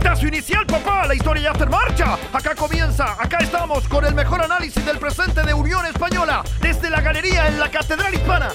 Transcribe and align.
Pitazo 0.00 0.26
inicial, 0.26 0.64
papá. 0.64 1.06
La 1.06 1.14
historia 1.14 1.42
ya 1.42 1.50
está 1.50 1.64
en 1.64 1.70
marcha. 1.70 2.18
Acá 2.32 2.54
comienza. 2.54 3.12
Acá 3.22 3.36
estamos 3.42 3.86
con 3.86 4.02
el 4.06 4.14
mejor 4.14 4.42
análisis 4.42 4.82
del 4.86 4.98
presente 4.98 5.42
de 5.42 5.52
Unión 5.52 5.84
Española. 5.84 6.42
Desde 6.62 6.88
la 6.88 7.02
galería 7.02 7.48
en 7.48 7.60
la 7.60 7.70
Catedral 7.70 8.14
Hispana. 8.14 8.48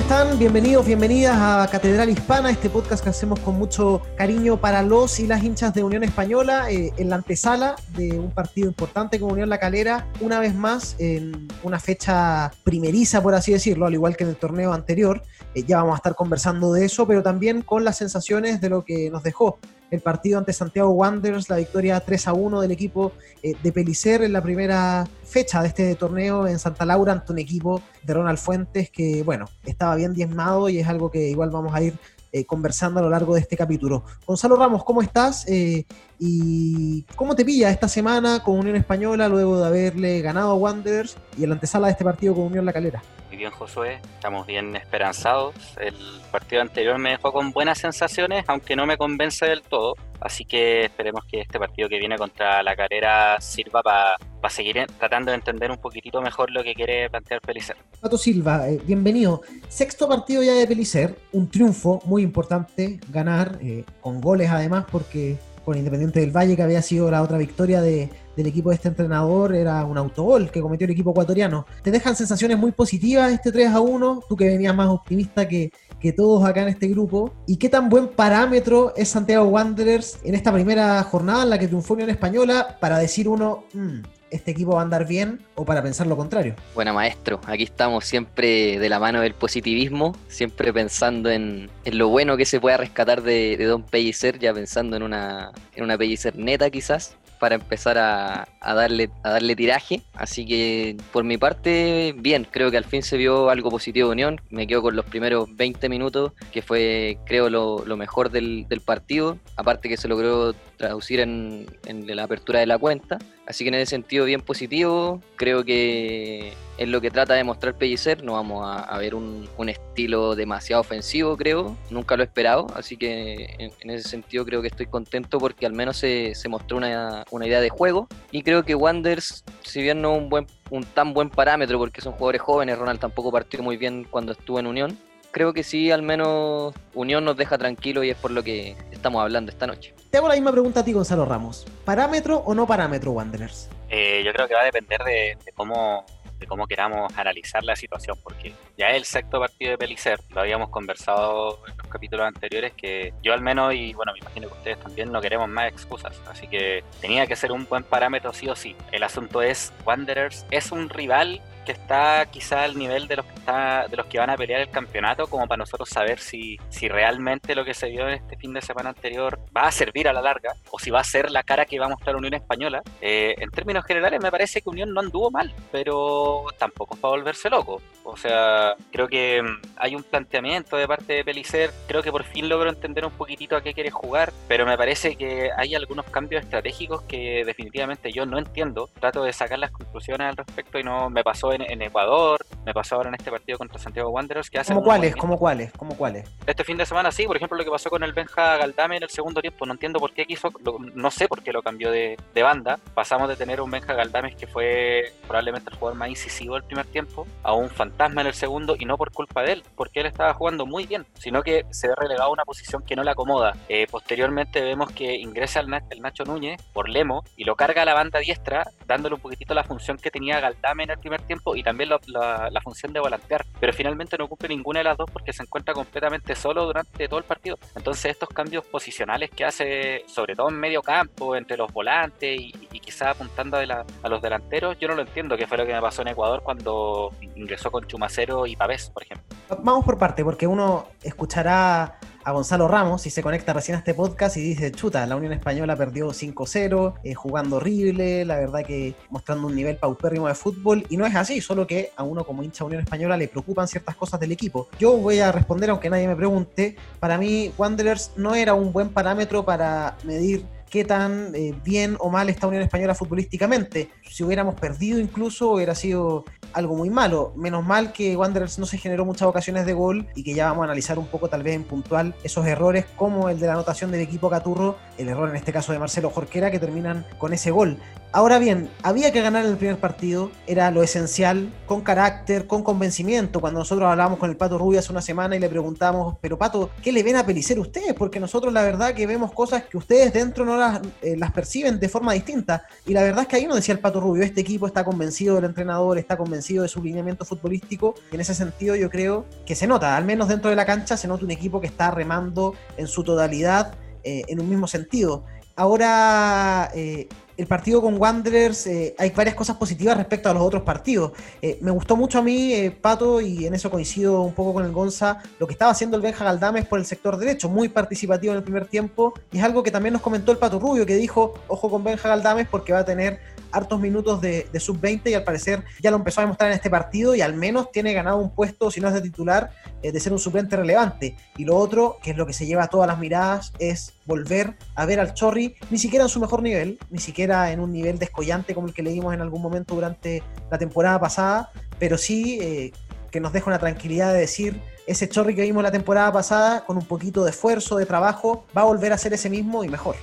¿Cómo 0.00 0.14
están? 0.14 0.38
Bienvenidos, 0.38 0.86
bienvenidas 0.86 1.36
a 1.38 1.68
Catedral 1.70 2.08
Hispana, 2.08 2.50
este 2.50 2.70
podcast 2.70 3.04
que 3.04 3.10
hacemos 3.10 3.38
con 3.40 3.58
mucho 3.58 4.00
cariño 4.16 4.58
para 4.58 4.82
los 4.82 5.20
y 5.20 5.26
las 5.26 5.44
hinchas 5.44 5.74
de 5.74 5.84
Unión 5.84 6.02
Española, 6.04 6.70
eh, 6.70 6.90
en 6.96 7.10
la 7.10 7.16
antesala 7.16 7.76
de 7.94 8.18
un 8.18 8.30
partido 8.30 8.66
importante 8.66 9.20
con 9.20 9.32
Unión 9.32 9.50
La 9.50 9.58
Calera, 9.58 10.08
una 10.20 10.40
vez 10.40 10.54
más 10.54 10.96
en 10.98 11.48
una 11.62 11.78
fecha 11.78 12.50
primeriza, 12.64 13.22
por 13.22 13.34
así 13.34 13.52
decirlo, 13.52 13.84
al 13.84 13.92
igual 13.92 14.16
que 14.16 14.24
en 14.24 14.30
el 14.30 14.36
torneo 14.36 14.72
anterior. 14.72 15.22
Eh, 15.54 15.64
ya 15.64 15.76
vamos 15.76 15.92
a 15.92 15.96
estar 15.96 16.14
conversando 16.14 16.72
de 16.72 16.86
eso, 16.86 17.06
pero 17.06 17.22
también 17.22 17.60
con 17.60 17.84
las 17.84 17.98
sensaciones 17.98 18.62
de 18.62 18.70
lo 18.70 18.86
que 18.86 19.10
nos 19.10 19.22
dejó 19.22 19.58
el 19.90 20.00
partido 20.00 20.38
ante 20.38 20.52
Santiago 20.52 20.90
Wanderers, 20.90 21.48
la 21.48 21.56
victoria 21.56 22.00
3 22.00 22.28
a 22.28 22.32
1 22.32 22.60
del 22.60 22.70
equipo 22.70 23.12
eh, 23.42 23.54
de 23.62 23.72
Pelicer 23.72 24.22
en 24.22 24.32
la 24.32 24.42
primera 24.42 25.06
fecha 25.24 25.62
de 25.62 25.68
este 25.68 25.94
torneo 25.94 26.46
en 26.46 26.58
Santa 26.58 26.84
Laura 26.84 27.12
ante 27.12 27.32
un 27.32 27.38
equipo 27.38 27.82
de 28.02 28.14
Ronald 28.14 28.38
Fuentes 28.38 28.90
que, 28.90 29.22
bueno, 29.22 29.46
estaba 29.64 29.94
bien 29.96 30.14
diezmado 30.14 30.68
y 30.68 30.78
es 30.78 30.88
algo 30.88 31.10
que 31.10 31.28
igual 31.28 31.50
vamos 31.50 31.74
a 31.74 31.82
ir 31.82 31.94
eh, 32.32 32.44
conversando 32.44 33.00
a 33.00 33.02
lo 33.02 33.10
largo 33.10 33.34
de 33.34 33.40
este 33.40 33.56
capítulo. 33.56 34.04
Gonzalo 34.24 34.54
Ramos, 34.54 34.84
¿cómo 34.84 35.02
estás? 35.02 35.48
Eh, 35.48 35.84
¿Y 36.18 37.02
cómo 37.16 37.34
te 37.34 37.44
pilla 37.44 37.70
esta 37.70 37.88
semana 37.88 38.42
con 38.44 38.58
Unión 38.58 38.76
Española 38.76 39.28
luego 39.28 39.58
de 39.58 39.66
haberle 39.66 40.20
ganado 40.20 40.52
a 40.52 40.54
Wanderers 40.54 41.16
y 41.36 41.42
el 41.44 41.52
antesala 41.52 41.88
de 41.88 41.92
este 41.92 42.04
partido 42.04 42.34
con 42.34 42.44
Unión 42.44 42.64
La 42.64 42.72
Calera? 42.72 43.02
Bien, 43.40 43.52
Josué. 43.52 44.02
Estamos 44.16 44.46
bien 44.46 44.76
esperanzados. 44.76 45.54
El 45.80 45.94
partido 46.30 46.60
anterior 46.60 46.98
me 46.98 47.12
dejó 47.12 47.32
con 47.32 47.52
buenas 47.52 47.78
sensaciones, 47.78 48.44
aunque 48.48 48.76
no 48.76 48.84
me 48.84 48.98
convence 48.98 49.46
del 49.46 49.62
todo. 49.62 49.94
Así 50.20 50.44
que 50.44 50.84
esperemos 50.84 51.24
que 51.24 51.40
este 51.40 51.58
partido 51.58 51.88
que 51.88 51.98
viene 51.98 52.18
contra 52.18 52.62
la 52.62 52.76
carrera 52.76 53.40
sirva 53.40 53.82
para 53.82 54.18
seguir 54.50 54.86
tratando 54.98 55.30
de 55.30 55.36
entender 55.36 55.70
un 55.70 55.78
poquitito 55.78 56.20
mejor 56.20 56.50
lo 56.50 56.62
que 56.62 56.74
quiere 56.74 57.08
plantear 57.08 57.40
Pelicer. 57.40 57.78
Pato 57.98 58.18
Silva, 58.18 58.68
eh, 58.68 58.78
bienvenido. 58.84 59.40
Sexto 59.70 60.06
partido 60.06 60.42
ya 60.42 60.52
de 60.52 60.66
Pelicer, 60.66 61.16
un 61.32 61.48
triunfo 61.50 62.02
muy 62.04 62.22
importante, 62.22 63.00
ganar 63.08 63.58
eh, 63.62 63.86
con 64.02 64.20
goles 64.20 64.50
además, 64.50 64.84
porque 64.92 65.38
con 65.64 65.76
Independiente 65.76 66.20
del 66.20 66.30
Valle, 66.30 66.56
que 66.56 66.62
había 66.62 66.82
sido 66.82 67.10
la 67.10 67.22
otra 67.22 67.38
victoria 67.38 67.80
de, 67.80 68.10
del 68.36 68.46
equipo 68.46 68.70
de 68.70 68.76
este 68.76 68.88
entrenador, 68.88 69.54
era 69.54 69.84
un 69.84 69.98
autogol 69.98 70.50
que 70.50 70.60
cometió 70.60 70.86
el 70.86 70.92
equipo 70.92 71.10
ecuatoriano. 71.10 71.66
¿Te 71.82 71.90
dejan 71.90 72.16
sensaciones 72.16 72.58
muy 72.58 72.72
positivas 72.72 73.32
este 73.32 73.52
3 73.52 73.68
a 73.70 73.80
1? 73.80 74.24
Tú 74.28 74.36
que 74.36 74.48
venías 74.48 74.74
más 74.74 74.88
optimista 74.88 75.46
que, 75.46 75.70
que 76.00 76.12
todos 76.12 76.44
acá 76.44 76.62
en 76.62 76.68
este 76.68 76.88
grupo. 76.88 77.32
¿Y 77.46 77.56
qué 77.56 77.68
tan 77.68 77.88
buen 77.88 78.08
parámetro 78.08 78.94
es 78.96 79.08
Santiago 79.08 79.44
Wanderers 79.46 80.18
en 80.24 80.34
esta 80.34 80.52
primera 80.52 81.02
jornada 81.04 81.42
en 81.42 81.50
la 81.50 81.58
que 81.58 81.66
triunfó 81.66 81.94
Unión 81.94 82.10
Española 82.10 82.78
para 82.80 82.98
decir 82.98 83.28
uno, 83.28 83.64
mm, 83.74 84.00
este 84.30 84.50
equipo 84.50 84.72
va 84.72 84.80
a 84.80 84.84
andar 84.84 85.06
bien 85.06 85.40
o 85.54 85.64
para 85.64 85.82
pensar 85.82 86.06
lo 86.06 86.16
contrario? 86.16 86.54
Bueno, 86.74 86.94
maestro, 86.94 87.40
aquí 87.46 87.64
estamos 87.64 88.04
siempre 88.04 88.78
de 88.78 88.88
la 88.88 88.98
mano 88.98 89.20
del 89.20 89.34
positivismo, 89.34 90.16
siempre 90.28 90.72
pensando 90.72 91.30
en, 91.30 91.70
en 91.84 91.98
lo 91.98 92.08
bueno 92.08 92.36
que 92.36 92.44
se 92.44 92.60
pueda 92.60 92.76
rescatar 92.76 93.22
de, 93.22 93.56
de 93.56 93.64
Don 93.64 93.82
Pellicer, 93.82 94.38
ya 94.38 94.54
pensando 94.54 94.96
en 94.96 95.02
una, 95.02 95.52
en 95.74 95.84
una 95.84 95.98
Pellicer 95.98 96.36
neta 96.36 96.70
quizás, 96.70 97.16
para 97.40 97.56
empezar 97.56 97.98
a, 97.98 98.46
a, 98.60 98.74
darle, 98.74 99.10
a 99.24 99.30
darle 99.30 99.56
tiraje. 99.56 100.02
Así 100.14 100.46
que 100.46 100.96
por 101.10 101.24
mi 101.24 101.38
parte, 101.38 102.14
bien, 102.16 102.46
creo 102.48 102.70
que 102.70 102.76
al 102.76 102.84
fin 102.84 103.02
se 103.02 103.16
vio 103.16 103.48
algo 103.50 103.70
positivo 103.70 104.08
de 104.08 104.12
Unión. 104.12 104.40
Me 104.50 104.66
quedo 104.68 104.82
con 104.82 104.94
los 104.94 105.06
primeros 105.06 105.48
20 105.56 105.88
minutos, 105.88 106.32
que 106.52 106.62
fue, 106.62 107.18
creo, 107.24 107.50
lo, 107.50 107.84
lo 107.84 107.96
mejor 107.96 108.30
del, 108.30 108.66
del, 108.68 108.82
partido. 108.82 109.38
Aparte 109.56 109.88
que 109.88 109.96
se 109.96 110.06
logró 110.06 110.54
traducir 110.80 111.20
en, 111.20 111.66
en, 111.84 112.06
la 112.16 112.24
apertura 112.24 112.60
de 112.60 112.66
la 112.66 112.78
cuenta. 112.78 113.18
Así 113.46 113.64
que 113.64 113.68
en 113.68 113.74
ese 113.74 113.90
sentido, 113.90 114.24
bien 114.24 114.40
positivo. 114.40 115.20
Creo 115.36 115.62
que 115.62 116.54
es 116.78 116.88
lo 116.88 117.00
que 117.02 117.10
trata 117.10 117.34
de 117.34 117.44
mostrar 117.44 117.76
Pellicer. 117.76 118.24
No 118.24 118.32
vamos 118.32 118.66
a, 118.66 118.80
a 118.80 118.98
ver 118.98 119.14
un, 119.14 119.46
un, 119.58 119.68
estilo 119.68 120.34
demasiado 120.34 120.80
ofensivo, 120.80 121.36
creo. 121.36 121.76
Nunca 121.90 122.16
lo 122.16 122.22
he 122.22 122.26
esperado. 122.26 122.66
Así 122.74 122.96
que 122.96 123.54
en, 123.58 123.72
en 123.80 123.90
ese 123.90 124.08
sentido 124.08 124.46
creo 124.46 124.62
que 124.62 124.68
estoy 124.68 124.86
contento 124.86 125.38
porque 125.38 125.66
al 125.66 125.74
menos 125.74 125.98
se, 125.98 126.34
se 126.34 126.48
mostró 126.48 126.78
una, 126.78 127.24
una 127.30 127.46
idea 127.46 127.60
de 127.60 127.68
juego. 127.68 128.08
Y 128.30 128.42
creo 128.42 128.64
que 128.64 128.74
Wanders, 128.74 129.44
si 129.62 129.82
bien 129.82 130.00
no 130.00 130.14
un, 130.14 130.30
buen, 130.30 130.46
un 130.70 130.84
tan 130.84 131.12
buen 131.12 131.28
parámetro 131.28 131.78
porque 131.78 132.00
son 132.00 132.14
jugadores 132.14 132.40
jóvenes, 132.40 132.78
Ronald 132.78 133.00
tampoco 133.00 133.30
partió 133.30 133.62
muy 133.62 133.76
bien 133.76 134.06
cuando 134.10 134.32
estuvo 134.32 134.58
en 134.58 134.66
Unión. 134.66 134.98
Creo 135.32 135.52
que 135.52 135.62
sí, 135.62 135.90
al 135.90 136.02
menos 136.02 136.74
Unión 136.94 137.24
nos 137.24 137.36
deja 137.36 137.56
tranquilo 137.56 138.02
y 138.02 138.10
es 138.10 138.16
por 138.16 138.30
lo 138.30 138.42
que 138.42 138.76
estamos 138.90 139.22
hablando 139.22 139.50
esta 139.50 139.66
noche. 139.66 139.94
Te 140.10 140.18
hago 140.18 140.28
la 140.28 140.34
misma 140.34 140.50
pregunta 140.50 140.80
a 140.80 140.84
ti, 140.84 140.92
Gonzalo 140.92 141.24
Ramos. 141.24 141.66
¿Parámetro 141.84 142.38
o 142.38 142.54
no 142.54 142.66
parámetro, 142.66 143.12
Wanderers? 143.12 143.68
Eh, 143.88 144.22
yo 144.24 144.32
creo 144.32 144.48
que 144.48 144.54
va 144.54 144.62
a 144.62 144.64
depender 144.64 145.02
de, 145.04 145.36
de 145.44 145.52
cómo 145.52 146.04
de 146.40 146.46
cómo 146.46 146.66
queramos 146.66 147.16
analizar 147.16 147.62
la 147.62 147.76
situación, 147.76 148.18
porque 148.22 148.54
ya 148.76 148.88
es 148.88 148.96
el 148.96 149.04
sexto 149.04 149.38
partido 149.38 149.72
de 149.72 149.78
Pelicer, 149.78 150.18
lo 150.30 150.40
habíamos 150.40 150.70
conversado 150.70 151.60
en 151.68 151.76
los 151.76 151.86
capítulos 151.86 152.26
anteriores, 152.26 152.72
que 152.72 153.12
yo 153.22 153.34
al 153.34 153.42
menos, 153.42 153.74
y 153.74 153.92
bueno, 153.92 154.12
me 154.14 154.20
imagino 154.20 154.48
que 154.48 154.54
ustedes 154.54 154.80
también, 154.80 155.12
no 155.12 155.20
queremos 155.20 155.48
más 155.48 155.70
excusas, 155.70 156.18
así 156.28 156.48
que 156.48 156.82
tenía 157.00 157.26
que 157.26 157.36
ser 157.36 157.52
un 157.52 157.66
buen 157.66 157.84
parámetro 157.84 158.32
sí 158.32 158.48
o 158.48 158.56
sí. 158.56 158.74
El 158.90 159.02
asunto 159.02 159.42
es, 159.42 159.72
Wanderers 159.84 160.46
es 160.50 160.72
un 160.72 160.88
rival 160.88 161.42
que 161.70 161.80
está 161.80 162.26
quizá 162.26 162.64
al 162.64 162.76
nivel 162.76 163.06
de 163.06 163.16
los 163.16 163.26
que 163.26 163.34
está, 163.34 163.86
de 163.88 163.96
los 163.96 164.06
que 164.06 164.18
van 164.18 164.30
a 164.30 164.36
pelear 164.36 164.60
el 164.60 164.70
campeonato, 164.70 165.28
como 165.28 165.46
para 165.46 165.58
nosotros 165.58 165.88
saber 165.88 166.18
si, 166.18 166.58
si 166.68 166.88
realmente 166.88 167.54
lo 167.54 167.64
que 167.64 167.74
se 167.74 167.88
vio 167.88 168.08
en 168.08 168.14
este 168.14 168.36
fin 168.36 168.52
de 168.52 168.60
semana 168.60 168.90
anterior 168.90 169.38
va 169.56 169.68
a 169.68 169.70
servir 169.70 170.08
a 170.08 170.12
la 170.12 170.20
larga, 170.20 170.52
o 170.70 170.78
si 170.80 170.90
va 170.90 171.00
a 171.00 171.04
ser 171.04 171.30
la 171.30 171.44
cara 171.44 171.64
que 171.64 171.78
va 171.78 171.86
a 171.86 171.90
mostrar 171.90 172.16
Unión 172.16 172.34
Española. 172.34 172.82
Eh, 173.00 173.36
en 173.38 173.50
términos 173.50 173.84
generales 173.84 174.20
me 174.20 174.30
parece 174.32 174.60
que 174.60 174.68
Unión 174.68 174.92
no 174.92 175.00
anduvo 175.00 175.30
mal, 175.30 175.54
pero 175.70 176.46
tampoco 176.58 176.94
es 176.94 177.00
para 177.00 177.12
volverse 177.12 177.48
loco. 177.48 177.80
O 178.02 178.16
sea, 178.16 178.74
creo 178.90 179.06
que 179.06 179.40
hay 179.76 179.94
un 179.94 180.02
planteamiento 180.02 180.76
de 180.76 180.88
parte 180.88 181.12
de 181.12 181.24
Pelicer, 181.24 181.70
creo 181.86 182.02
que 182.02 182.10
por 182.10 182.24
fin 182.24 182.48
logro 182.48 182.68
entender 182.68 183.04
un 183.04 183.12
poquitito 183.12 183.54
a 183.54 183.62
qué 183.62 183.74
quiere 183.74 183.90
jugar, 183.90 184.32
pero 184.48 184.66
me 184.66 184.76
parece 184.76 185.14
que 185.14 185.50
hay 185.56 185.76
algunos 185.76 186.06
cambios 186.06 186.42
estratégicos 186.42 187.02
que 187.02 187.44
definitivamente 187.44 188.10
yo 188.10 188.26
no 188.26 188.38
entiendo. 188.38 188.90
Trato 188.98 189.22
de 189.22 189.32
sacar 189.32 189.60
las 189.60 189.70
conclusiones 189.70 190.28
al 190.28 190.36
respecto 190.36 190.80
y 190.80 190.82
no 190.82 191.10
me 191.10 191.22
pasó 191.22 191.52
en, 191.52 191.59
en, 191.62 191.82
Ecuador, 191.82 192.44
me 192.64 192.72
pasó 192.72 192.96
ahora 192.96 193.08
en 193.08 193.14
este 193.14 193.30
partido 193.30 193.58
contra 193.58 193.78
Santiago 193.78 194.10
Wanderers. 194.10 194.50
Que 194.50 194.58
hace 194.58 194.74
¿Cómo 194.74 194.84
cuáles? 194.84 195.16
¿Cómo 195.16 195.38
cuáles? 195.38 195.72
¿Cómo 195.72 195.96
cuáles? 195.96 196.28
Este 196.46 196.64
fin 196.64 196.76
de 196.76 196.86
semana 196.86 197.10
sí, 197.10 197.26
por 197.26 197.36
ejemplo 197.36 197.56
lo 197.56 197.64
que 197.64 197.70
pasó 197.70 197.90
con 197.90 198.02
el 198.02 198.12
Benja 198.12 198.56
Galdame 198.56 198.96
en 198.96 199.02
el 199.02 199.10
segundo 199.10 199.40
tiempo, 199.40 199.66
no 199.66 199.72
entiendo 199.72 199.98
por 199.98 200.12
qué 200.12 200.26
quiso, 200.26 200.50
lo, 200.64 200.78
no 200.78 201.10
sé 201.10 201.28
por 201.28 201.42
qué 201.42 201.52
lo 201.52 201.62
cambió 201.62 201.90
de, 201.90 202.16
de, 202.34 202.42
banda. 202.42 202.78
Pasamos 202.94 203.28
de 203.28 203.36
tener 203.36 203.60
un 203.60 203.70
Benja 203.70 203.94
Galdames 203.94 204.36
que 204.36 204.46
fue 204.46 205.12
probablemente 205.26 205.70
el 205.70 205.76
jugador 205.76 205.98
más 205.98 206.08
incisivo 206.08 206.54
del 206.54 206.64
primer 206.64 206.86
tiempo 206.86 207.26
a 207.42 207.52
un 207.52 207.70
fantasma 207.70 208.20
en 208.20 208.28
el 208.28 208.34
segundo 208.34 208.76
y 208.78 208.84
no 208.84 208.96
por 208.96 209.12
culpa 209.12 209.42
de 209.42 209.52
él, 209.52 209.62
porque 209.76 210.00
él 210.00 210.06
estaba 210.06 210.34
jugando 210.34 210.66
muy 210.66 210.86
bien, 210.86 211.06
sino 211.18 211.42
que 211.42 211.64
se 211.70 211.88
ve 211.88 211.94
relegado 211.96 212.30
a 212.30 212.32
una 212.32 212.44
posición 212.44 212.82
que 212.82 212.96
no 212.96 213.02
le 213.02 213.10
acomoda. 213.10 213.56
Eh, 213.68 213.86
posteriormente 213.90 214.62
vemos 214.62 214.90
que 214.92 215.16
ingresa 215.16 215.60
el, 215.60 215.72
el 215.90 216.00
Nacho 216.00 216.24
Núñez 216.24 216.60
por 216.72 216.88
Lemo 216.88 217.24
y 217.36 217.44
lo 217.44 217.56
carga 217.56 217.82
a 217.82 217.84
la 217.84 217.94
banda 217.94 218.18
diestra, 218.18 218.64
dándole 218.86 219.14
un 219.14 219.20
poquitito 219.20 219.54
la 219.54 219.64
función 219.64 219.96
que 219.96 220.10
tenía 220.10 220.40
Galdame 220.40 220.84
en 220.84 220.90
el 220.90 220.98
primer 220.98 221.22
tiempo 221.22 221.39
y 221.54 221.62
también 221.62 221.88
la, 221.88 222.60
función 222.62 222.92
de 222.92 223.00
volantear, 223.00 223.44
pero 223.58 223.72
finalmente 223.72 224.18
no 224.18 224.28
cumple 224.28 224.48
ninguna 224.48 224.80
de 224.80 224.84
las 224.84 224.96
dos 224.96 225.10
porque 225.10 225.32
se 225.32 225.42
encuentra 225.42 225.72
completamente 225.74 226.34
solo 226.34 226.66
durante 226.66 227.08
todo 227.08 227.18
el 227.18 227.24
partido. 227.24 227.58
Entonces 227.74 228.12
estos 228.12 228.28
cambios 228.28 228.64
posicionales 228.66 229.30
que 229.30 229.44
hace, 229.44 230.04
sobre 230.06 230.36
todo 230.36 230.50
en 230.50 230.60
medio 230.60 230.82
campo, 230.82 231.36
entre 231.36 231.56
los 231.56 231.72
volantes 231.72 232.38
y, 232.38 232.52
y 232.70 232.80
quizá 232.80 233.10
apuntando 233.10 233.56
a, 233.56 233.84
a, 234.02 234.08
los 234.08 234.22
delanteros, 234.22 234.78
yo 234.78 234.88
no 234.88 234.94
lo 234.94 235.02
entiendo, 235.02 235.36
que 235.36 235.46
fue 235.46 235.56
lo 235.56 235.66
que 235.66 235.72
me 235.72 235.80
pasó 235.80 236.02
en 236.02 236.08
Ecuador 236.08 236.42
cuando 236.42 237.12
ingresó 237.34 237.70
con 237.70 237.86
Chumacero 237.86 238.46
y 238.46 238.56
Pavés, 238.56 238.90
por 238.90 239.02
ejemplo. 239.02 239.36
Vamos 239.58 239.84
por 239.84 239.98
parte, 239.98 240.24
porque 240.24 240.46
uno 240.46 240.88
escuchará 241.02 241.98
a 242.24 242.32
Gonzalo 242.32 242.68
Ramos 242.68 243.06
y 243.06 243.10
se 243.10 243.22
conecta 243.22 243.52
recién 243.52 243.76
a 243.76 243.78
este 243.78 243.94
podcast 243.94 244.36
y 244.36 244.40
dice, 244.40 244.72
chuta, 244.72 245.06
la 245.06 245.16
Unión 245.16 245.32
Española 245.32 245.76
perdió 245.76 246.08
5-0, 246.08 246.94
eh, 247.02 247.14
jugando 247.14 247.56
horrible, 247.56 248.24
la 248.24 248.36
verdad 248.36 248.64
que 248.64 248.94
mostrando 249.08 249.46
un 249.46 249.54
nivel 249.54 249.76
paupérrimo 249.76 250.28
de 250.28 250.34
fútbol, 250.34 250.84
y 250.88 250.96
no 250.96 251.06
es 251.06 251.14
así, 251.14 251.40
solo 251.40 251.66
que 251.66 251.92
a 251.96 252.02
uno 252.02 252.24
como 252.24 252.42
hincha 252.42 252.64
Unión 252.64 252.82
Española 252.82 253.16
le 253.16 253.28
preocupan 253.28 253.68
ciertas 253.68 253.96
cosas 253.96 254.20
del 254.20 254.32
equipo. 254.32 254.68
Yo 254.78 254.96
voy 254.96 255.20
a 255.20 255.32
responder 255.32 255.70
aunque 255.70 255.90
nadie 255.90 256.08
me 256.08 256.16
pregunte, 256.16 256.76
para 256.98 257.18
mí 257.18 257.52
Wanderers 257.56 258.12
no 258.16 258.34
era 258.34 258.54
un 258.54 258.72
buen 258.72 258.90
parámetro 258.90 259.44
para 259.44 259.96
medir 260.04 260.44
qué 260.70 260.84
tan 260.84 261.34
eh, 261.34 261.54
bien 261.64 261.96
o 261.98 262.08
mal 262.08 262.30
está 262.30 262.46
Unión 262.46 262.62
Española 262.62 262.94
futbolísticamente. 262.94 263.90
Si 264.08 264.22
hubiéramos 264.22 264.54
perdido 264.54 264.98
incluso, 264.98 265.50
hubiera 265.50 265.74
sido 265.74 266.24
algo 266.52 266.76
muy 266.76 266.90
malo. 266.90 267.32
Menos 267.36 267.64
mal 267.64 267.92
que 267.92 268.16
Wanderers 268.16 268.58
no 268.58 268.66
se 268.66 268.78
generó 268.78 269.04
muchas 269.04 269.28
ocasiones 269.28 269.66
de 269.66 269.72
gol 269.72 270.06
y 270.14 270.22
que 270.22 270.34
ya 270.34 270.46
vamos 270.46 270.62
a 270.62 270.64
analizar 270.64 270.98
un 270.98 271.06
poco 271.06 271.28
tal 271.28 271.42
vez 271.42 271.54
en 271.54 271.64
puntual 271.64 272.14
esos 272.22 272.46
errores 272.46 272.86
como 272.96 273.28
el 273.28 273.38
de 273.38 273.46
la 273.46 273.54
anotación 273.54 273.90
del 273.90 274.00
equipo 274.00 274.30
Caturro, 274.30 274.76
el 274.98 275.08
error 275.08 275.28
en 275.28 275.36
este 275.36 275.52
caso 275.52 275.72
de 275.72 275.78
Marcelo 275.78 276.10
Jorquera 276.10 276.50
que 276.50 276.58
terminan 276.58 277.06
con 277.18 277.32
ese 277.32 277.50
gol. 277.50 277.78
Ahora 278.12 278.40
bien, 278.40 278.68
había 278.82 279.12
que 279.12 279.22
ganar 279.22 279.46
el 279.46 279.56
primer 279.56 279.78
partido, 279.78 280.32
era 280.48 280.72
lo 280.72 280.82
esencial, 280.82 281.48
con 281.66 281.80
carácter, 281.82 282.48
con 282.48 282.64
convencimiento. 282.64 283.40
Cuando 283.40 283.60
nosotros 283.60 283.88
hablábamos 283.88 284.18
con 284.18 284.28
el 284.30 284.36
Pato 284.36 284.58
Rubio 284.58 284.80
hace 284.80 284.90
una 284.90 285.00
semana 285.00 285.36
y 285.36 285.38
le 285.38 285.48
preguntamos, 285.48 286.16
pero 286.20 286.36
Pato, 286.36 286.70
¿qué 286.82 286.90
le 286.90 287.04
ven 287.04 287.14
a 287.14 287.24
Pelicer 287.24 287.60
ustedes? 287.60 287.94
Porque 287.94 288.18
nosotros 288.18 288.52
la 288.52 288.62
verdad 288.62 288.94
que 288.94 289.06
vemos 289.06 289.32
cosas 289.32 289.62
que 289.62 289.76
ustedes 289.76 290.12
dentro 290.12 290.44
no 290.44 290.56
las, 290.56 290.80
eh, 291.02 291.16
las 291.16 291.30
perciben 291.30 291.78
de 291.78 291.88
forma 291.88 292.12
distinta. 292.12 292.64
Y 292.84 292.94
la 292.94 293.04
verdad 293.04 293.22
es 293.22 293.28
que 293.28 293.36
ahí 293.36 293.46
nos 293.46 293.54
decía 293.54 293.74
el 293.74 293.80
Pato 293.80 294.00
Rubio, 294.00 294.24
este 294.24 294.40
equipo 294.40 294.66
está 294.66 294.84
convencido 294.84 295.36
del 295.36 295.44
entrenador, 295.44 295.96
está 295.96 296.16
convencido 296.16 296.39
de 296.40 296.68
su 296.68 296.82
lineamiento 296.82 297.24
futbolístico. 297.24 297.94
Y 298.10 298.16
en 298.16 298.20
ese 298.20 298.34
sentido 298.34 298.74
yo 298.74 298.90
creo 298.90 299.26
que 299.46 299.54
se 299.54 299.66
nota, 299.66 299.96
al 299.96 300.04
menos 300.04 300.28
dentro 300.28 300.50
de 300.50 300.56
la 300.56 300.66
cancha, 300.66 300.96
se 300.96 301.06
nota 301.08 301.24
un 301.24 301.30
equipo 301.30 301.60
que 301.60 301.66
está 301.66 301.90
remando 301.90 302.54
en 302.76 302.86
su 302.86 303.04
totalidad 303.04 303.74
eh, 304.02 304.22
en 304.28 304.40
un 304.40 304.48
mismo 304.48 304.66
sentido. 304.66 305.24
Ahora, 305.56 306.70
eh, 306.74 307.06
el 307.36 307.46
partido 307.46 307.82
con 307.82 308.00
Wanderers, 308.00 308.66
eh, 308.66 308.94
hay 308.98 309.10
varias 309.10 309.34
cosas 309.34 309.56
positivas 309.56 309.94
respecto 309.94 310.30
a 310.30 310.32
los 310.32 310.42
otros 310.42 310.62
partidos. 310.62 311.12
Me 311.60 311.70
gustó 311.70 311.96
mucho 311.96 312.18
a 312.18 312.22
mí, 312.22 312.54
eh, 312.54 312.70
Pato, 312.70 313.20
y 313.20 313.46
en 313.46 313.54
eso 313.54 313.70
coincido 313.70 314.22
un 314.22 314.32
poco 314.32 314.54
con 314.54 314.64
el 314.64 314.72
Gonza, 314.72 315.18
lo 315.38 315.46
que 315.46 315.52
estaba 315.52 315.72
haciendo 315.72 315.98
el 315.98 316.02
Benja 316.02 316.24
Galdames 316.24 316.66
por 316.66 316.78
el 316.78 316.86
sector 316.86 317.18
derecho, 317.18 317.50
muy 317.50 317.68
participativo 317.68 318.32
en 318.32 318.38
el 318.38 318.42
primer 318.42 318.68
tiempo, 318.68 319.12
y 319.32 319.38
es 319.38 319.44
algo 319.44 319.62
que 319.62 319.70
también 319.70 319.92
nos 319.92 320.00
comentó 320.00 320.32
el 320.32 320.38
Pato 320.38 320.58
Rubio, 320.58 320.86
que 320.86 320.96
dijo, 320.96 321.34
ojo 321.48 321.70
con 321.70 321.84
Benja 321.84 322.08
Galdames 322.08 322.46
porque 322.50 322.72
va 322.72 322.78
a 322.78 322.84
tener 322.86 323.20
hartos 323.52 323.80
minutos 323.80 324.20
de, 324.20 324.48
sub-20 324.58 325.10
y 325.10 325.14
al 325.14 325.24
parecer 325.24 325.64
ya 325.80 325.90
lo 325.90 325.96
empezó 325.96 326.20
a 326.20 326.24
demostrar 326.24 326.50
en 326.50 326.56
este 326.56 326.70
partido 326.70 327.14
y 327.14 327.20
al 327.20 327.34
menos 327.34 327.70
tiene 327.72 327.92
ganado 327.92 328.18
un 328.18 328.30
puesto, 328.30 328.70
si 328.70 328.80
no 328.80 328.88
es 328.88 328.94
de 328.94 329.00
titular, 329.00 329.50
de 329.82 330.00
ser 330.00 330.12
un 330.12 330.18
suplente 330.18 330.56
relevante. 330.56 331.16
Y 331.36 331.44
lo 331.44 331.56
otro, 331.56 331.98
que 332.02 332.10
es 332.10 332.16
lo 332.16 332.26
que 332.26 332.32
se 332.32 332.46
lleva 332.46 332.64
a 332.64 332.68
todas 332.68 332.86
las 332.86 332.98
miradas, 332.98 333.52
es 333.58 333.94
volver 334.06 334.54
a 334.74 334.86
ver 334.86 335.00
al 335.00 335.14
Chorri, 335.14 335.54
ni 335.70 335.78
siquiera 335.78 336.04
en 336.04 336.08
su 336.08 336.20
mejor 336.20 336.42
nivel, 336.42 336.78
ni 336.90 336.98
siquiera 336.98 337.52
en 337.52 337.60
un 337.60 337.72
nivel 337.72 337.98
descollante 337.98 338.54
como 338.54 338.68
el 338.68 338.74
que 338.74 338.82
leímos 338.82 339.14
en 339.14 339.20
algún 339.20 339.42
momento 339.42 339.74
durante 339.74 340.22
la 340.50 340.58
temporada 340.58 341.00
pasada, 341.00 341.50
pero 341.78 341.96
sí 341.96 342.38
eh, 342.40 342.72
que 343.10 343.20
nos 343.20 343.32
deja 343.32 343.46
una 343.46 343.58
tranquilidad 343.58 344.12
de 344.12 344.20
decir, 344.20 344.60
ese 344.86 345.08
Chorri 345.08 345.34
que 345.34 345.42
vimos 345.42 345.62
la 345.62 345.70
temporada 345.70 346.12
pasada, 346.12 346.64
con 346.64 346.76
un 346.76 346.84
poquito 346.84 347.24
de 347.24 347.30
esfuerzo, 347.30 347.76
de 347.76 347.86
trabajo, 347.86 348.44
va 348.56 348.62
a 348.62 348.64
volver 348.64 348.92
a 348.92 348.98
ser 348.98 349.12
ese 349.12 349.30
mismo 349.30 349.64
y 349.64 349.68
mejor. 349.68 349.96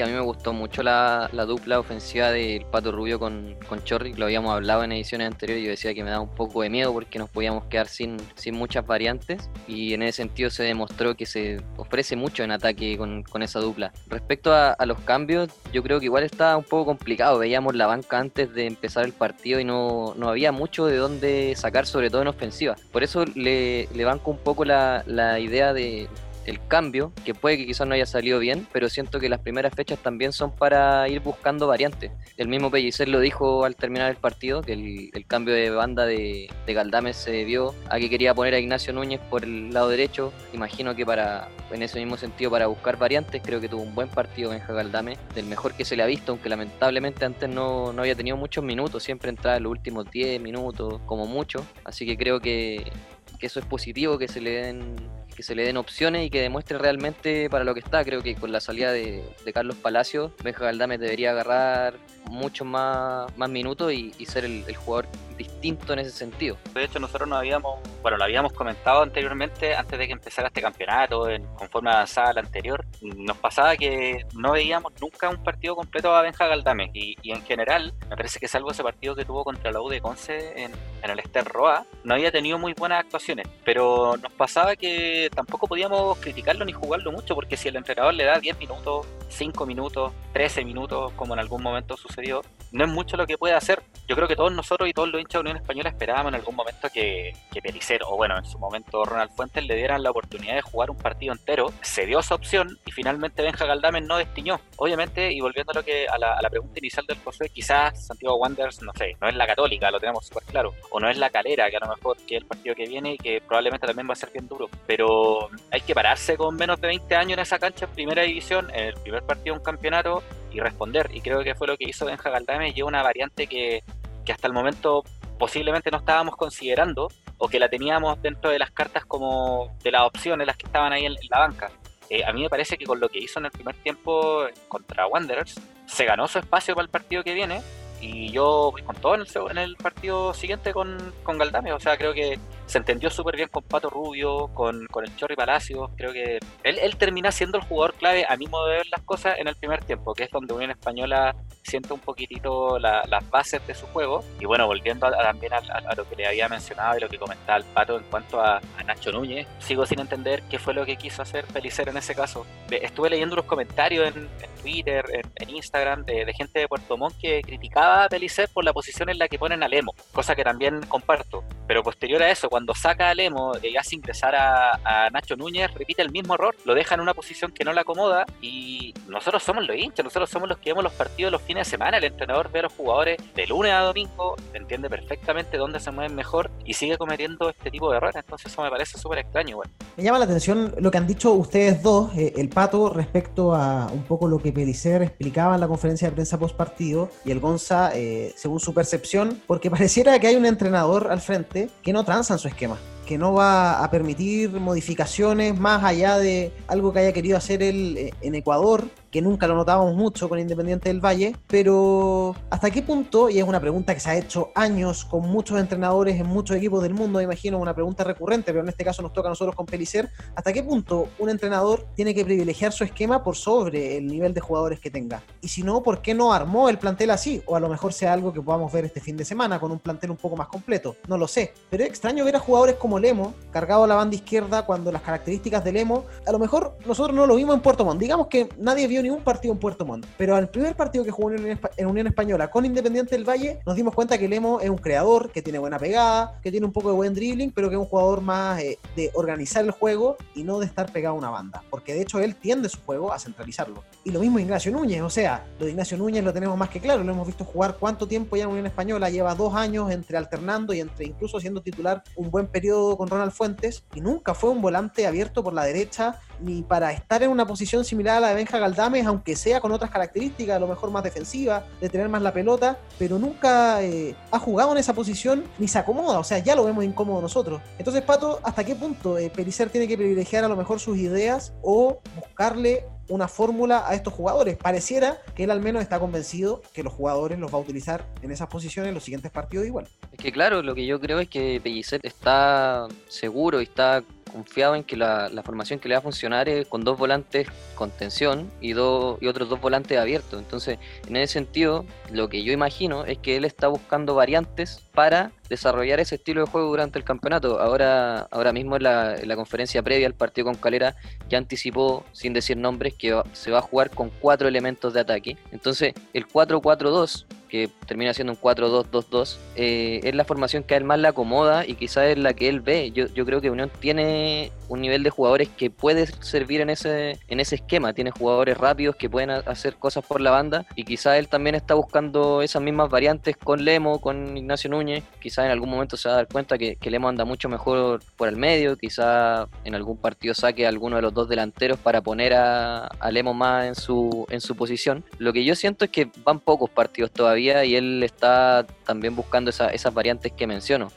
A 0.00 0.06
mí 0.06 0.12
me 0.12 0.20
gustó 0.20 0.52
mucho 0.52 0.82
la, 0.82 1.28
dupla 1.46 1.78
ofensiva 1.78 2.30
del 2.30 2.64
Pato 2.64 2.92
Rubio 2.92 3.18
con, 3.18 3.56
con 3.68 3.84
Chorri, 3.84 4.14
lo 4.14 4.24
habíamos 4.24 4.52
hablado 4.52 4.84
en 4.84 4.92
ediciones 4.92 5.26
anteriores, 5.26 5.64
yo 5.64 5.70
decía 5.70 5.92
que 5.92 6.02
me 6.02 6.10
daba 6.10 6.22
un 6.22 6.34
poco 6.34 6.62
de 6.62 6.70
miedo 6.70 6.92
porque 6.92 7.18
nos 7.18 7.28
podíamos 7.28 7.66
quedar 7.66 7.88
sin, 7.88 8.16
sin 8.34 8.54
muchas 8.54 8.86
variantes 8.86 9.50
y 9.66 9.92
en 9.92 10.02
ese 10.02 10.18
sentido 10.18 10.50
se 10.50 10.62
demostró 10.62 11.14
que 11.14 11.26
se 11.26 11.60
ofrece 11.76 12.16
mucho 12.16 12.42
en 12.42 12.52
ataque 12.52 12.96
con, 12.96 13.42
esa 13.42 13.60
dupla. 13.60 13.92
Respecto 14.08 14.54
a, 14.54 14.76
los 14.86 15.00
cambios, 15.00 15.50
yo 15.72 15.82
creo 15.82 15.98
que 15.98 16.06
igual 16.06 16.22
estaba 16.22 16.56
un 16.56 16.64
poco 16.64 16.86
complicado, 16.86 17.38
veíamos 17.38 17.74
la 17.74 17.86
banca 17.86 18.18
antes 18.18 18.54
de 18.54 18.66
empezar 18.66 19.04
el 19.04 19.12
partido 19.12 19.60
y 19.60 19.64
no, 19.64 20.14
había 20.22 20.52
mucho 20.52 20.86
de 20.86 20.96
dónde 20.96 21.54
sacar, 21.56 21.86
sobre 21.86 22.08
todo 22.08 22.22
en 22.22 22.28
ofensiva. 22.28 22.76
Por 22.92 23.02
eso 23.02 23.24
le, 23.34 23.88
le 23.94 24.04
banco 24.04 24.30
un 24.30 24.38
poco 24.38 24.64
la, 24.64 25.02
la 25.06 25.38
idea 25.40 25.72
de 25.72 26.08
el 26.46 26.60
cambio, 26.66 27.12
que 27.24 27.34
puede 27.34 27.56
que 27.56 27.66
quizás 27.66 27.86
no 27.86 27.94
haya 27.94 28.06
salido 28.06 28.38
bien, 28.38 28.66
pero 28.72 28.88
siento 28.88 29.20
que 29.20 29.28
las 29.28 29.40
primeras 29.40 29.74
fechas 29.74 29.98
también 29.98 30.32
son 30.32 30.54
para 30.54 31.08
ir 31.08 31.20
buscando 31.20 31.66
variantes. 31.66 32.10
El 32.36 32.48
mismo 32.48 32.70
Pellicer 32.70 33.08
lo 33.08 33.20
dijo 33.20 33.64
al 33.64 33.76
terminar 33.76 34.10
el 34.10 34.16
partido, 34.16 34.62
que 34.62 34.72
el, 34.72 35.26
cambio 35.26 35.54
de 35.54 35.70
banda 35.70 36.04
de, 36.04 36.50
de, 36.66 36.74
Galdames 36.74 37.16
se 37.16 37.44
vio, 37.44 37.74
a 37.88 37.98
que 37.98 38.10
quería 38.10 38.34
poner 38.34 38.54
a 38.54 38.58
Ignacio 38.58 38.92
Núñez 38.92 39.20
por 39.30 39.44
el 39.44 39.72
lado 39.72 39.88
derecho, 39.88 40.32
imagino 40.52 40.94
que 40.94 41.06
para, 41.06 41.48
en 41.70 41.82
ese 41.82 41.98
mismo 41.98 42.16
sentido, 42.16 42.50
para 42.50 42.66
buscar 42.66 42.98
variantes, 42.98 43.40
creo 43.42 43.60
que 43.60 43.68
tuvo 43.68 43.82
un 43.82 43.94
buen 43.94 44.08
partido 44.08 44.50
Benja 44.50 44.72
Galdames, 44.72 45.18
del 45.34 45.46
mejor 45.46 45.74
que 45.74 45.84
se 45.84 45.96
le 45.96 46.02
ha 46.02 46.06
visto, 46.06 46.32
aunque 46.32 46.48
lamentablemente 46.48 47.24
antes 47.24 47.48
no, 47.48 47.92
no 47.92 48.02
había 48.02 48.14
tenido 48.14 48.36
muchos 48.36 48.64
minutos, 48.64 49.02
siempre 49.02 49.30
entraba 49.30 49.56
en 49.56 49.62
los 49.62 49.70
últimos 49.70 50.10
10 50.10 50.40
minutos, 50.40 51.00
como 51.06 51.26
mucho, 51.26 51.64
así 51.84 52.04
que 52.04 52.16
creo 52.16 52.40
que, 52.40 52.90
que 53.38 53.46
eso 53.46 53.60
es 53.60 53.66
positivo, 53.66 54.18
que 54.18 54.28
se 54.28 54.40
le 54.40 54.50
den 54.50 54.96
que 55.34 55.42
se 55.42 55.54
le 55.54 55.64
den 55.64 55.76
opciones 55.76 56.26
y 56.26 56.30
que 56.30 56.40
demuestre 56.40 56.78
realmente 56.78 57.48
para 57.50 57.64
lo 57.64 57.74
que 57.74 57.80
está. 57.80 58.04
Creo 58.04 58.22
que 58.22 58.34
con 58.34 58.52
la 58.52 58.60
salida 58.60 58.92
de, 58.92 59.24
Carlos 59.52 59.76
Palacio, 59.76 60.32
Benja 60.42 60.64
Galdame 60.64 60.98
debería 60.98 61.30
agarrar 61.32 61.94
mucho 62.30 62.64
más, 62.64 63.36
más 63.36 63.48
minutos 63.50 63.92
y, 63.92 64.12
ser 64.26 64.44
el, 64.44 64.74
jugador 64.76 65.06
distinto 65.36 65.92
en 65.92 65.98
ese 65.98 66.10
sentido. 66.10 66.56
De 66.72 66.84
hecho, 66.84 66.98
nosotros 66.98 67.28
no 67.28 67.36
habíamos, 67.36 67.80
bueno, 68.00 68.16
lo 68.16 68.24
habíamos 68.24 68.52
comentado 68.52 69.02
anteriormente, 69.02 69.74
antes 69.74 69.98
de 69.98 70.06
que 70.06 70.12
empezara 70.12 70.48
este 70.48 70.62
campeonato, 70.62 71.28
en, 71.28 71.44
conforme 71.54 71.90
avanzada 71.90 72.30
el 72.30 72.38
anterior, 72.38 72.84
nos 73.02 73.36
pasaba 73.36 73.76
que 73.76 74.24
no 74.34 74.52
veíamos 74.52 74.92
nunca 75.00 75.28
un 75.28 75.42
partido 75.42 75.76
completo 75.76 76.14
a 76.14 76.22
Benja 76.22 76.46
Galdame 76.46 76.90
y, 76.94 77.16
en 77.30 77.42
general, 77.42 77.92
me 78.08 78.16
parece 78.16 78.38
que 78.38 78.48
salvo 78.48 78.70
ese 78.70 78.82
partido 78.82 79.14
que 79.14 79.24
tuvo 79.24 79.44
contra 79.44 79.70
la 79.70 79.80
U 79.80 79.88
de 79.88 80.00
Conce 80.00 80.62
en, 80.62 80.72
en 81.02 81.10
el 81.10 81.18
Ester 81.18 81.44
Roa, 81.44 81.84
no 82.04 82.14
había 82.14 82.32
tenido 82.32 82.58
muy 82.58 82.72
buenas 82.74 83.00
actuaciones, 83.00 83.46
pero 83.64 84.16
nos 84.16 84.32
pasaba 84.32 84.76
que 84.76 85.28
tampoco 85.34 85.66
podíamos 85.66 86.18
criticarlo 86.18 86.64
ni 86.64 86.72
jugarlo 86.72 87.12
mucho, 87.12 87.34
porque 87.34 87.56
si 87.56 87.68
el 87.68 87.76
entrenador 87.76 88.14
le 88.14 88.24
da 88.24 88.38
10 88.38 88.58
minutos, 88.58 89.06
5 89.32 89.66
minutos, 89.66 90.12
13 90.34 90.64
minutos, 90.64 91.12
como 91.14 91.34
en 91.34 91.40
algún 91.40 91.62
momento 91.62 91.96
sucedió, 91.96 92.42
no 92.72 92.84
es 92.84 92.90
mucho 92.90 93.16
lo 93.16 93.26
que 93.26 93.38
puede 93.38 93.54
hacer. 93.54 93.82
Yo 94.08 94.16
creo 94.16 94.28
que 94.28 94.36
todos 94.36 94.52
nosotros 94.52 94.88
y 94.88 94.92
todos 94.92 95.08
los 95.10 95.20
hinchas 95.20 95.34
de 95.34 95.40
Unión 95.40 95.56
Española 95.56 95.90
esperábamos 95.90 96.30
en 96.30 96.36
algún 96.36 96.56
momento 96.56 96.88
que, 96.90 97.32
que 97.52 97.62
Pelicero, 97.62 98.08
o 98.10 98.16
bueno, 98.16 98.36
en 98.36 98.44
su 98.44 98.58
momento 98.58 99.04
Ronald 99.04 99.30
Fuentes, 99.32 99.64
le 99.64 99.76
dieran 99.76 100.02
la 100.02 100.10
oportunidad 100.10 100.54
de 100.54 100.62
jugar 100.62 100.90
un 100.90 100.96
partido 100.96 101.32
entero. 101.32 101.72
Se 101.82 102.06
dio 102.06 102.18
esa 102.18 102.34
opción 102.34 102.78
y 102.84 102.92
finalmente 102.92 103.42
Benja 103.42 103.66
Galdames 103.66 104.04
no 104.04 104.16
destiñó. 104.16 104.60
Obviamente, 104.76 105.32
y 105.32 105.40
volviendo 105.40 105.72
a, 105.72 105.74
lo 105.74 105.84
que, 105.84 106.06
a, 106.08 106.18
la, 106.18 106.50
pregunta 106.50 106.78
inicial 106.78 107.06
del 107.06 107.18
José, 107.18 107.48
quizás 107.48 108.06
Santiago 108.06 108.36
Wanderers, 108.36 108.82
no 108.82 108.92
sé, 108.94 109.16
no 109.20 109.28
es 109.28 109.34
la 109.34 109.46
Católica, 109.46 109.90
lo 109.90 110.00
tenemos 110.00 110.26
súper 110.26 110.42
claro, 110.44 110.74
o 110.90 111.00
no 111.00 111.08
es 111.08 111.16
la 111.18 111.30
Calera, 111.30 111.70
que 111.70 111.76
a 111.76 111.80
lo 111.80 111.94
mejor 111.94 112.16
que 112.26 112.36
es 112.36 112.42
el 112.42 112.46
partido 112.46 112.74
que 112.74 112.86
viene 112.86 113.14
y 113.14 113.18
que 113.18 113.40
probablemente 113.40 113.86
también 113.86 114.08
va 114.08 114.12
a 114.12 114.16
ser 114.16 114.30
bien 114.30 114.48
duro, 114.48 114.68
pero 114.86 115.48
hay 115.70 115.80
que 115.80 115.94
pararse 115.94 116.36
con 116.36 116.56
menos 116.56 116.80
de 116.80 116.88
20 116.88 117.14
años 117.14 117.32
en 117.34 117.40
esa 117.40 117.58
cancha 117.58 117.86
en 117.86 117.92
primera 117.92 118.22
división, 118.22 118.70
en 118.74 118.86
el 118.86 118.94
primer 118.94 119.22
partido 119.22 119.54
de 119.54 119.58
un 119.60 119.64
campeonato 119.64 120.22
y 120.52 120.60
responder. 120.60 121.10
Y 121.12 121.20
creo 121.20 121.42
que 121.42 121.54
fue 121.54 121.66
lo 121.66 121.76
que 121.76 121.88
hizo 121.88 122.06
Benja 122.06 122.30
Galdames, 122.30 122.74
lleva 122.74 122.88
una 122.88 123.02
variante 123.02 123.46
que, 123.46 123.82
que 124.24 124.32
hasta 124.32 124.46
el 124.46 124.52
momento 124.52 125.04
posiblemente 125.38 125.90
no 125.90 125.98
estábamos 125.98 126.36
considerando 126.36 127.08
o 127.38 127.48
que 127.48 127.58
la 127.58 127.68
teníamos 127.68 128.20
dentro 128.22 128.50
de 128.50 128.58
las 128.58 128.70
cartas 128.70 129.04
como 129.04 129.76
de 129.82 129.90
las 129.90 130.02
opciones, 130.02 130.46
las 130.46 130.56
que 130.56 130.66
estaban 130.66 130.92
ahí 130.92 131.06
en, 131.06 131.14
la 131.28 131.40
banca. 131.40 131.70
Eh, 132.08 132.24
a 132.24 132.32
mí 132.32 132.42
me 132.42 132.48
parece 132.48 132.78
que 132.78 132.84
con 132.84 133.00
lo 133.00 133.08
que 133.08 133.18
hizo 133.18 133.40
en 133.40 133.46
el 133.46 133.50
primer 133.50 133.74
tiempo 133.76 134.46
contra 134.68 135.06
Wanderers, 135.06 135.60
se 135.86 136.04
ganó 136.04 136.28
su 136.28 136.38
espacio 136.38 136.74
para 136.74 136.84
el 136.84 136.90
partido 136.90 137.24
que 137.24 137.34
viene 137.34 137.60
y 138.00 138.30
yo 138.30 138.70
voy 138.72 138.82
con 138.82 138.96
todo 138.96 139.14
en 139.14 139.22
el, 139.22 139.28
en 139.50 139.58
el 139.58 139.76
partido 139.76 140.34
siguiente 140.34 140.72
con, 140.72 141.12
con 141.22 141.38
Galdame. 141.38 141.72
O 141.72 141.80
sea, 141.80 141.96
creo 141.96 142.12
que 142.12 142.38
se 142.72 142.78
entendió 142.78 143.10
súper 143.10 143.36
bien 143.36 143.50
con 143.50 143.62
Pato 143.64 143.90
Rubio, 143.90 144.48
con, 144.54 144.86
con 144.86 145.04
el 145.04 145.14
Chorri 145.16 145.36
Palacios. 145.36 145.90
Creo 145.94 146.10
que 146.10 146.38
él, 146.62 146.78
él 146.78 146.96
termina 146.96 147.30
siendo 147.30 147.58
el 147.58 147.64
jugador 147.64 147.92
clave, 147.94 148.24
a 148.26 148.34
mi 148.38 148.46
modo 148.46 148.66
de 148.68 148.78
ver 148.78 148.86
las 148.90 149.02
cosas, 149.02 149.38
en 149.38 149.46
el 149.46 149.56
primer 149.56 149.84
tiempo, 149.84 150.14
que 150.14 150.24
es 150.24 150.30
donde 150.30 150.54
Unión 150.54 150.70
Española 150.70 151.36
siente 151.62 151.92
un 151.92 152.00
poquitito 152.00 152.78
las 152.78 153.30
bases 153.30 153.66
de 153.66 153.74
su 153.74 153.86
juego. 153.88 154.24
Y 154.40 154.46
bueno, 154.46 154.66
volviendo 154.66 155.10
también 155.10 155.52
a, 155.52 155.94
lo 155.94 156.08
que 156.08 156.16
le 156.16 156.26
había 156.26 156.48
mencionado 156.48 156.96
y 156.96 157.00
lo 157.00 157.10
que 157.10 157.18
comentaba 157.18 157.58
el 157.58 157.64
Pato 157.64 157.98
en 157.98 158.04
cuanto 158.04 158.40
a, 158.40 158.60
Nacho 158.86 159.12
Núñez, 159.12 159.46
sigo 159.58 159.84
sin 159.84 160.00
entender 160.00 160.42
qué 160.50 160.58
fue 160.58 160.72
lo 160.72 160.86
que 160.86 160.96
quiso 160.96 161.22
hacer 161.22 161.44
Pelicero 161.44 161.90
en 161.90 161.98
ese 161.98 162.14
caso. 162.14 162.46
Estuve 162.70 163.10
leyendo 163.10 163.36
los 163.36 163.44
comentarios 163.44 164.16
en, 164.16 164.28
Twitter, 164.62 165.04
en, 165.36 165.50
Instagram, 165.50 166.04
de, 166.04 166.32
gente 166.32 166.60
de 166.60 166.68
Puerto 166.68 166.96
Montt 166.96 167.16
que 167.20 167.42
criticaba 167.42 168.04
a 168.04 168.08
Pelicer 168.08 168.48
por 168.52 168.64
la 168.64 168.72
posición 168.72 169.10
en 169.10 169.18
la 169.18 169.28
que 169.28 169.38
ponen 169.38 169.62
a 169.62 169.68
Lemo, 169.68 169.92
cosa 170.12 170.34
que 170.34 170.42
también 170.42 170.80
comparto. 170.86 171.44
Pero 171.72 171.82
posterior 171.82 172.22
a 172.22 172.30
eso, 172.30 172.50
cuando 172.50 172.74
saca 172.74 173.08
a 173.08 173.14
Lemo 173.14 173.54
y 173.62 173.78
hace 173.78 173.96
ingresar 173.96 174.34
a, 174.34 175.08
Nacho 175.10 175.36
Núñez, 175.36 175.72
repite 175.72 176.02
el 176.02 176.10
mismo 176.10 176.34
error, 176.34 176.54
lo 176.66 176.74
deja 176.74 176.96
en 176.96 177.00
una 177.00 177.14
posición 177.14 177.50
que 177.50 177.64
no 177.64 177.72
le 177.72 177.80
acomoda 177.80 178.26
y 178.42 178.92
nosotros 179.08 179.42
somos 179.42 179.66
los 179.66 179.74
hinchas, 179.74 180.04
nosotros 180.04 180.28
somos 180.28 180.50
los 180.50 180.58
que 180.58 180.68
vemos 180.68 180.84
los 180.84 180.92
partidos 180.92 181.32
los 181.32 181.40
fines 181.40 181.66
de 181.66 181.70
semana, 181.70 181.96
el 181.96 182.04
entrenador 182.04 182.52
ve 182.52 182.58
a 182.58 182.64
los 182.64 182.74
jugadores 182.74 183.16
de 183.34 183.46
lunes 183.46 183.72
a 183.72 183.78
domingo, 183.78 184.36
entiende 184.52 184.90
perfectamente 184.90 185.56
dónde 185.56 185.80
se 185.80 185.90
mueven 185.90 186.14
mejor 186.14 186.50
y 186.66 186.74
sigue 186.74 186.98
cometiendo 186.98 187.48
este 187.48 187.70
tipo 187.70 187.90
de 187.90 187.96
errores, 187.96 188.16
entonces 188.16 188.52
eso 188.52 188.60
me 188.60 188.68
parece 188.68 188.98
súper 188.98 189.20
extraño. 189.20 189.60
Me 189.96 190.04
llama 190.04 190.18
la 190.18 190.26
atención 190.26 190.74
lo 190.78 190.90
que 190.90 190.98
han 190.98 191.06
dicho 191.06 191.32
ustedes 191.32 191.82
dos, 191.82 192.14
eh, 192.18 192.34
el 192.36 192.50
Pato, 192.50 192.90
respecto 192.90 193.54
a 193.54 193.86
un 193.86 194.02
poco 194.02 194.28
lo 194.28 194.38
que 194.38 194.52
Pelicer 194.52 195.00
explicaba 195.02 195.54
en 195.54 195.62
la 195.62 195.68
conferencia 195.68 196.08
de 196.08 196.12
prensa 196.12 196.38
post 196.38 196.54
partido 196.54 197.08
y 197.24 197.30
el 197.30 197.40
Gonza, 197.40 197.92
eh, 197.94 198.34
según 198.36 198.60
su 198.60 198.74
percepción, 198.74 199.40
porque 199.46 199.70
pareciera 199.70 200.18
que 200.18 200.26
hay 200.26 200.36
un 200.36 200.44
entrenador 200.44 201.10
al 201.10 201.22
frente 201.22 201.61
que 201.82 201.92
no 201.92 202.04
transa 202.04 202.34
en 202.34 202.38
su 202.38 202.48
esquema 202.48 202.78
que 203.06 203.18
no 203.18 203.32
va 203.32 203.82
a 203.82 203.90
permitir 203.90 204.50
modificaciones 204.52 205.58
más 205.58 205.82
allá 205.84 206.18
de 206.18 206.52
algo 206.68 206.92
que 206.92 207.00
haya 207.00 207.12
querido 207.12 207.36
hacer 207.36 207.62
él 207.62 207.96
eh, 207.98 208.10
en 208.20 208.34
Ecuador, 208.34 208.88
que 209.12 209.20
nunca 209.20 209.46
lo 209.46 209.54
notábamos 209.54 209.94
mucho 209.94 210.26
con 210.28 210.38
Independiente 210.38 210.88
del 210.88 211.04
Valle, 211.04 211.36
pero 211.46 212.34
¿hasta 212.48 212.70
qué 212.70 212.80
punto, 212.82 213.28
y 213.28 213.38
es 213.38 213.44
una 213.44 213.60
pregunta 213.60 213.92
que 213.92 214.00
se 214.00 214.08
ha 214.08 214.16
hecho 214.16 214.50
años 214.54 215.04
con 215.04 215.28
muchos 215.28 215.60
entrenadores 215.60 216.18
en 216.18 216.26
muchos 216.26 216.56
equipos 216.56 216.82
del 216.82 216.94
mundo, 216.94 217.20
imagino 217.20 217.58
una 217.58 217.74
pregunta 217.74 218.04
recurrente, 218.04 218.52
pero 218.52 218.62
en 218.62 218.70
este 218.70 218.84
caso 218.84 219.02
nos 219.02 219.12
toca 219.12 219.28
a 219.28 219.30
nosotros 219.30 219.54
con 219.54 219.66
Pelicer, 219.66 220.08
¿hasta 220.34 220.50
qué 220.54 220.62
punto 220.62 221.08
un 221.18 221.28
entrenador 221.28 221.86
tiene 221.94 222.14
que 222.14 222.24
privilegiar 222.24 222.72
su 222.72 222.84
esquema 222.84 223.22
por 223.22 223.36
sobre 223.36 223.98
el 223.98 224.06
nivel 224.06 224.32
de 224.32 224.40
jugadores 224.40 224.80
que 224.80 224.90
tenga? 224.90 225.22
Y 225.42 225.48
si 225.48 225.62
no, 225.62 225.82
¿por 225.82 226.00
qué 226.00 226.14
no 226.14 226.32
armó 226.32 226.70
el 226.70 226.78
plantel 226.78 227.10
así? 227.10 227.42
O 227.44 227.54
a 227.54 227.60
lo 227.60 227.68
mejor 227.68 227.92
sea 227.92 228.14
algo 228.14 228.32
que 228.32 228.40
podamos 228.40 228.72
ver 228.72 228.86
este 228.86 229.00
fin 229.00 229.18
de 229.18 229.26
semana 229.26 229.60
con 229.60 229.70
un 229.70 229.78
plantel 229.78 230.10
un 230.10 230.16
poco 230.16 230.36
más 230.36 230.48
completo, 230.48 230.96
no 231.06 231.18
lo 231.18 231.28
sé, 231.28 231.52
pero 231.68 231.84
es 231.84 231.90
extraño 231.90 232.24
ver 232.24 232.36
a 232.36 232.40
jugadores 232.40 232.76
como 232.76 232.98
Lemo 232.98 233.34
cargado 233.50 233.84
a 233.84 233.86
la 233.86 233.94
banda 233.94 234.16
izquierda 234.16 234.64
cuando 234.64 234.90
las 234.90 235.02
características 235.02 235.62
de 235.64 235.72
Lemo, 235.72 236.06
a 236.26 236.32
lo 236.32 236.38
mejor 236.38 236.78
nosotros 236.86 237.14
no 237.14 237.26
lo 237.26 237.36
vimos 237.36 237.54
en 237.54 237.60
Puerto 237.60 237.84
Montt, 237.84 238.00
digamos 238.00 238.28
que 238.28 238.48
nadie 238.56 238.88
vio 238.88 239.01
ningún 239.02 239.22
partido 239.22 239.52
en 239.52 239.60
Puerto 239.60 239.84
Montt, 239.84 240.06
pero 240.16 240.36
al 240.36 240.48
primer 240.48 240.74
partido 240.74 241.04
que 241.04 241.10
jugó 241.10 241.32
en 241.32 241.86
Unión 241.86 242.06
Española 242.06 242.50
con 242.50 242.64
Independiente 242.64 243.14
del 243.14 243.28
Valle, 243.28 243.60
nos 243.66 243.76
dimos 243.76 243.94
cuenta 243.94 244.18
que 244.18 244.28
Lemo 244.28 244.60
es 244.60 244.70
un 244.70 244.78
creador, 244.78 245.30
que 245.30 245.42
tiene 245.42 245.58
buena 245.58 245.78
pegada, 245.78 246.38
que 246.42 246.50
tiene 246.50 246.66
un 246.66 246.72
poco 246.72 246.88
de 246.90 246.94
buen 246.94 247.14
dribbling, 247.14 247.52
pero 247.52 247.68
que 247.68 247.74
es 247.74 247.80
un 247.80 247.86
jugador 247.86 248.20
más 248.20 248.60
eh, 248.60 248.78
de 248.96 249.10
organizar 249.14 249.64
el 249.64 249.70
juego 249.70 250.16
y 250.34 250.42
no 250.44 250.58
de 250.58 250.66
estar 250.66 250.92
pegado 250.92 251.14
a 251.14 251.18
una 251.18 251.30
banda, 251.30 251.62
porque 251.70 251.94
de 251.94 252.02
hecho 252.02 252.20
él 252.20 252.36
tiende 252.36 252.68
su 252.68 252.80
juego 252.80 253.12
a 253.12 253.18
centralizarlo. 253.18 253.82
Y 254.04 254.10
lo 254.10 254.20
mismo 254.20 254.38
Ignacio 254.38 254.72
Núñez, 254.72 255.02
o 255.02 255.10
sea, 255.10 255.44
lo 255.58 255.66
de 255.66 255.72
Ignacio 255.72 255.96
Núñez 255.96 256.24
lo 256.24 256.32
tenemos 256.32 256.56
más 256.56 256.68
que 256.68 256.80
claro, 256.80 257.04
lo 257.04 257.12
hemos 257.12 257.26
visto 257.26 257.44
jugar 257.44 257.76
cuánto 257.78 258.06
tiempo 258.06 258.36
ya 258.36 258.44
en 258.44 258.50
Unión 258.50 258.66
Española, 258.66 259.10
lleva 259.10 259.34
dos 259.34 259.54
años 259.54 259.90
entre 259.90 260.16
alternando 260.16 260.72
y 260.72 260.80
entre 260.80 261.06
incluso 261.06 261.40
siendo 261.40 261.62
titular 261.62 262.02
un 262.16 262.30
buen 262.30 262.46
periodo 262.46 262.96
con 262.96 263.08
Ronald 263.08 263.32
Fuentes, 263.32 263.84
y 263.94 264.00
nunca 264.00 264.34
fue 264.34 264.50
un 264.50 264.62
volante 264.62 265.06
abierto 265.06 265.42
por 265.42 265.52
la 265.52 265.64
derecha 265.64 266.20
ni 266.40 266.62
para 266.62 266.92
estar 266.92 267.22
en 267.22 267.30
una 267.30 267.46
posición 267.46 267.84
similar 267.84 268.16
a 268.16 268.20
la 268.20 268.28
de 268.28 268.34
Benja 268.34 268.58
Galdames, 268.58 269.06
aunque 269.06 269.36
sea 269.36 269.60
con 269.60 269.72
otras 269.72 269.90
características, 269.90 270.56
a 270.56 270.60
lo 270.60 270.68
mejor 270.68 270.90
más 270.90 271.04
defensiva, 271.04 271.64
de 271.80 271.88
tener 271.88 272.08
más 272.08 272.22
la 272.22 272.32
pelota, 272.32 272.78
pero 272.98 273.18
nunca 273.18 273.82
eh, 273.82 274.14
ha 274.30 274.38
jugado 274.38 274.72
en 274.72 274.78
esa 274.78 274.94
posición 274.94 275.44
ni 275.58 275.68
se 275.68 275.78
acomoda, 275.78 276.18
o 276.18 276.24
sea, 276.24 276.38
ya 276.38 276.56
lo 276.56 276.64
vemos 276.64 276.84
incómodo 276.84 277.20
nosotros. 277.20 277.60
Entonces, 277.78 278.02
Pato, 278.02 278.40
¿hasta 278.42 278.64
qué 278.64 278.74
punto 278.74 279.18
eh, 279.18 279.30
tiene 279.70 279.88
que 279.88 279.96
privilegiar 279.96 280.44
a 280.44 280.48
lo 280.48 280.56
mejor 280.56 280.80
sus 280.80 280.98
ideas 280.98 281.52
o 281.62 282.00
buscarle 282.16 282.84
una 283.08 283.28
fórmula 283.28 283.86
a 283.86 283.94
estos 283.94 284.12
jugadores. 284.14 284.56
Pareciera 284.56 285.18
que 285.34 285.44
él 285.44 285.50
al 285.50 285.60
menos 285.60 285.82
está 285.82 285.98
convencido 285.98 286.62
que 286.72 286.82
los 286.82 286.92
jugadores 286.92 287.38
los 287.38 287.52
va 287.52 287.58
a 287.58 287.60
utilizar 287.60 288.06
en 288.22 288.30
esas 288.30 288.48
posiciones 288.48 288.88
en 288.88 288.94
los 288.94 289.04
siguientes 289.04 289.30
partidos 289.30 289.66
igual. 289.66 289.88
Es 290.12 290.18
que 290.18 290.32
claro, 290.32 290.62
lo 290.62 290.74
que 290.74 290.86
yo 290.86 291.00
creo 291.00 291.20
es 291.20 291.28
que 291.28 291.60
Pellicer 291.62 292.00
está 292.04 292.88
seguro 293.08 293.60
y 293.60 293.64
está 293.64 294.02
confiado 294.32 294.74
en 294.74 294.84
que 294.84 294.96
la, 294.96 295.30
formación 295.44 295.78
que 295.78 295.88
le 295.88 295.94
va 295.94 295.98
a 295.98 296.02
funcionar 296.02 296.48
es 296.48 296.66
con 296.66 296.84
dos 296.84 296.98
volantes 296.98 297.48
con 297.74 297.90
tensión 297.90 298.50
y, 298.60 298.72
dos, 298.72 299.18
y 299.20 299.26
otros 299.26 299.48
dos 299.48 299.60
volantes 299.60 299.98
abiertos. 299.98 300.40
Entonces, 300.40 300.78
en 301.06 301.16
ese 301.16 301.34
sentido, 301.34 301.84
lo 302.10 302.28
que 302.28 302.42
yo 302.42 302.52
imagino 302.52 303.04
es 303.04 303.18
que 303.18 303.36
él 303.36 303.44
está 303.44 303.68
buscando 303.68 304.14
variantes 304.14 304.80
para 304.94 305.32
desarrollar 305.48 306.00
ese 306.00 306.14
estilo 306.14 306.42
de 306.42 306.50
juego 306.50 306.68
durante 306.68 306.98
el 306.98 307.04
campeonato. 307.04 307.60
Ahora, 307.60 308.28
ahora 308.30 308.52
mismo 308.52 308.78
la, 308.78 309.16
en 309.16 309.28
la 309.28 309.36
conferencia 309.36 309.82
previa 309.82 310.06
al 310.06 310.14
partido 310.14 310.46
con 310.46 310.54
Calera 310.54 310.96
ya 311.28 311.38
anticipó, 311.38 312.04
sin 312.12 312.32
decir 312.32 312.56
nombres, 312.56 312.94
que 312.94 313.20
se 313.32 313.50
va 313.50 313.58
a 313.58 313.62
jugar 313.62 313.90
con 313.90 314.10
cuatro 314.20 314.48
elementos 314.48 314.94
de 314.94 315.00
ataque. 315.00 315.36
Entonces, 315.50 315.94
el 316.12 316.26
4-4-2 316.26 317.26
que 317.52 317.68
termina 317.86 318.14
siendo 318.14 318.32
un 318.32 318.40
4-2-2-2, 318.40 319.36
eh, 319.56 320.00
es 320.04 320.14
la 320.14 320.24
formación 320.24 320.62
que 320.62 320.72
a 320.72 320.78
él 320.78 320.84
más 320.84 320.98
le 320.98 321.08
acomoda 321.08 321.66
y 321.66 321.74
quizás 321.74 322.04
es 322.06 322.16
la 322.16 322.32
que 322.32 322.48
él 322.48 322.62
ve. 322.62 322.92
Yo, 322.92 323.08
yo 323.08 323.26
creo 323.26 323.42
que 323.42 323.50
Unión 323.50 323.70
tiene 323.78 324.50
un 324.70 324.80
nivel 324.80 325.02
de 325.02 325.10
jugadores 325.10 325.50
que 325.50 325.68
puede 325.68 326.06
servir 326.06 326.62
en 326.62 326.70
ese, 326.70 327.18
en 327.28 327.40
ese 327.40 327.56
esquema, 327.56 327.92
tiene 327.92 328.10
jugadores 328.10 328.56
rápidos 328.56 328.96
que 328.96 329.10
pueden 329.10 329.28
hacer 329.28 329.74
cosas 329.76 330.02
por 330.02 330.22
la 330.22 330.30
banda 330.30 330.64
y 330.76 330.84
quizás 330.84 331.18
él 331.18 331.28
también 331.28 331.54
está 331.54 331.74
buscando 331.74 332.40
esas 332.40 332.62
mismas 332.62 332.88
variantes 332.88 333.36
con 333.36 333.66
Lemo, 333.66 334.00
con 334.00 334.34
Ignacio 334.34 334.70
Núñez, 334.70 335.04
quizás 335.20 335.44
en 335.44 335.50
algún 335.50 335.68
momento 335.68 335.98
se 335.98 336.08
va 336.08 336.14
a 336.14 336.16
dar 336.16 336.28
cuenta 336.28 336.56
que, 336.56 336.76
que 336.76 336.90
Lemo 336.90 337.10
anda 337.10 337.26
mucho 337.26 337.50
mejor 337.50 338.00
por 338.16 338.28
el 338.28 338.36
medio, 338.36 338.78
quizás 338.78 339.46
en 339.64 339.74
algún 339.74 339.98
partido 339.98 340.32
saque 340.32 340.66
alguno 340.66 340.96
de 340.96 341.02
los 341.02 341.12
dos 341.12 341.28
delanteros 341.28 341.78
para 341.78 342.00
poner 342.00 342.32
a, 342.32 342.86
a 342.86 343.10
Lemo 343.10 343.34
más 343.34 343.66
en 343.66 343.74
su, 343.74 344.26
en 344.30 344.40
su 344.40 344.56
posición. 344.56 345.04
Lo 345.18 345.34
que 345.34 345.44
yo 345.44 345.54
siento 345.54 345.84
es 345.84 345.90
que 345.90 346.08
van 346.24 346.40
pocos 346.40 346.70
partidos 346.70 347.10
todavía 347.10 347.41
y 347.42 347.76
él 347.76 348.02
está 348.02 348.66
también 348.84 349.14
buscando 349.14 349.50
esas 349.50 349.94
variantes 349.94 350.32
que 350.32 350.46
menciono. 350.46 350.90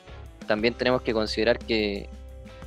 También 0.48 0.74
tenemos 0.74 1.02
que 1.02 1.14
considerar 1.14 1.58
que, 1.60 2.10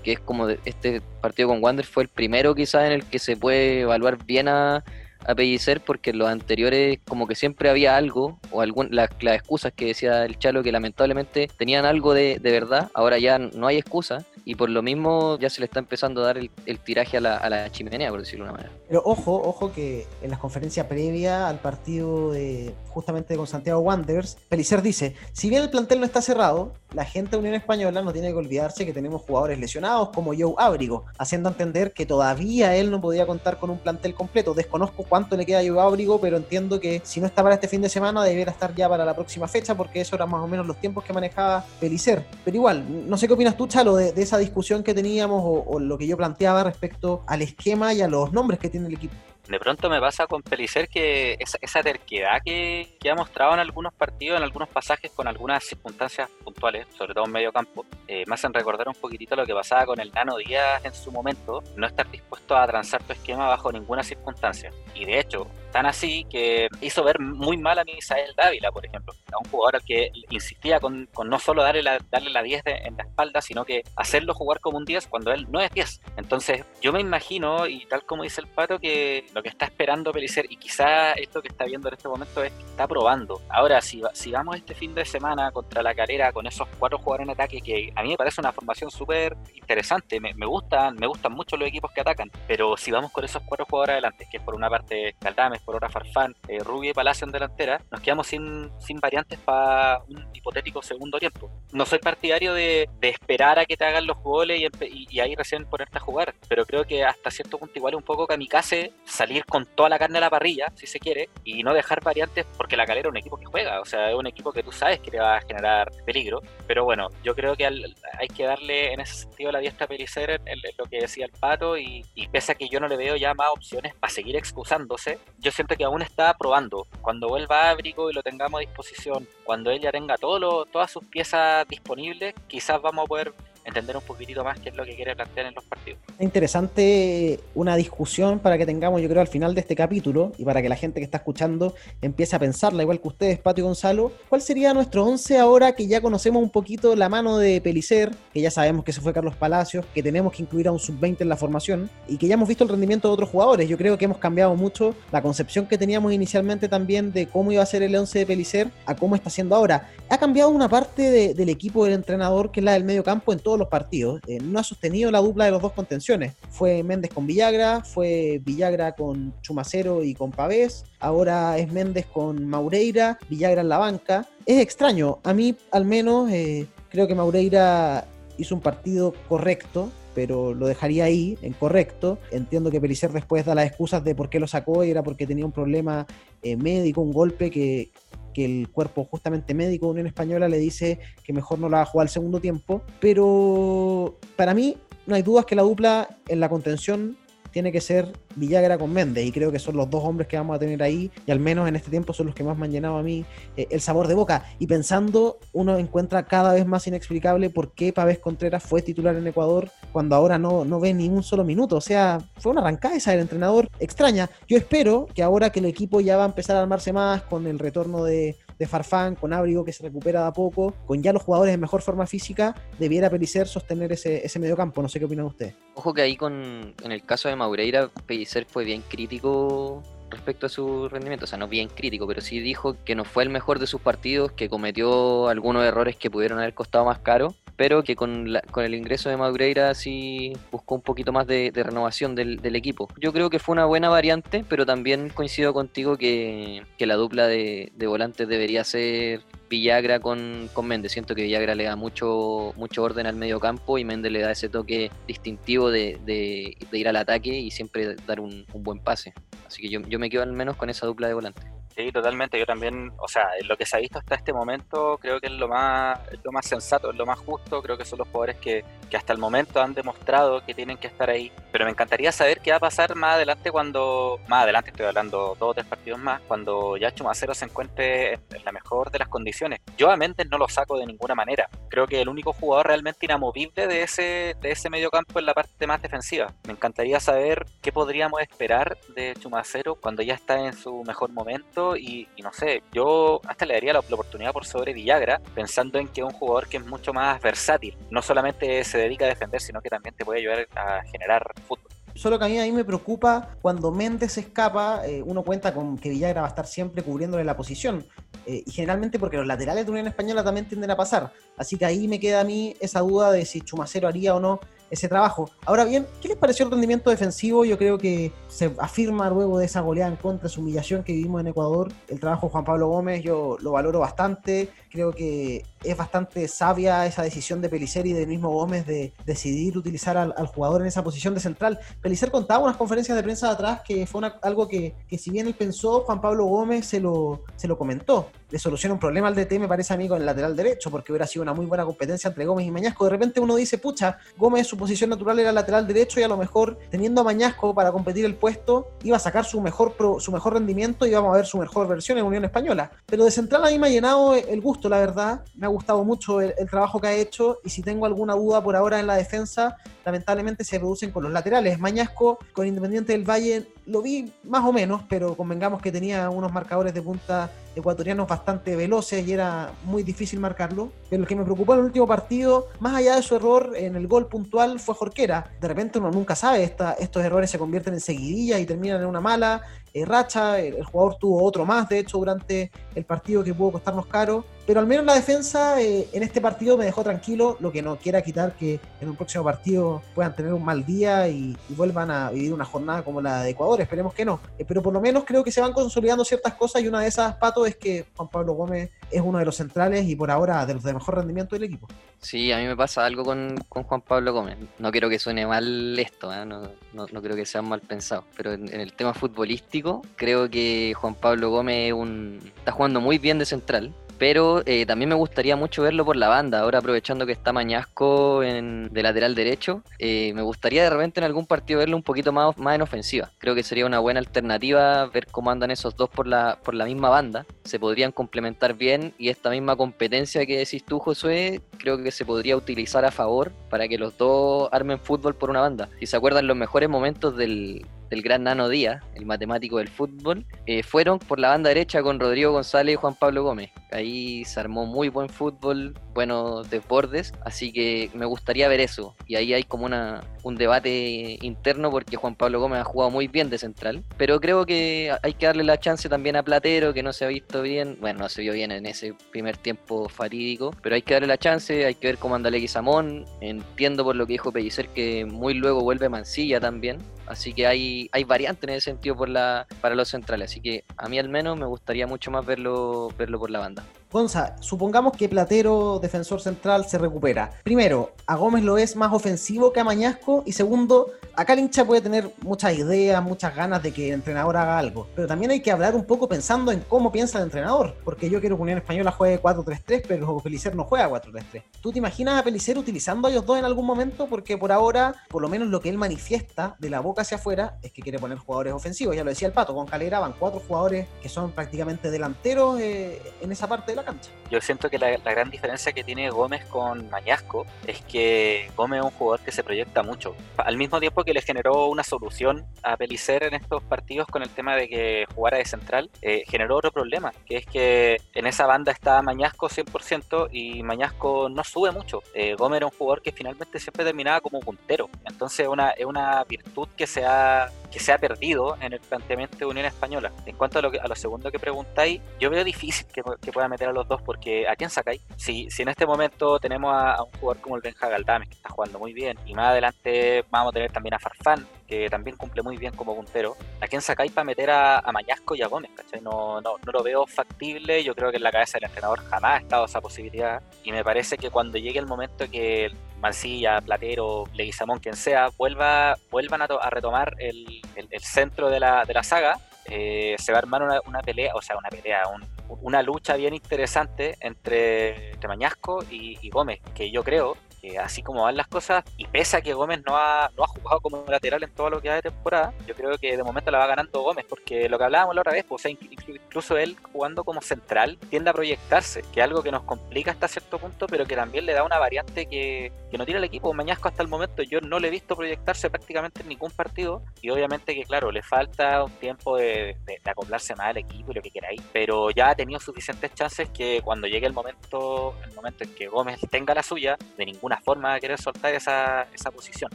es 0.04 0.20
como 0.20 0.48
este 0.48 1.02
partido 1.20 1.48
con 1.48 1.62
Wander 1.62 1.84
fue 1.84 2.04
el 2.04 2.08
primero 2.08 2.54
quizás 2.54 2.86
en 2.86 2.92
el 2.92 3.04
que 3.04 3.18
se 3.18 3.36
puede 3.36 3.80
evaluar 3.80 4.24
bien 4.24 4.48
a, 4.48 4.82
a 5.26 5.34
Pellicer 5.34 5.80
porque 5.80 6.10
en 6.10 6.18
los 6.18 6.28
anteriores 6.28 6.98
como 7.06 7.26
que 7.26 7.34
siempre 7.34 7.70
había 7.70 7.96
algo 7.96 8.38
o 8.50 8.60
algún, 8.60 8.88
las, 8.92 9.10
excusas 9.20 9.72
que 9.72 9.86
decía 9.86 10.24
el 10.24 10.38
Chalo 10.38 10.62
que 10.62 10.72
lamentablemente 10.72 11.48
tenían 11.56 11.84
algo 11.84 12.14
de, 12.14 12.38
de 12.38 12.50
verdad, 12.50 12.90
ahora 12.94 13.18
ya 13.18 13.38
no 13.38 13.66
hay 13.66 13.76
excusa 13.76 14.24
y 14.44 14.54
por 14.54 14.70
lo 14.70 14.82
mismo 14.82 15.38
ya 15.38 15.50
se 15.50 15.60
le 15.60 15.66
está 15.66 15.78
empezando 15.78 16.22
a 16.22 16.26
dar 16.26 16.38
el, 16.38 16.78
tiraje 16.80 17.18
a 17.18 17.20
la, 17.20 17.36
a 17.36 17.50
la, 17.50 17.70
chimenea, 17.70 18.08
por 18.10 18.20
decirlo 18.20 18.46
de 18.46 18.50
una 18.50 18.58
manera. 18.58 18.74
Pero 18.88 19.02
ojo, 19.04 19.34
ojo 19.34 19.72
que 19.72 20.06
en 20.22 20.30
la 20.30 20.38
conferencia 20.38 20.88
previa 20.88 21.48
al 21.48 21.58
partido 21.58 22.32
de 22.32 22.74
justamente 22.88 23.36
con 23.36 23.46
Santiago 23.46 23.80
Wanderers, 23.80 24.38
Pelicer 24.48 24.82
dice, 24.82 25.14
si 25.32 25.50
bien 25.50 25.62
el 25.62 25.70
plantel 25.70 26.00
no 26.00 26.06
está 26.06 26.22
cerrado, 26.22 26.72
la 26.94 27.04
gente 27.04 27.32
de 27.32 27.36
Unión 27.36 27.54
Española 27.54 28.02
no 28.02 28.12
tiene 28.12 28.28
que 28.28 28.34
olvidarse 28.34 28.86
que 28.86 28.92
tenemos 28.92 29.22
jugadores 29.22 29.58
lesionados 29.58 30.08
como 30.08 30.32
Joe 30.36 30.54
Ábrigo, 30.56 31.04
haciendo 31.18 31.50
entender 31.50 31.92
que 31.92 32.06
todavía 32.06 32.74
él 32.74 32.90
no 32.90 33.00
podía 33.00 33.26
contar 33.26 33.58
con 33.58 33.70
un 33.70 33.78
plantel 33.78 34.14
completo. 34.14 34.54
Desconozco 34.54 35.04
cuánto 35.08 35.36
le 35.36 35.46
queda 35.46 35.60
a 35.60 35.62
Joe 35.62 35.80
Ábrigo, 35.80 36.20
pero 36.20 36.36
entiendo 36.36 36.80
que 36.80 37.00
si 37.04 37.20
no 37.20 37.26
está 37.26 37.42
para 37.42 37.54
este 37.54 37.68
fin 37.68 37.82
de 37.82 37.88
semana, 37.88 38.22
debería 38.24 38.52
estar 38.52 38.74
ya 38.74 38.88
para 38.88 39.04
la 39.04 39.14
próxima 39.14 39.48
fecha, 39.48 39.74
porque 39.74 40.00
eso 40.00 40.16
eran 40.16 40.30
más 40.30 40.42
o 40.42 40.46
menos 40.46 40.66
los 40.66 40.76
tiempos 40.76 41.04
que 41.04 41.12
manejaba 41.12 41.64
Pelicer. 41.80 42.24
Pero 42.44 42.56
igual, 42.56 43.08
no 43.08 43.16
sé 43.16 43.26
qué 43.26 43.34
opinas 43.34 43.56
tú, 43.56 43.66
Chalo, 43.66 43.96
de 43.96 44.12
esa 44.16 44.38
discusión 44.38 44.82
que 44.82 44.94
teníamos 44.94 45.42
o, 45.44 45.78
lo 45.80 45.98
que 45.98 46.06
yo 46.06 46.16
planteaba 46.16 46.64
respecto 46.64 47.22
al 47.26 47.42
esquema 47.42 47.94
y 47.94 48.02
a 48.02 48.08
los 48.08 48.32
nombres 48.32 48.58
que 48.58 48.68
tiene 48.68 48.86
el 48.86 48.94
equipo. 48.94 49.14
De 49.48 49.58
pronto 49.58 49.88
me 49.88 49.98
pasa 49.98 50.26
con 50.26 50.42
Pelicer 50.42 50.88
que 50.88 51.38
esa, 51.40 51.82
terquedad 51.82 52.42
que, 52.44 52.98
que, 53.00 53.10
ha 53.10 53.14
mostrado 53.14 53.54
en 53.54 53.60
algunos 53.60 53.94
partidos, 53.94 54.36
en 54.36 54.42
algunos 54.42 54.68
pasajes, 54.68 55.10
con 55.10 55.26
algunas 55.26 55.64
circunstancias 55.64 56.28
puntuales, 56.44 56.86
sobre 56.98 57.14
todo 57.14 57.24
en 57.24 57.32
medio 57.32 57.50
campo, 57.50 57.86
eh, 58.06 58.24
me 58.26 58.34
hacen 58.34 58.52
recordar 58.52 58.88
un 58.88 58.94
poquitito 58.94 59.36
lo 59.36 59.46
que 59.46 59.54
pasaba 59.54 59.86
con 59.86 60.00
el 60.00 60.12
Nano 60.12 60.36
Díaz 60.36 60.84
en 60.84 60.92
su 60.92 61.10
momento, 61.10 61.62
no 61.76 61.86
estar 61.86 62.10
dispuesto 62.10 62.54
a 62.54 62.66
transar 62.66 63.02
tu 63.02 63.14
esquema 63.14 63.48
bajo 63.48 63.72
ninguna 63.72 64.02
circunstancia. 64.02 64.70
Y 64.94 65.06
de 65.06 65.18
hecho, 65.18 65.46
tan 65.72 65.86
así 65.86 66.26
que 66.30 66.68
hizo 66.80 67.04
ver 67.04 67.20
muy 67.20 67.56
mal 67.56 67.78
a 67.78 67.84
Misael 67.84 68.34
Dávila, 68.36 68.70
por 68.72 68.84
ejemplo, 68.84 69.14
a 69.32 69.38
un 69.38 69.50
jugador 69.50 69.76
al 69.76 69.82
que 69.82 70.10
insistía 70.30 70.80
con, 70.80 71.08
no 71.24 71.38
solo 71.38 71.62
darle 71.62 71.82
la, 71.82 71.98
darle 72.10 72.30
la 72.30 72.42
10 72.42 72.62
en 72.66 72.96
la 72.96 73.04
espalda, 73.04 73.40
sino 73.40 73.64
que 73.64 73.82
hacerlo 73.96 74.34
jugar 74.34 74.60
como 74.60 74.78
un 74.78 74.84
10 74.84 75.06
cuando 75.06 75.32
él 75.32 75.46
no 75.50 75.60
es 75.60 75.70
10. 75.72 76.00
Entonces, 76.16 76.64
yo 76.80 76.92
me 76.92 77.00
imagino, 77.00 77.66
y 77.66 77.86
tal 77.86 78.04
como 78.04 78.22
dice 78.22 78.40
el 78.40 78.46
pato, 78.46 78.78
que 78.78 79.26
lo 79.34 79.42
que 79.42 79.48
está 79.48 79.66
esperando 79.66 80.12
Pelicer, 80.12 80.46
y 80.50 80.56
quizá 80.56 81.12
esto 81.12 81.42
que 81.42 81.48
está 81.48 81.64
viendo 81.64 81.88
en 81.88 81.94
este 81.94 82.08
momento 82.08 82.42
es 82.42 82.52
que 82.52 82.64
está 82.64 82.86
probando. 82.86 83.40
Ahora, 83.48 83.80
si, 83.80 84.02
si 84.12 84.30
vamos 84.30 84.56
este 84.56 84.74
fin 84.74 84.94
de 84.94 85.04
semana 85.04 85.50
contra 85.50 85.82
la 85.82 85.94
carrera 85.94 86.32
con 86.32 86.46
esos 86.46 86.68
cuatro 86.78 86.98
jugadores 86.98 87.26
en 87.26 87.30
ataque, 87.30 87.60
que 87.60 87.92
a 87.94 88.02
mí 88.02 88.10
me 88.10 88.16
parece 88.16 88.40
una 88.40 88.52
formación 88.52 88.90
súper 88.90 89.36
interesante, 89.54 90.20
me, 90.20 90.34
me, 90.34 90.46
gustan, 90.46 90.96
me 90.96 91.06
gustan 91.06 91.32
mucho 91.32 91.56
los 91.56 91.68
equipos 91.68 91.92
que 91.92 92.00
atacan, 92.00 92.30
pero 92.46 92.76
si 92.76 92.90
vamos 92.90 93.12
con 93.12 93.24
esos 93.24 93.42
cuatro 93.44 93.66
jugadores 93.66 93.94
adelante, 93.94 94.26
que 94.30 94.38
es 94.38 94.42
por 94.42 94.54
una 94.54 94.70
parte 94.70 95.14
Caldames, 95.18 95.57
por 95.60 95.76
otra 95.76 95.88
Farfán, 95.88 96.34
eh, 96.48 96.58
Rubio 96.60 96.90
y 96.90 96.94
Palacio 96.94 97.26
en 97.26 97.32
delantera, 97.32 97.80
nos 97.90 98.00
quedamos 98.00 98.26
sin, 98.26 98.70
sin 98.78 98.98
variantes 99.00 99.38
para 99.38 100.00
un 100.08 100.26
hipotético 100.34 100.82
segundo 100.82 101.18
tiempo. 101.18 101.50
No 101.72 101.84
soy 101.86 101.98
partidario 101.98 102.54
de, 102.54 102.88
de 103.00 103.08
esperar 103.08 103.58
a 103.58 103.66
que 103.66 103.76
te 103.76 103.84
hagan 103.84 104.06
los 104.06 104.18
goles 104.18 104.60
y, 104.60 105.06
y, 105.10 105.20
ahí 105.20 105.34
recién 105.34 105.66
ponerte 105.66 105.98
a 105.98 106.00
jugar, 106.00 106.34
pero 106.48 106.64
creo 106.64 106.84
que 106.84 107.04
hasta 107.04 107.30
cierto 107.30 107.58
punto 107.58 107.72
igual 107.76 107.94
un 107.94 108.02
poco 108.02 108.26
kamikaze 108.26 108.92
salir 109.04 109.44
con 109.44 109.66
toda 109.66 109.88
la 109.88 109.98
carne 109.98 110.18
a 110.18 110.22
la 110.22 110.30
parrilla, 110.30 110.72
si 110.74 110.86
se 110.86 110.98
quiere, 110.98 111.28
y 111.44 111.62
no 111.62 111.74
dejar 111.74 112.02
variantes 112.02 112.46
porque 112.56 112.76
la 112.76 112.86
calera 112.86 113.08
es 113.08 113.10
un 113.10 113.16
equipo 113.18 113.36
que 113.36 113.46
juega, 113.46 113.80
o 113.80 113.84
sea, 113.84 114.10
es 114.10 114.16
un 114.16 114.26
equipo 114.26 114.52
que 114.52 114.62
tú 114.62 114.72
sabes 114.72 115.00
que 115.00 115.10
te 115.10 115.18
va 115.18 115.36
a 115.36 115.40
generar 115.40 115.90
peligro, 116.04 116.40
pero 116.66 116.84
bueno, 116.84 117.08
yo 117.22 117.34
creo 117.34 117.56
que 117.56 117.66
hay 117.66 118.28
que 118.28 118.44
darle 118.44 118.92
en 118.92 119.00
ese 119.00 119.14
sentido 119.14 119.52
la 119.52 119.58
diestra 119.58 119.84
a 119.84 119.88
Pelicer 119.88 120.40
en, 120.44 120.58
lo 120.76 120.84
que 120.84 121.00
decía 121.00 121.26
el 121.26 121.32
Pato 121.32 121.76
y, 121.76 122.04
y 122.14 122.28
pese 122.28 122.52
a 122.52 122.54
que 122.54 122.68
yo 122.68 122.80
no 122.80 122.88
le 122.88 122.96
veo 122.96 123.16
ya 123.16 123.34
más 123.34 123.48
opciones 123.52 123.94
para 123.94 124.12
seguir 124.12 124.36
excusándose, 124.36 125.18
yo 125.38 125.47
siento 125.50 125.76
que 125.76 125.84
aún 125.84 126.02
está 126.02 126.34
probando. 126.34 126.86
Cuando 127.00 127.28
vuelva 127.28 127.64
a 127.64 127.70
Ábrico 127.70 128.10
y 128.10 128.14
lo 128.14 128.22
tengamos 128.22 128.58
a 128.58 128.60
disposición, 128.60 129.28
cuando 129.44 129.70
él 129.70 129.80
ya 129.80 129.90
tenga 129.90 130.16
todo 130.16 130.64
todas 130.66 130.90
sus 130.90 131.04
piezas 131.04 131.66
disponibles, 131.68 132.34
quizás 132.46 132.80
vamos 132.80 133.04
a 133.04 133.08
poder 133.08 133.32
entender 133.68 133.96
un 133.96 134.02
poquitito 134.02 134.42
más 134.44 134.58
qué 134.58 134.70
es 134.70 134.76
lo 134.76 134.84
que 134.84 134.94
quiere 134.94 135.14
plantear 135.14 135.46
en 135.46 135.54
los 135.54 135.64
partidos. 135.64 136.00
Interesante 136.18 137.40
una 137.54 137.76
discusión 137.76 138.38
para 138.40 138.58
que 138.58 138.66
tengamos, 138.66 139.00
yo 139.00 139.08
creo, 139.08 139.20
al 139.20 139.28
final 139.28 139.54
de 139.54 139.60
este 139.60 139.76
capítulo 139.76 140.32
y 140.38 140.44
para 140.44 140.62
que 140.62 140.68
la 140.68 140.76
gente 140.76 141.00
que 141.00 141.04
está 141.04 141.18
escuchando 141.18 141.74
empiece 142.02 142.34
a 142.36 142.38
pensarla, 142.38 142.82
igual 142.82 143.00
que 143.00 143.08
ustedes, 143.08 143.38
Patio 143.38 143.62
y 143.62 143.66
Gonzalo, 143.66 144.12
¿cuál 144.28 144.42
sería 144.42 144.74
nuestro 144.74 145.04
11 145.04 145.38
ahora 145.38 145.72
que 145.72 145.86
ya 145.86 146.00
conocemos 146.00 146.42
un 146.42 146.50
poquito 146.50 146.96
la 146.96 147.08
mano 147.08 147.38
de 147.38 147.60
Pelicer, 147.60 148.10
que 148.32 148.40
ya 148.40 148.50
sabemos 148.50 148.84
que 148.84 148.92
se 148.92 149.00
fue 149.00 149.12
Carlos 149.12 149.36
Palacios, 149.36 149.86
que 149.94 150.02
tenemos 150.02 150.32
que 150.32 150.42
incluir 150.42 150.68
a 150.68 150.72
un 150.72 150.78
sub-20 150.78 151.20
en 151.20 151.28
la 151.28 151.36
formación 151.36 151.90
y 152.08 152.16
que 152.16 152.26
ya 152.26 152.34
hemos 152.34 152.48
visto 152.48 152.64
el 152.64 152.70
rendimiento 152.70 153.08
de 153.08 153.14
otros 153.14 153.28
jugadores? 153.28 153.68
Yo 153.68 153.76
creo 153.76 153.98
que 153.98 154.06
hemos 154.06 154.18
cambiado 154.18 154.54
mucho 154.56 154.94
la 155.12 155.22
concepción 155.22 155.66
que 155.66 155.78
teníamos 155.78 156.12
inicialmente 156.12 156.68
también 156.68 157.12
de 157.12 157.26
cómo 157.26 157.52
iba 157.52 157.62
a 157.62 157.66
ser 157.66 157.82
el 157.82 157.94
11 157.94 158.20
de 158.20 158.26
Pelicer 158.26 158.70
a 158.86 158.96
cómo 158.96 159.14
está 159.14 159.30
siendo 159.30 159.54
ahora. 159.54 159.90
Ha 160.08 160.18
cambiado 160.18 160.50
una 160.50 160.68
parte 160.68 161.34
del 161.34 161.48
equipo 161.48 161.84
del 161.84 161.94
entrenador, 161.94 162.50
que 162.50 162.60
es 162.60 162.64
la 162.64 162.72
del 162.72 162.84
medio 162.84 163.04
campo, 163.04 163.32
en 163.32 163.38
todos 163.38 163.57
los 163.58 163.68
partidos. 163.68 164.20
Eh, 164.26 164.38
no 164.42 164.58
ha 164.58 164.64
sostenido 164.64 165.10
la 165.10 165.20
dupla 165.20 165.44
de 165.44 165.50
los 165.50 165.62
dos 165.62 165.72
contenciones. 165.72 166.34
Fue 166.50 166.82
Méndez 166.82 167.12
con 167.12 167.26
Villagra, 167.26 167.82
fue 167.82 168.40
Villagra 168.44 168.92
con 168.92 169.34
Chumacero 169.42 170.04
y 170.04 170.14
con 170.14 170.30
Pavés, 170.30 170.84
ahora 171.00 171.58
es 171.58 171.70
Méndez 171.72 172.06
con 172.06 172.46
Maureira, 172.46 173.18
Villagra 173.28 173.60
en 173.60 173.68
la 173.68 173.78
banca. 173.78 174.26
Es 174.46 174.60
extraño, 174.60 175.18
a 175.24 175.34
mí 175.34 175.54
al 175.70 175.84
menos 175.84 176.30
eh, 176.30 176.66
creo 176.90 177.06
que 177.06 177.14
Maureira 177.14 178.06
hizo 178.38 178.54
un 178.54 178.60
partido 178.60 179.14
correcto, 179.28 179.90
pero 180.14 180.54
lo 180.54 180.66
dejaría 180.66 181.04
ahí, 181.04 181.38
en 181.42 181.52
correcto. 181.52 182.18
Entiendo 182.30 182.70
que 182.70 182.80
Pelicer 182.80 183.12
después 183.12 183.44
da 183.44 183.54
las 183.54 183.66
excusas 183.66 184.02
de 184.02 184.14
por 184.14 184.30
qué 184.30 184.40
lo 184.40 184.46
sacó 184.46 184.84
y 184.84 184.90
era 184.90 185.02
porque 185.02 185.26
tenía 185.26 185.44
un 185.44 185.52
problema 185.52 186.06
eh, 186.42 186.56
médico, 186.56 187.02
un 187.02 187.12
golpe 187.12 187.50
que, 187.50 187.90
que 188.38 188.44
el 188.44 188.68
cuerpo 188.68 189.02
justamente 189.02 189.52
médico 189.52 189.86
de 189.86 189.92
Unión 189.92 190.06
Española 190.06 190.48
le 190.48 190.58
dice 190.58 191.00
que 191.24 191.32
mejor 191.32 191.58
no 191.58 191.68
la 191.68 191.78
va 191.78 191.82
a 191.82 191.86
jugar 191.86 192.04
al 192.04 192.08
segundo 192.08 192.38
tiempo. 192.38 192.82
Pero 193.00 194.16
para 194.36 194.54
mí 194.54 194.76
no 195.06 195.16
hay 195.16 195.22
dudas 195.22 195.44
que 195.44 195.56
la 195.56 195.62
dupla 195.62 196.08
en 196.28 196.38
la 196.38 196.48
contención 196.48 197.16
tiene 197.50 197.72
que 197.72 197.80
ser 197.80 198.12
Villagra 198.36 198.78
con 198.78 198.92
Méndez 198.92 199.26
y 199.26 199.32
creo 199.32 199.50
que 199.50 199.58
son 199.58 199.76
los 199.76 199.90
dos 199.90 200.04
hombres 200.04 200.28
que 200.28 200.36
vamos 200.36 200.56
a 200.56 200.58
tener 200.58 200.82
ahí 200.82 201.10
y 201.26 201.30
al 201.30 201.40
menos 201.40 201.68
en 201.68 201.76
este 201.76 201.90
tiempo 201.90 202.12
son 202.12 202.26
los 202.26 202.34
que 202.34 202.44
más 202.44 202.56
me 202.56 202.66
han 202.66 202.72
llenado 202.72 202.98
a 202.98 203.02
mí 203.02 203.24
eh, 203.56 203.66
el 203.70 203.80
sabor 203.80 204.08
de 204.08 204.14
boca. 204.14 204.44
Y 204.58 204.66
pensando 204.66 205.38
uno 205.52 205.76
encuentra 205.78 206.24
cada 206.24 206.52
vez 206.52 206.66
más 206.66 206.86
inexplicable 206.86 207.50
por 207.50 207.72
qué 207.72 207.92
Pavés 207.92 208.18
Contreras 208.18 208.62
fue 208.62 208.82
titular 208.82 209.16
en 209.16 209.26
Ecuador 209.26 209.70
cuando 209.92 210.14
ahora 210.14 210.38
no, 210.38 210.64
no 210.64 210.80
ve 210.80 210.94
ni 210.94 211.08
un 211.08 211.22
solo 211.22 211.44
minuto, 211.44 211.76
o 211.76 211.80
sea, 211.80 212.18
fue 212.38 212.52
una 212.52 212.60
arrancada 212.60 212.96
esa 212.96 213.12
del 213.12 213.20
entrenador 213.20 213.68
extraña, 213.80 214.28
yo 214.46 214.56
espero 214.56 215.08
que 215.14 215.22
ahora 215.22 215.50
que 215.50 215.60
el 215.60 215.66
equipo 215.66 216.00
ya 216.00 216.16
va 216.16 216.24
a 216.24 216.26
empezar 216.26 216.56
a 216.56 216.60
armarse 216.60 216.92
más 216.92 217.22
con 217.22 217.46
el 217.46 217.58
retorno 217.58 218.04
de, 218.04 218.36
de 218.58 218.66
Farfán, 218.66 219.14
con 219.14 219.32
Abrigo 219.32 219.64
que 219.64 219.72
se 219.72 219.82
recupera 219.82 220.22
de 220.22 220.26
a 220.28 220.32
poco, 220.32 220.74
con 220.86 221.02
ya 221.02 221.12
los 221.12 221.22
jugadores 221.22 221.54
en 221.54 221.60
mejor 221.60 221.82
forma 221.82 222.06
física, 222.06 222.54
debiera 222.78 223.10
Pelicer 223.10 223.46
sostener 223.46 223.92
ese, 223.92 224.24
ese 224.24 224.38
mediocampo. 224.38 224.82
No 224.82 224.88
sé 224.88 224.98
qué 224.98 225.04
opinan 225.04 225.26
ustedes. 225.26 225.54
Ojo 225.74 225.94
que 225.94 226.02
ahí 226.02 226.16
con 226.16 226.74
en 226.82 226.92
el 226.92 227.04
caso 227.04 227.28
de 227.28 227.36
Maureira, 227.36 227.88
Pellicer 228.06 228.46
fue 228.46 228.64
bien 228.64 228.82
crítico 228.88 229.82
respecto 230.10 230.46
a 230.46 230.48
su 230.48 230.88
rendimiento, 230.88 231.24
o 231.24 231.28
sea, 231.28 231.38
no 231.38 231.48
bien 231.48 231.68
crítico, 231.68 232.06
pero 232.06 232.20
sí 232.20 232.40
dijo 232.40 232.76
que 232.84 232.94
no 232.94 233.04
fue 233.04 233.24
el 233.24 233.30
mejor 233.30 233.58
de 233.58 233.66
sus 233.66 233.80
partidos, 233.80 234.32
que 234.32 234.48
cometió 234.48 235.28
algunos 235.28 235.64
errores 235.64 235.96
que 235.96 236.10
pudieron 236.10 236.38
haber 236.38 236.54
costado 236.54 236.84
más 236.86 236.98
caro, 236.98 237.34
pero 237.58 237.82
que 237.82 237.96
con, 237.96 238.38
con 238.52 238.64
el 238.64 238.72
ingreso 238.72 239.10
de 239.10 239.16
Madureira 239.16 239.74
sí 239.74 240.32
buscó 240.52 240.76
un 240.76 240.80
poquito 240.80 241.10
más 241.10 241.26
de, 241.26 241.50
renovación 241.52 242.14
del, 242.14 242.54
equipo. 242.54 242.88
Yo 243.00 243.12
creo 243.12 243.30
que 243.30 243.40
fue 243.40 243.52
una 243.52 243.64
buena 243.64 243.88
variante, 243.88 244.44
pero 244.48 244.64
también 244.64 245.08
coincido 245.08 245.52
contigo 245.52 245.96
que, 245.96 246.62
la 246.78 246.94
dupla 246.94 247.26
de, 247.26 247.72
volantes 247.84 248.28
debería 248.28 248.62
ser 248.62 249.22
Villagra 249.50 249.98
con, 249.98 250.48
con 250.52 250.68
Méndez. 250.68 250.92
Siento 250.92 251.16
que 251.16 251.22
Villagra 251.22 251.56
le 251.56 251.64
da 251.64 251.74
mucho, 251.74 252.52
mucho 252.56 252.84
orden 252.84 253.06
al 253.06 253.16
medio 253.16 253.40
campo 253.40 253.76
y 253.76 253.84
Méndez 253.84 254.12
le 254.12 254.20
da 254.20 254.30
ese 254.30 254.48
toque 254.48 254.92
distintivo 255.08 255.68
de, 255.72 256.56
ir 256.70 256.88
al 256.88 256.96
ataque 256.96 257.36
y 257.36 257.50
siempre 257.50 257.96
dar 258.06 258.20
un, 258.20 258.46
buen 258.54 258.78
pase. 258.78 259.14
Así 259.48 259.62
que 259.62 259.68
yo, 259.68 259.80
yo 259.80 259.98
me 259.98 260.10
quedo 260.10 260.22
al 260.22 260.32
menos 260.32 260.54
con 260.54 260.70
esa 260.70 260.86
dupla 260.86 261.08
de 261.08 261.14
volantes. 261.14 261.57
Sí, 261.78 261.92
totalmente. 261.92 262.36
Yo 262.36 262.44
también, 262.44 262.90
o 262.98 263.06
sea, 263.06 263.28
lo 263.44 263.56
que 263.56 263.64
se 263.64 263.76
ha 263.76 263.78
visto 263.78 264.00
hasta 264.00 264.16
este 264.16 264.32
momento, 264.32 264.98
creo 265.00 265.20
que 265.20 265.28
es 265.28 265.32
lo 265.32 265.46
más, 265.46 266.00
lo 266.24 266.32
más 266.32 266.44
sensato, 266.44 266.90
es 266.90 266.96
lo 266.96 267.06
más 267.06 267.20
justo. 267.20 267.62
Creo 267.62 267.78
que 267.78 267.84
son 267.84 268.00
los 268.00 268.08
jugadores 268.08 268.36
que, 268.38 268.64
que 268.88 268.96
hasta 268.96 269.12
el 269.12 269.20
momento 269.20 269.60
han 269.60 269.74
demostrado 269.74 270.44
que 270.44 270.54
tienen 270.54 270.76
que 270.76 270.88
estar 270.88 271.08
ahí. 271.08 271.30
Pero 271.52 271.64
me 271.64 271.70
encantaría 271.70 272.10
saber 272.10 272.40
qué 272.40 272.50
va 272.50 272.56
a 272.56 272.60
pasar 272.60 272.96
más 272.96 273.14
adelante 273.14 273.52
cuando, 273.52 274.18
más 274.26 274.42
adelante 274.42 274.70
estoy 274.70 274.86
hablando 274.86 275.36
dos 275.38 275.50
o 275.50 275.54
tres 275.54 275.66
partidos 275.66 276.00
más, 276.00 276.20
cuando 276.22 276.76
ya 276.76 276.92
Chumacero 276.92 277.32
se 277.34 277.44
encuentre 277.44 278.14
en, 278.14 278.44
la 278.44 278.52
mejor 278.52 278.90
de 278.90 278.98
las 278.98 279.08
condiciones. 279.08 279.60
Yo 279.76 279.90
a 279.90 279.96
Méndez 279.96 280.28
no 280.28 280.38
lo 280.38 280.48
saco 280.48 280.78
de 280.78 280.86
ninguna 280.86 281.14
manera. 281.14 281.48
Creo 281.68 281.86
que 281.86 282.00
el 282.00 282.08
único 282.08 282.32
jugador 282.32 282.66
realmente 282.66 283.06
inamovible 283.06 283.66
de 283.66 283.82
ese, 283.82 284.36
de 284.40 284.50
ese 284.50 284.70
medio 284.70 284.90
campo 284.90 285.18
es 285.18 285.24
la 285.24 285.34
parte 285.34 285.66
más 285.66 285.80
defensiva. 285.82 286.32
Me 286.46 286.52
encantaría 286.52 286.98
saber 286.98 287.46
qué 287.62 287.72
podríamos 287.72 288.20
esperar 288.20 288.78
de 288.94 289.14
Chumacero 289.20 289.74
cuando 289.76 290.02
ya 290.02 290.14
está 290.14 290.40
en 290.40 290.54
su 290.54 290.82
mejor 290.84 291.12
momento 291.12 291.67
y, 291.76 292.08
no 292.22 292.32
sé, 292.32 292.62
yo 292.72 293.20
hasta 293.26 293.46
le 293.46 293.54
daría 293.54 293.72
la, 293.72 293.80
oportunidad 293.80 294.32
por 294.32 294.44
sobre 294.44 294.72
Villagra, 294.72 295.20
pensando 295.34 295.78
en 295.78 295.88
que 295.88 296.00
es 296.00 296.06
un 296.06 296.12
jugador 296.12 296.48
que 296.48 296.58
es 296.58 296.66
mucho 296.66 296.92
más 296.92 297.20
versátil. 297.20 297.76
No 297.90 298.02
solamente 298.02 298.62
se 298.64 298.78
dedica 298.78 299.04
a 299.04 299.08
defender, 299.08 299.40
sino 299.40 299.60
que 299.60 299.68
también 299.68 299.94
te 299.94 300.04
puede 300.04 300.20
ayudar 300.20 300.48
a 300.54 300.82
generar 300.84 301.32
fútbol. 301.46 301.68
Solo 301.94 302.16
que 302.18 302.26
a 302.26 302.28
mí, 302.28 302.38
a 302.38 302.44
mí 302.44 302.52
me 302.52 302.64
preocupa 302.64 303.36
cuando 303.42 303.72
Méndez 303.72 304.18
escapa, 304.18 304.86
eh, 304.86 305.02
uno 305.04 305.24
cuenta 305.24 305.52
con 305.52 305.76
que 305.76 305.88
Villagra 305.88 306.20
va 306.20 306.28
a 306.28 306.30
estar 306.30 306.46
siempre 306.46 306.82
cubriéndole 306.82 307.24
la 307.24 307.36
posición. 307.36 307.84
Eh, 308.24 308.44
y 308.46 308.52
generalmente 308.52 308.98
porque 308.98 309.16
los 309.16 309.26
laterales 309.26 309.64
de 309.64 309.72
Unión 309.72 309.88
Española 309.88 310.22
también 310.22 310.46
tienden 310.46 310.70
a 310.70 310.76
pasar. 310.76 311.12
Así 311.36 311.56
que 311.56 311.64
ahí 311.64 311.88
me 311.88 311.98
queda 311.98 312.20
a 312.20 312.24
mí 312.24 312.54
esa 312.60 312.80
duda 312.80 313.10
de 313.10 313.24
si 313.24 313.40
Chumacero 313.40 313.88
haría 313.88 314.14
o 314.14 314.20
no 314.20 314.38
ese 314.70 314.88
trabajo. 314.88 315.30
Ahora 315.44 315.64
bien, 315.64 315.86
¿qué 316.00 316.08
les 316.08 316.16
pareció 316.16 316.44
el 316.44 316.50
rendimiento 316.50 316.90
defensivo? 316.90 317.44
Yo 317.44 317.58
creo 317.58 317.78
que 317.78 318.12
se 318.28 318.52
afirma 318.58 319.08
luego 319.10 319.38
de 319.38 319.46
esa 319.46 319.60
goleada 319.60 319.90
en 319.90 319.96
contra, 319.96 320.28
esa 320.28 320.40
humillación 320.40 320.82
que 320.82 320.92
vivimos 320.92 321.20
en 321.20 321.28
Ecuador. 321.28 321.72
El 321.88 322.00
trabajo 322.00 322.26
de 322.26 322.32
Juan 322.32 322.44
Pablo 322.44 322.68
Gómez 322.68 323.02
yo 323.02 323.36
lo 323.40 323.52
valoro 323.52 323.80
bastante. 323.80 324.50
Creo 324.70 324.92
que 324.92 325.44
es 325.64 325.76
bastante 325.76 326.28
sabia 326.28 326.86
esa 326.86 327.02
decisión 327.02 327.40
de 327.40 327.48
Pelicer 327.48 327.86
y 327.86 327.92
del 327.92 328.06
mismo 328.06 328.30
Gómez 328.30 328.66
de 328.66 328.92
decidir 329.06 329.56
utilizar 329.56 329.96
al, 329.96 330.26
jugador 330.26 330.60
en 330.60 330.68
esa 330.68 330.84
posición 330.84 331.14
de 331.14 331.20
central. 331.20 331.58
Pelicer 331.80 332.10
contaba 332.10 332.44
unas 332.44 332.56
conferencias 332.56 332.96
de 332.96 333.02
prensa 333.02 333.28
de 333.28 333.32
atrás 333.32 333.60
que 333.66 333.86
fue 333.86 334.02
algo 334.22 334.46
que, 334.46 334.74
que, 334.88 334.98
si 334.98 335.10
bien 335.10 335.26
él 335.26 335.34
pensó, 335.34 335.80
Juan 335.80 336.00
Pablo 336.00 336.26
Gómez 336.26 336.66
se 336.66 336.80
lo, 336.80 337.24
se 337.36 337.48
lo 337.48 337.56
comentó. 337.56 338.10
Le 338.30 338.38
soluciona 338.38 338.74
un 338.74 338.80
problema 338.80 339.08
al 339.08 339.14
DT, 339.14 339.38
me 339.38 339.48
parece 339.48 339.72
a 339.72 339.76
mí, 339.76 339.88
con 339.88 339.98
el 339.98 340.06
lateral 340.06 340.36
derecho, 340.36 340.70
porque 340.70 340.92
hubiera 340.92 341.06
sido 341.06 341.22
una 341.22 341.32
muy 341.32 341.46
buena 341.46 341.64
competencia 341.64 342.08
entre 342.08 342.26
Gómez 342.26 342.46
y 342.46 342.50
Mañasco. 342.50 342.84
De 342.84 342.90
repente 342.90 343.20
uno 343.20 343.34
dice, 343.36 343.58
pucha, 343.58 343.98
Gómez 344.16 344.46
posición 344.58 344.90
natural 344.90 345.18
era 345.18 345.32
lateral 345.32 345.66
derecho 345.66 346.00
y 346.00 346.02
a 346.02 346.08
lo 346.08 346.16
mejor 346.18 346.58
teniendo 346.70 347.00
a 347.00 347.04
Mañasco 347.04 347.54
para 347.54 347.72
competir 347.72 348.04
el 348.04 348.14
puesto, 348.14 348.68
iba 348.82 348.96
a 348.96 349.00
sacar 349.00 349.24
su 349.24 349.40
mejor, 349.40 349.74
su 350.00 350.12
mejor 350.12 350.34
rendimiento 350.34 350.86
y 350.86 350.90
íbamos 350.90 351.14
a 351.14 351.16
ver 351.16 351.26
su 351.26 351.38
mejor 351.38 351.66
versión 351.66 351.96
en 351.96 352.04
Unión 352.04 352.24
Española. 352.24 352.70
Pero 352.86 353.04
de 353.04 353.10
central 353.10 353.44
a 353.44 353.50
mí 353.50 353.58
me 353.58 353.68
ha 353.68 353.70
llenado 353.70 354.14
el 354.14 354.40
gusto, 354.40 354.68
la 354.68 354.78
verdad. 354.78 355.22
Me 355.34 355.46
ha 355.46 355.48
gustado 355.48 355.84
mucho 355.84 356.20
el, 356.20 356.34
trabajo 356.50 356.80
que 356.80 356.88
ha 356.88 356.92
hecho 356.92 357.38
y 357.44 357.50
si 357.50 357.62
tengo 357.62 357.86
alguna 357.86 358.14
duda 358.14 358.42
por 358.42 358.56
ahora 358.56 358.80
en 358.80 358.86
la 358.86 358.96
defensa, 358.96 359.56
lamentablemente 359.84 360.44
se 360.44 360.58
producen 360.58 360.90
con 360.90 361.04
los 361.04 361.12
laterales. 361.12 361.58
Mañasco 361.58 362.18
con 362.32 362.46
Independiente 362.46 362.92
del 362.92 363.08
Valle 363.08 363.48
lo 363.68 363.82
vi 363.82 364.10
más 364.24 364.44
o 364.44 364.52
menos, 364.52 364.82
pero 364.88 365.14
convengamos 365.16 365.60
que 365.60 365.70
tenía 365.70 366.08
unos 366.10 366.32
marcadores 366.32 366.72
de 366.72 366.82
punta 366.82 367.30
ecuatorianos 367.54 368.06
bastante 368.08 368.56
veloces 368.56 369.06
y 369.06 369.12
era 369.12 369.52
muy 369.64 369.82
difícil 369.82 370.20
marcarlo. 370.20 370.72
Pero 370.88 371.02
el 371.02 371.08
que 371.08 371.16
me 371.16 371.24
preocupó 371.24 371.54
en 371.54 371.60
el 371.60 371.64
último 371.66 371.86
partido, 371.86 372.48
más 372.60 372.74
allá 372.74 372.96
de 372.96 373.02
su 373.02 373.16
error 373.16 373.52
en 373.56 373.76
el 373.76 373.86
gol 373.86 374.06
puntual, 374.06 374.58
fue 374.58 374.74
Jorquera. 374.74 375.30
De 375.40 375.48
repente 375.48 375.78
uno 375.78 375.90
nunca 375.90 376.16
sabe, 376.16 376.42
estos 376.42 377.04
errores 377.04 377.30
se 377.30 377.38
convierten 377.38 377.74
en 377.74 377.80
seguidillas 377.80 378.40
y 378.40 378.46
terminan 378.46 378.80
en 378.80 378.86
una 378.86 379.00
mala 379.00 379.42
eh, 379.82 379.84
racha. 379.84 380.40
El, 380.40 380.64
jugador 380.64 380.96
tuvo 380.98 381.22
otro 381.22 381.44
más, 381.44 381.68
de 381.68 381.78
hecho, 381.78 381.98
durante 381.98 382.50
el 382.74 382.84
partido 382.84 383.24
que 383.24 383.34
pudo 383.34 383.52
costarnos 383.52 383.86
caro. 383.86 384.24
Pero 384.46 384.60
al 384.60 384.66
menos 384.66 384.86
la 384.86 384.94
defensa 384.94 385.60
eh, 385.60 385.88
en 385.92 386.02
este 386.02 386.22
partido 386.22 386.56
me 386.56 386.64
dejó 386.64 386.82
tranquilo, 386.82 387.36
lo 387.40 387.52
que 387.52 387.60
no 387.60 387.76
quiera 387.76 388.00
quitar 388.00 388.32
que 388.32 388.58
en 388.80 388.88
un 388.88 388.96
próximo 388.96 389.22
partido 389.22 389.82
puedan 389.94 390.16
tener 390.16 390.32
un 390.32 390.42
mal 390.42 390.64
día 390.64 391.06
y, 391.08 391.36
vuelvan 391.50 391.90
a 391.90 392.10
vivir 392.10 392.32
una 392.32 392.46
jornada 392.46 392.82
como 392.82 393.02
la 393.02 393.22
de 393.22 393.30
Ecuador. 393.30 393.60
Esperemos 393.60 393.92
que 393.92 394.06
no. 394.06 394.20
Eh, 394.38 394.46
pero 394.48 394.62
por 394.62 394.72
lo 394.72 394.80
menos 394.80 395.04
creo 395.04 395.22
que 395.22 395.30
se 395.30 395.42
van 395.42 395.52
consolidando 395.52 396.04
ciertas 396.04 396.34
cosas 396.34 396.62
y 396.62 396.68
una 396.68 396.80
de 396.80 396.88
esas, 396.88 397.16
Pato, 397.16 397.44
es 397.44 397.56
que 397.56 397.84
Juan 397.94 398.08
Pablo 398.08 398.32
Gómez 398.32 398.70
es 398.90 399.02
uno 399.02 399.18
de 399.18 399.24
los 399.24 399.36
centrales 399.36 399.86
y 399.86 399.94
por 399.94 400.10
ahora 400.10 400.46
de 400.46 400.54
los 400.54 400.62
de 400.62 400.72
mejor 400.72 400.96
rendimiento 400.96 401.36
del 401.36 401.44
equipo. 401.44 401.68
Sí, 402.00 402.30
a 402.30 402.38
mí 402.38 402.46
me 402.46 402.56
pasa 402.56 402.86
algo 402.86 403.04
con, 403.04 403.36
Juan 403.48 403.80
Pablo 403.80 404.12
Gómez. 404.12 404.38
No 404.58 404.70
quiero 404.70 404.88
que 404.88 404.98
suene 404.98 405.26
mal 405.26 405.78
esto, 405.78 406.10
no, 406.24 406.48
no, 406.72 407.02
creo 407.02 407.16
que 407.16 407.26
sea 407.26 407.42
mal 407.42 407.60
pensado, 407.60 408.04
pero 408.16 408.32
en, 408.32 408.48
el 408.48 408.72
tema 408.72 408.94
futbolístico 408.94 409.67
creo 409.96 410.28
que 410.30 410.74
Juan 410.74 410.94
Pablo 410.94 411.30
Gómez 411.30 411.72
un, 411.72 412.20
está 412.36 412.52
jugando 412.52 412.80
muy 412.80 412.98
bien 412.98 413.18
de 413.18 413.26
central 413.26 413.72
pero 413.98 414.42
eh, 414.46 414.64
también 414.64 414.88
me 414.88 414.94
gustaría 414.94 415.36
mucho 415.36 415.62
verlo 415.62 415.84
por 415.84 415.96
la 415.96 416.08
banda. 416.08 416.40
Ahora 416.40 416.60
aprovechando 416.60 417.04
que 417.04 417.12
está 417.12 417.32
Mañasco 417.32 418.22
en, 418.22 418.68
de 418.72 418.82
lateral 418.82 419.14
derecho, 419.14 419.62
eh, 419.78 420.12
me 420.14 420.22
gustaría 420.22 420.62
de 420.62 420.70
repente 420.70 421.00
en 421.00 421.04
algún 421.04 421.26
partido 421.26 421.58
verlo 421.58 421.76
un 421.76 421.82
poquito 421.82 422.12
más, 422.12 422.38
más 422.38 422.54
en 422.54 422.62
ofensiva. 422.62 423.10
Creo 423.18 423.34
que 423.34 423.42
sería 423.42 423.66
una 423.66 423.80
buena 423.80 424.00
alternativa 424.00 424.86
ver 424.86 425.06
cómo 425.06 425.30
andan 425.30 425.50
esos 425.50 425.76
dos 425.76 425.90
por 425.90 426.06
la, 426.06 426.38
por 426.42 426.54
la 426.54 426.64
misma 426.64 426.88
banda. 426.88 427.26
Se 427.44 427.58
podrían 427.58 427.92
complementar 427.92 428.54
bien 428.54 428.94
y 428.98 429.08
esta 429.08 429.30
misma 429.30 429.56
competencia 429.56 430.24
que 430.24 430.38
decís 430.38 430.64
tú, 430.64 430.78
Josué, 430.78 431.40
creo 431.58 431.82
que 431.82 431.90
se 431.90 432.04
podría 432.04 432.36
utilizar 432.36 432.84
a 432.84 432.92
favor 432.92 433.32
para 433.50 433.66
que 433.66 433.78
los 433.78 433.98
dos 433.98 434.48
armen 434.52 434.78
fútbol 434.78 435.16
por 435.16 435.30
una 435.30 435.40
banda. 435.40 435.68
Si 435.80 435.86
se 435.86 435.96
acuerdan 435.96 436.26
los 436.26 436.36
mejores 436.36 436.68
momentos 436.68 437.16
del, 437.16 437.66
del 437.90 438.02
gran 438.02 438.24
Nano 438.24 438.48
Díaz, 438.48 438.82
el 438.94 439.06
matemático 439.06 439.58
del 439.58 439.68
fútbol, 439.68 440.26
eh, 440.46 440.62
fueron 440.62 440.98
por 440.98 441.18
la 441.18 441.28
banda 441.28 441.48
derecha 441.48 441.82
con 441.82 442.00
Rodrigo 442.00 442.32
González 442.32 442.74
y 442.74 442.76
Juan 442.76 442.94
Pablo 442.94 443.22
Gómez. 443.22 443.50
Ahí 443.70 444.24
se 444.24 444.40
armó 444.40 444.66
muy 444.66 444.88
buen 444.88 445.08
fútbol, 445.08 445.74
buenos 445.92 446.48
desbordes, 446.48 447.12
así 447.24 447.52
que 447.52 447.90
me 447.94 448.06
gustaría 448.06 448.48
ver 448.48 448.60
eso. 448.60 448.96
Y 449.06 449.16
ahí 449.16 449.34
hay 449.34 449.42
como 449.42 449.66
una, 449.66 450.02
un 450.22 450.36
debate 450.36 451.18
interno 451.20 451.70
porque 451.70 451.96
Juan 451.96 452.14
Pablo 452.14 452.40
Gómez 452.40 452.60
ha 452.60 452.64
jugado 452.64 452.90
muy 452.90 453.08
bien 453.08 453.30
de 453.30 453.38
central, 453.38 453.84
pero 453.96 454.20
creo 454.20 454.46
que 454.46 454.92
hay 455.02 455.12
que 455.14 455.26
darle 455.26 455.44
la 455.44 455.58
chance 455.58 455.88
también 455.88 456.16
a 456.16 456.22
Platero, 456.22 456.72
que 456.72 456.82
no 456.82 456.92
se 456.92 457.04
ha 457.04 457.08
visto 457.08 457.42
bien, 457.42 457.76
bueno, 457.80 458.00
no 458.00 458.08
se 458.08 458.22
vio 458.22 458.32
bien 458.32 458.52
en 458.52 458.66
ese 458.66 458.94
primer 459.10 459.36
tiempo 459.36 459.88
fatídico, 459.88 460.54
pero 460.62 460.74
hay 460.74 460.82
que 460.82 460.94
darle 460.94 461.08
la 461.08 461.18
chance, 461.18 461.66
hay 461.66 461.74
que 461.74 461.88
ver 461.88 461.98
cómo 461.98 462.14
anda 462.14 462.30
Leguizamón, 462.30 463.04
entiendo 463.20 463.84
por 463.84 463.96
lo 463.96 464.06
que 464.06 464.14
dijo 464.14 464.32
Pellicer 464.32 464.68
que 464.68 465.04
muy 465.04 465.34
luego 465.34 465.62
vuelve 465.62 465.88
Mancilla 465.88 466.40
también, 466.40 466.78
así 467.08 467.32
que 467.32 467.46
hay, 467.46 467.88
hay 467.92 468.04
variantes 468.04 468.48
en 468.48 468.56
ese 468.56 468.70
sentido 468.70 468.96
por 468.96 469.08
la, 469.08 469.46
para 469.60 469.74
los 469.74 469.88
centrales, 469.88 470.30
así 470.30 470.40
que 470.40 470.64
a 470.76 470.88
mí 470.88 470.98
al 470.98 471.08
menos 471.08 471.38
me 471.38 471.46
gustaría 471.46 471.86
mucho 471.86 472.10
más 472.10 472.24
verlo, 472.24 472.88
verlo 472.96 473.18
por 473.18 473.30
la 473.30 473.38
banda. 473.40 473.64
Gonza, 473.90 474.36
supongamos 474.40 474.94
que 474.94 475.08
Platero, 475.08 475.78
defensor 475.80 476.20
central, 476.20 476.66
se 476.66 476.76
recupera. 476.76 477.30
Primero, 477.42 477.94
a 478.06 478.16
Gómez 478.16 478.44
lo 478.44 478.58
es 478.58 478.76
más 478.76 478.92
ofensivo 478.92 479.50
que 479.50 479.60
a 479.60 479.64
Mañasco. 479.64 480.22
Y 480.26 480.32
segundo, 480.32 480.92
acá 481.18 481.32
el 481.32 481.40
hincha 481.40 481.64
puede 481.64 481.80
tener 481.80 482.12
muchas 482.22 482.56
ideas, 482.56 483.02
muchas 483.02 483.34
ganas 483.34 483.60
de 483.60 483.72
que 483.72 483.88
el 483.88 483.94
entrenador 483.94 484.36
haga 484.36 484.56
algo. 484.56 484.88
Pero 484.94 485.08
también 485.08 485.32
hay 485.32 485.40
que 485.40 485.50
hablar 485.50 485.74
un 485.74 485.84
poco 485.84 486.08
pensando 486.08 486.52
en 486.52 486.60
cómo 486.60 486.92
piensa 486.92 487.18
el 487.18 487.24
entrenador. 487.24 487.74
Porque 487.84 488.08
yo 488.08 488.20
quiero 488.20 488.36
que 488.36 488.42
Unión 488.42 488.58
Española 488.58 488.92
juegue 488.92 489.20
4-3-3, 489.20 489.82
pero 489.88 490.18
Pelicer 490.18 490.54
no 490.54 490.62
juega 490.62 490.88
4-3-3. 490.88 491.42
¿Tú 491.60 491.72
te 491.72 491.78
imaginas 491.78 492.20
a 492.20 492.22
Pelicer 492.22 492.56
utilizando 492.56 493.08
a 493.08 493.10
ellos 493.10 493.26
dos 493.26 493.36
en 493.36 493.44
algún 493.44 493.66
momento? 493.66 494.06
Porque 494.06 494.38
por 494.38 494.52
ahora, 494.52 494.94
por 495.08 495.20
lo 495.20 495.28
menos 495.28 495.48
lo 495.48 495.60
que 495.60 495.68
él 495.68 495.76
manifiesta 495.76 496.54
de 496.60 496.70
la 496.70 496.78
boca 496.78 497.02
hacia 497.02 497.16
afuera 497.16 497.58
es 497.62 497.72
que 497.72 497.82
quiere 497.82 497.98
poner 497.98 498.18
jugadores 498.18 498.52
ofensivos. 498.52 498.94
Ya 498.94 499.02
lo 499.02 499.10
decía 499.10 499.26
el 499.26 499.34
Pato, 499.34 499.54
con 499.54 499.66
Calera 499.66 499.98
van 499.98 500.14
cuatro 500.16 500.38
jugadores 500.38 500.86
que 501.02 501.08
son 501.08 501.32
prácticamente 501.32 501.90
delanteros 501.90 502.60
eh, 502.60 503.02
en 503.20 503.32
esa 503.32 503.48
parte 503.48 503.72
de 503.72 503.76
la 503.76 503.84
cancha. 503.84 504.10
Yo 504.30 504.40
siento 504.40 504.70
que 504.70 504.78
la, 504.78 504.96
gran 504.98 505.30
diferencia 505.30 505.72
que 505.72 505.82
tiene 505.82 506.10
Gómez 506.10 506.44
con 506.44 506.88
Mañasco 506.90 507.44
es 507.66 507.80
que 507.82 508.50
Gómez 508.56 508.80
es 508.80 508.84
un 508.84 508.90
jugador 508.92 509.24
que 509.24 509.32
se 509.32 509.42
proyecta 509.42 509.82
mucho. 509.82 510.14
Al 510.36 510.56
mismo 510.56 510.78
tiempo 510.78 511.02
que 511.02 511.07
le 511.12 511.22
generó 511.22 511.66
una 511.66 511.82
solución 511.82 512.46
a 512.62 512.76
Pelicer 512.76 513.24
en 513.24 513.34
estos 513.34 513.62
partidos 513.62 514.06
con 514.08 514.22
el 514.22 514.28
tema 514.30 514.56
de 514.56 514.68
que 514.68 515.06
jugara 515.14 515.38
de 515.38 515.44
central, 515.44 515.90
eh, 516.02 516.24
generó 516.26 516.56
otro 516.56 516.70
problema, 516.70 517.12
que 517.26 517.36
es 517.38 517.46
que 517.46 517.98
en 518.14 518.26
esa 518.26 518.46
banda 518.46 518.72
está 518.72 519.02
Mañasco 519.02 519.48
100% 519.48 520.28
y 520.32 520.62
Mañasco 520.62 521.28
no 521.28 521.44
sube 521.44 521.70
mucho. 521.70 522.02
Eh, 522.14 522.34
Gómez 522.34 522.58
era 522.58 522.66
un 522.66 522.72
jugador 522.72 523.02
que 523.02 523.12
finalmente 523.12 523.58
siempre 523.58 523.84
terminaba 523.84 524.20
como 524.20 524.40
puntero. 524.40 524.88
Entonces 525.04 525.46
una, 525.48 525.70
es 525.70 525.84
una 525.84 526.24
virtud 526.24 526.68
que 526.76 526.86
se 526.86 527.04
ha 527.04 527.50
que 527.70 527.78
se 527.78 527.92
ha 527.92 527.98
perdido 527.98 528.56
en 528.60 528.72
el 528.72 528.80
planteamiento 528.80 529.36
de 529.38 529.46
Unión 529.46 529.66
Española. 529.66 530.12
En 530.26 530.36
cuanto 530.36 530.58
a 530.58 530.62
lo, 530.62 530.70
que, 530.70 530.78
a 530.78 530.86
lo 530.86 530.94
segundo 530.94 531.30
que 531.30 531.38
preguntáis, 531.38 532.00
yo 532.18 532.30
veo 532.30 532.44
difícil 532.44 532.86
que, 532.92 533.02
pueda 533.32 533.48
meter 533.48 533.68
a 533.68 533.72
los 533.72 533.86
dos 533.86 534.00
porque 534.02 534.48
¿a 534.48 534.56
quién 534.56 534.70
sacáis? 534.70 535.02
Si, 535.16 535.50
si 535.50 535.62
en 535.62 535.68
este 535.68 535.86
momento 535.86 536.38
tenemos 536.38 536.72
a, 536.74 537.02
un 537.02 537.10
jugador 537.20 537.42
como 537.42 537.56
el 537.56 537.62
Benja 537.62 537.88
Galdames 537.88 538.28
que 538.28 538.34
está 538.34 538.48
jugando 538.48 538.78
muy 538.78 538.92
bien 538.92 539.18
y 539.26 539.34
más 539.34 539.48
adelante 539.48 540.24
vamos 540.30 540.50
a 540.50 540.54
tener 540.54 540.72
también 540.72 540.94
a 540.94 540.98
Farfán 540.98 541.46
que 541.68 541.88
también 541.90 542.16
cumple 542.16 542.42
muy 542.42 542.56
bien 542.56 542.74
como 542.74 542.96
puntero, 542.96 543.36
¿a 543.60 543.68
quién 543.68 543.82
sacáis 543.82 544.10
para 544.10 544.24
meter 544.24 544.50
a, 544.50 544.78
a 544.78 544.90
Mañasco 544.90 545.34
y 545.34 545.42
a 545.42 545.46
Gómez? 545.46 545.70
No, 546.02 546.40
no, 546.40 546.54
no 546.64 546.72
lo 546.72 546.82
veo 546.82 547.06
factible, 547.06 547.84
yo 547.84 547.94
creo 547.94 548.10
que 548.10 548.16
en 548.16 548.22
la 548.22 548.32
cabeza 548.32 548.58
del 548.58 548.64
entrenador 548.64 549.00
jamás 549.04 549.34
ha 549.34 549.42
estado 549.42 549.64
esa 549.66 549.80
posibilidad 549.80 550.42
y 550.64 550.72
me 550.72 550.82
parece 550.82 551.18
que 551.18 551.30
cuando 551.30 551.58
llegue 551.58 551.78
el 551.78 551.86
momento 551.86 552.28
que 552.30 552.72
Mancilla, 553.00 553.60
Platero, 553.60 554.24
Leguizamón, 554.34 554.78
quien 554.78 554.96
sea, 554.96 555.28
vuelva, 555.36 555.96
vuelvan 556.10 556.42
a, 556.42 556.70
retomar 556.70 557.14
el, 557.18 557.62
centro 558.00 558.50
de 558.50 558.60
la, 558.60 558.84
de 558.84 558.94
la 558.94 559.02
saga, 559.02 559.38
eh, 559.66 560.16
se 560.18 560.32
va 560.32 560.38
a 560.38 560.40
armar 560.40 560.62
una, 560.86 561.00
pelea, 561.00 561.32
o 561.34 561.42
sea, 561.42 561.56
una 561.56 561.68
pelea, 561.68 562.02
una 562.48 562.82
lucha 562.82 563.16
bien 563.16 563.34
interesante 563.34 564.16
entre, 564.20 565.16
Mañasco 565.26 565.84
y, 565.90 566.28
Gómez, 566.30 566.60
que 566.74 566.90
yo 566.90 567.04
creo 567.04 567.36
que 567.60 567.78
así 567.78 568.02
como 568.02 568.22
van 568.22 568.36
las 568.36 568.46
cosas, 568.46 568.84
y 568.96 569.06
pese 569.06 569.36
a 569.36 569.40
que 569.40 569.52
Gómez 569.52 569.82
no 569.86 569.96
ha, 569.96 570.30
no 570.36 570.44
ha 570.44 570.48
jugado 570.48 570.80
como 570.80 571.04
lateral 571.08 571.42
en 571.42 571.50
todo 571.50 571.70
lo 571.70 571.80
que 571.80 571.90
ha 571.90 571.94
de 571.94 572.02
temporada, 572.02 572.52
yo 572.66 572.74
creo 572.74 572.96
que 572.98 573.16
de 573.16 573.22
momento 573.22 573.50
la 573.50 573.58
va 573.58 573.66
ganando 573.66 574.02
Gómez, 574.02 574.26
porque 574.28 574.68
lo 574.68 574.78
que 574.78 574.84
hablábamos 574.84 575.14
la 575.14 575.22
otra 575.22 575.32
vez, 575.32 575.44
pues, 575.44 575.64
incluso 575.66 576.56
él 576.56 576.76
jugando 576.92 577.24
como 577.24 577.40
central 577.40 577.98
tiende 578.10 578.30
a 578.30 578.32
proyectarse, 578.32 579.02
que 579.12 579.20
es 579.20 579.24
algo 579.24 579.42
que 579.42 579.50
nos 579.50 579.62
complica 579.62 580.10
hasta 580.10 580.28
cierto 580.28 580.58
punto, 580.58 580.86
pero 580.86 581.06
que 581.06 581.16
también 581.16 581.46
le 581.46 581.52
da 581.52 581.64
una 581.64 581.78
variante 581.78 582.26
que, 582.26 582.72
que 582.90 582.98
no 582.98 583.04
tiene 583.04 583.18
el 583.18 583.24
equipo. 583.24 583.52
Mañasco 583.52 583.88
hasta 583.88 584.02
el 584.02 584.08
momento 584.08 584.42
yo 584.42 584.60
no 584.60 584.78
le 584.78 584.88
he 584.88 584.90
visto 584.90 585.16
proyectarse 585.16 585.70
prácticamente 585.70 586.22
en 586.22 586.28
ningún 586.28 586.50
partido, 586.50 587.02
y 587.20 587.30
obviamente 587.30 587.74
que 587.74 587.84
claro, 587.84 588.10
le 588.10 588.22
falta 588.22 588.84
un 588.84 588.92
tiempo 588.92 589.36
de, 589.36 589.76
de, 589.84 590.00
acoplarse 590.04 590.54
más 590.54 590.68
al 590.68 590.78
equipo 590.78 591.10
y 591.10 591.14
lo 591.14 591.22
que 591.22 591.30
queráis, 591.30 591.60
pero 591.72 592.10
ya 592.10 592.30
ha 592.30 592.34
tenido 592.34 592.60
suficientes 592.60 593.12
chances 593.14 593.48
que 593.50 593.82
cuando 593.82 594.06
llegue 594.06 594.26
el 594.26 594.32
momento, 594.32 595.14
el 595.24 595.34
momento 595.34 595.64
en 595.64 595.74
que 595.74 595.88
Gómez 595.88 596.20
tenga 596.30 596.54
la 596.54 596.62
suya, 596.62 596.96
de 597.16 597.26
ningún 597.26 597.47
una 597.48 597.60
forma 597.60 597.94
de 597.94 598.00
querer 598.00 598.20
soltar 598.20 598.54
esa, 598.54 599.06
esa 599.12 599.30
posición. 599.30 599.70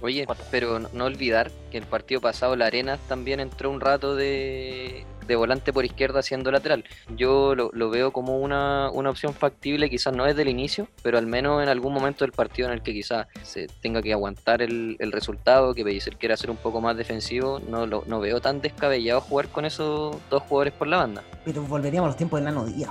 Oye, 0.00 0.26
pero 0.50 0.78
no, 0.78 1.04
olvidar 1.04 1.50
que 1.70 1.78
el 1.78 1.84
partido 1.84 2.20
pasado 2.20 2.54
la 2.54 2.66
Arenas 2.66 3.00
también 3.08 3.40
entró 3.40 3.70
un 3.70 3.80
rato 3.80 4.14
de, 4.14 5.04
de 5.26 5.36
volante 5.36 5.72
por 5.72 5.84
izquierda 5.84 6.20
haciendo 6.20 6.50
lateral. 6.50 6.84
Yo 7.16 7.54
lo, 7.54 7.70
lo 7.72 7.88
veo 7.88 8.12
como 8.12 8.38
una, 8.38 8.90
una, 8.90 9.10
opción 9.10 9.32
factible, 9.32 9.88
quizás 9.88 10.14
no 10.14 10.24
desde 10.24 10.42
el 10.42 10.48
inicio, 10.48 10.86
pero 11.02 11.16
al 11.16 11.26
menos 11.26 11.62
en 11.62 11.68
algún 11.68 11.94
momento 11.94 12.24
del 12.24 12.32
partido 12.32 12.68
en 12.68 12.74
el 12.74 12.82
que 12.82 12.92
quizás 12.92 13.26
se 13.42 13.68
tenga 13.80 14.02
que 14.02 14.12
aguantar 14.12 14.60
el, 14.60 14.96
el 14.98 15.12
resultado, 15.12 15.74
que 15.74 15.84
Pellicer 15.84 16.16
quiera 16.16 16.36
ser 16.36 16.50
un 16.50 16.58
poco 16.58 16.80
más 16.80 16.96
defensivo, 16.96 17.60
no, 17.68 17.86
lo, 17.86 18.04
no 18.06 18.20
veo 18.20 18.40
tan 18.40 18.60
descabellado 18.60 19.22
jugar 19.22 19.48
con 19.48 19.64
esos 19.64 20.16
dos 20.28 20.42
jugadores 20.42 20.74
por 20.74 20.88
la 20.88 20.98
banda. 20.98 21.24
Pero 21.44 21.62
volveríamos 21.62 22.08
a 22.08 22.10
los 22.10 22.16
tiempos 22.16 22.38
del 22.38 22.44
Nano 22.44 22.66
Díaz, 22.66 22.90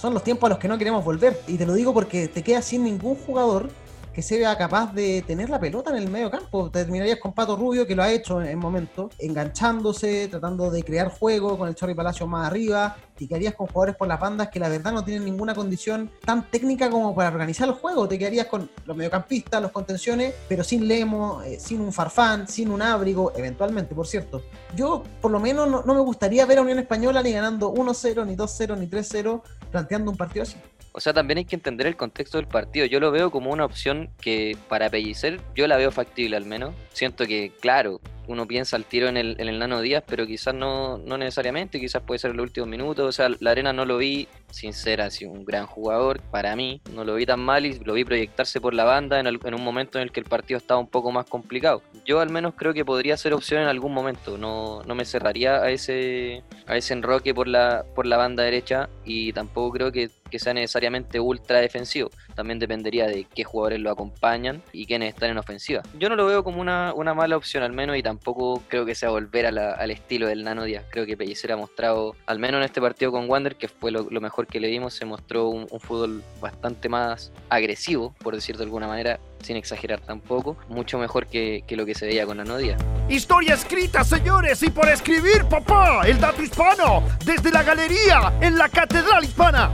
son 0.00 0.14
los 0.14 0.24
tiempos 0.24 0.46
a 0.46 0.50
los 0.50 0.58
que 0.58 0.66
no 0.66 0.78
queremos 0.78 1.04
volver. 1.04 1.38
Y 1.46 1.58
te 1.58 1.66
lo 1.66 1.74
digo 1.74 1.92
porque 1.92 2.26
te 2.26 2.42
quedas 2.42 2.64
sin 2.64 2.84
ningún 2.84 3.16
jugador 3.16 3.68
que 4.12 4.22
se 4.22 4.38
vea 4.38 4.56
capaz 4.56 4.92
de 4.92 5.22
tener 5.22 5.48
la 5.50 5.60
pelota 5.60 5.90
en 5.90 5.96
el 5.96 6.10
medio 6.10 6.30
campo. 6.30 6.70
terminarías 6.70 7.18
con 7.18 7.32
Pato 7.32 7.56
Rubio, 7.56 7.86
que 7.86 7.94
lo 7.94 8.02
ha 8.02 8.10
hecho 8.10 8.42
en, 8.42 8.58
momento, 8.58 9.10
enganchándose, 9.18 10.28
tratando 10.28 10.70
de 10.70 10.82
crear 10.82 11.08
juego 11.08 11.56
con 11.56 11.68
el 11.68 11.74
Chorri 11.74 11.94
Palacio 11.94 12.26
más 12.26 12.46
arriba. 12.46 12.96
Y 13.18 13.28
quedarías 13.28 13.54
con 13.54 13.66
jugadores 13.66 13.96
por 13.96 14.08
las 14.08 14.18
bandas 14.18 14.48
que 14.48 14.58
la 14.58 14.68
verdad 14.68 14.92
no 14.92 15.04
tienen 15.04 15.24
ninguna 15.24 15.54
condición 15.54 16.10
tan 16.24 16.50
técnica 16.50 16.90
como 16.90 17.14
para 17.14 17.28
organizar 17.28 17.68
el 17.68 17.74
juego. 17.74 18.08
Te 18.08 18.18
quedarías 18.18 18.46
con 18.46 18.70
los 18.86 18.96
mediocampistas, 18.96 19.60
los 19.60 19.72
contenciones, 19.72 20.34
pero 20.48 20.64
sin 20.64 20.88
Lemo, 20.88 21.42
eh, 21.42 21.60
sin 21.60 21.80
un 21.80 21.92
Farfán, 21.92 22.48
sin 22.48 22.70
un 22.70 22.80
Ábrigo, 22.82 23.32
eventualmente, 23.36 23.94
por 23.94 24.06
cierto. 24.06 24.42
Yo, 24.74 25.04
por 25.20 25.30
lo 25.30 25.38
menos, 25.38 25.68
no, 25.68 25.82
no 25.82 25.94
me 25.94 26.00
gustaría 26.00 26.46
ver 26.46 26.58
a 26.58 26.62
Unión 26.62 26.78
Española 26.78 27.22
ni 27.22 27.32
ganando 27.32 27.72
1-0, 27.72 28.26
ni 28.26 28.36
2-0, 28.36 28.78
ni 28.78 28.86
3-0, 28.86 29.42
planteando 29.70 30.10
un 30.10 30.16
partido 30.16 30.44
así. 30.44 30.56
O 30.92 31.00
sea, 31.00 31.12
también 31.12 31.38
hay 31.38 31.44
que 31.44 31.56
entender 31.56 31.86
el 31.86 31.96
contexto 31.96 32.38
del 32.38 32.48
partido. 32.48 32.86
Yo 32.86 33.00
lo 33.00 33.10
veo 33.10 33.30
como 33.30 33.50
una 33.50 33.64
opción 33.64 34.10
que 34.20 34.56
para 34.68 34.90
Pellicer 34.90 35.40
yo 35.54 35.66
la 35.66 35.76
veo 35.76 35.92
factible 35.92 36.36
al 36.36 36.46
menos. 36.46 36.74
Siento 36.92 37.26
que, 37.26 37.52
claro, 37.60 38.00
uno 38.30 38.46
piensa 38.46 38.76
al 38.76 38.84
tiro 38.84 39.08
en 39.08 39.16
el, 39.16 39.58
Nano 39.58 39.80
Díaz, 39.80 40.04
pero 40.06 40.24
quizás 40.24 40.54
no, 40.54 40.98
no 40.98 41.18
necesariamente, 41.18 41.80
quizás 41.80 42.02
puede 42.02 42.20
ser 42.20 42.30
en 42.30 42.36
los 42.36 42.44
últimos 42.44 42.68
minutos. 42.68 43.04
O 43.06 43.12
sea, 43.12 43.28
la 43.40 43.50
Arena 43.50 43.72
no 43.72 43.84
lo 43.84 43.98
vi, 43.98 44.28
sin 44.50 44.72
ser 44.72 45.00
así 45.00 45.24
un 45.24 45.44
gran 45.44 45.66
jugador, 45.66 46.20
para 46.30 46.54
mí, 46.54 46.80
no 46.94 47.04
lo 47.04 47.16
vi 47.16 47.26
tan 47.26 47.40
mal 47.40 47.66
y 47.66 47.80
lo 47.80 47.94
vi 47.94 48.04
proyectarse 48.04 48.60
por 48.60 48.72
la 48.72 48.84
banda 48.84 49.18
en, 49.18 49.26
en 49.26 49.54
un 49.54 49.64
momento 49.64 49.98
en 49.98 50.02
el 50.02 50.12
que 50.12 50.20
el 50.20 50.26
partido 50.26 50.58
estaba 50.58 50.78
un 50.78 50.86
poco 50.86 51.10
más 51.10 51.26
complicado. 51.26 51.82
Yo 52.04 52.20
al 52.20 52.30
menos 52.30 52.54
creo 52.56 52.72
que 52.72 52.84
podría 52.84 53.16
ser 53.16 53.34
opción 53.34 53.62
en 53.62 53.68
algún 53.68 53.92
momento, 53.92 54.38
no, 54.38 54.82
no 54.84 54.94
me 54.94 55.04
cerraría 55.04 55.56
a 55.56 55.70
ese, 55.70 56.44
a 56.66 56.76
ese 56.76 56.94
enroque 56.94 57.34
por 57.34 57.48
la, 57.48 57.84
por 57.96 58.06
la 58.06 58.16
banda 58.16 58.44
derecha 58.44 58.88
y 59.04 59.32
tampoco 59.32 59.72
creo 59.72 59.92
que, 59.92 60.08
que 60.30 60.38
sea 60.38 60.54
necesariamente 60.54 61.18
ultra 61.18 61.58
defensivo. 61.58 62.10
También 62.40 62.58
dependería 62.58 63.06
de 63.06 63.26
qué 63.34 63.44
jugadores 63.44 63.80
lo 63.80 63.90
acompañan 63.90 64.62
y 64.72 64.86
quiénes 64.86 65.12
están 65.12 65.28
en 65.28 65.36
ofensiva. 65.36 65.82
Yo 65.98 66.08
no 66.08 66.16
lo 66.16 66.24
veo 66.24 66.42
como 66.42 66.62
una, 66.62 66.94
una 66.94 67.12
mala 67.12 67.36
opción 67.36 67.62
al 67.62 67.74
menos 67.74 67.98
y 67.98 68.02
tampoco 68.02 68.62
creo 68.66 68.86
que 68.86 68.94
sea 68.94 69.10
volver 69.10 69.44
al 69.44 69.90
estilo 69.90 70.26
del 70.26 70.42
Nano 70.42 70.64
Díaz. 70.64 70.86
Creo 70.88 71.04
que 71.04 71.18
Pellicer 71.18 71.52
ha 71.52 71.58
mostrado, 71.58 72.16
al 72.24 72.38
menos 72.38 72.60
en 72.60 72.64
este 72.64 72.80
partido 72.80 73.12
con 73.12 73.28
Wander, 73.28 73.56
que 73.56 73.68
fue 73.68 73.90
lo, 73.90 74.04
mejor 74.22 74.46
que 74.46 74.58
le 74.58 74.68
dimos, 74.68 74.94
se 74.94 75.04
mostró 75.04 75.50
un, 75.50 75.68
fútbol 75.80 76.22
bastante 76.40 76.88
más 76.88 77.30
agresivo, 77.50 78.14
por 78.22 78.34
decir 78.34 78.56
de 78.56 78.64
alguna 78.64 78.88
manera, 78.88 79.20
sin 79.42 79.58
exagerar 79.58 80.00
tampoco, 80.00 80.56
mucho 80.70 80.96
mejor 80.98 81.26
que, 81.26 81.62
que 81.66 81.76
lo 81.76 81.84
que 81.84 81.94
se 81.94 82.06
veía 82.06 82.24
con 82.24 82.38
Nano 82.38 82.56
Díaz. 82.56 82.80
Historia 83.10 83.52
escrita, 83.52 84.02
señores, 84.02 84.62
y 84.62 84.70
por 84.70 84.88
escribir, 84.88 85.44
papá, 85.44 86.06
el 86.06 86.18
dato 86.18 86.42
hispano, 86.42 87.02
desde 87.22 87.50
la 87.50 87.62
galería 87.62 88.32
en 88.40 88.56
la 88.56 88.70
Catedral 88.70 89.24
Hispana. 89.24 89.70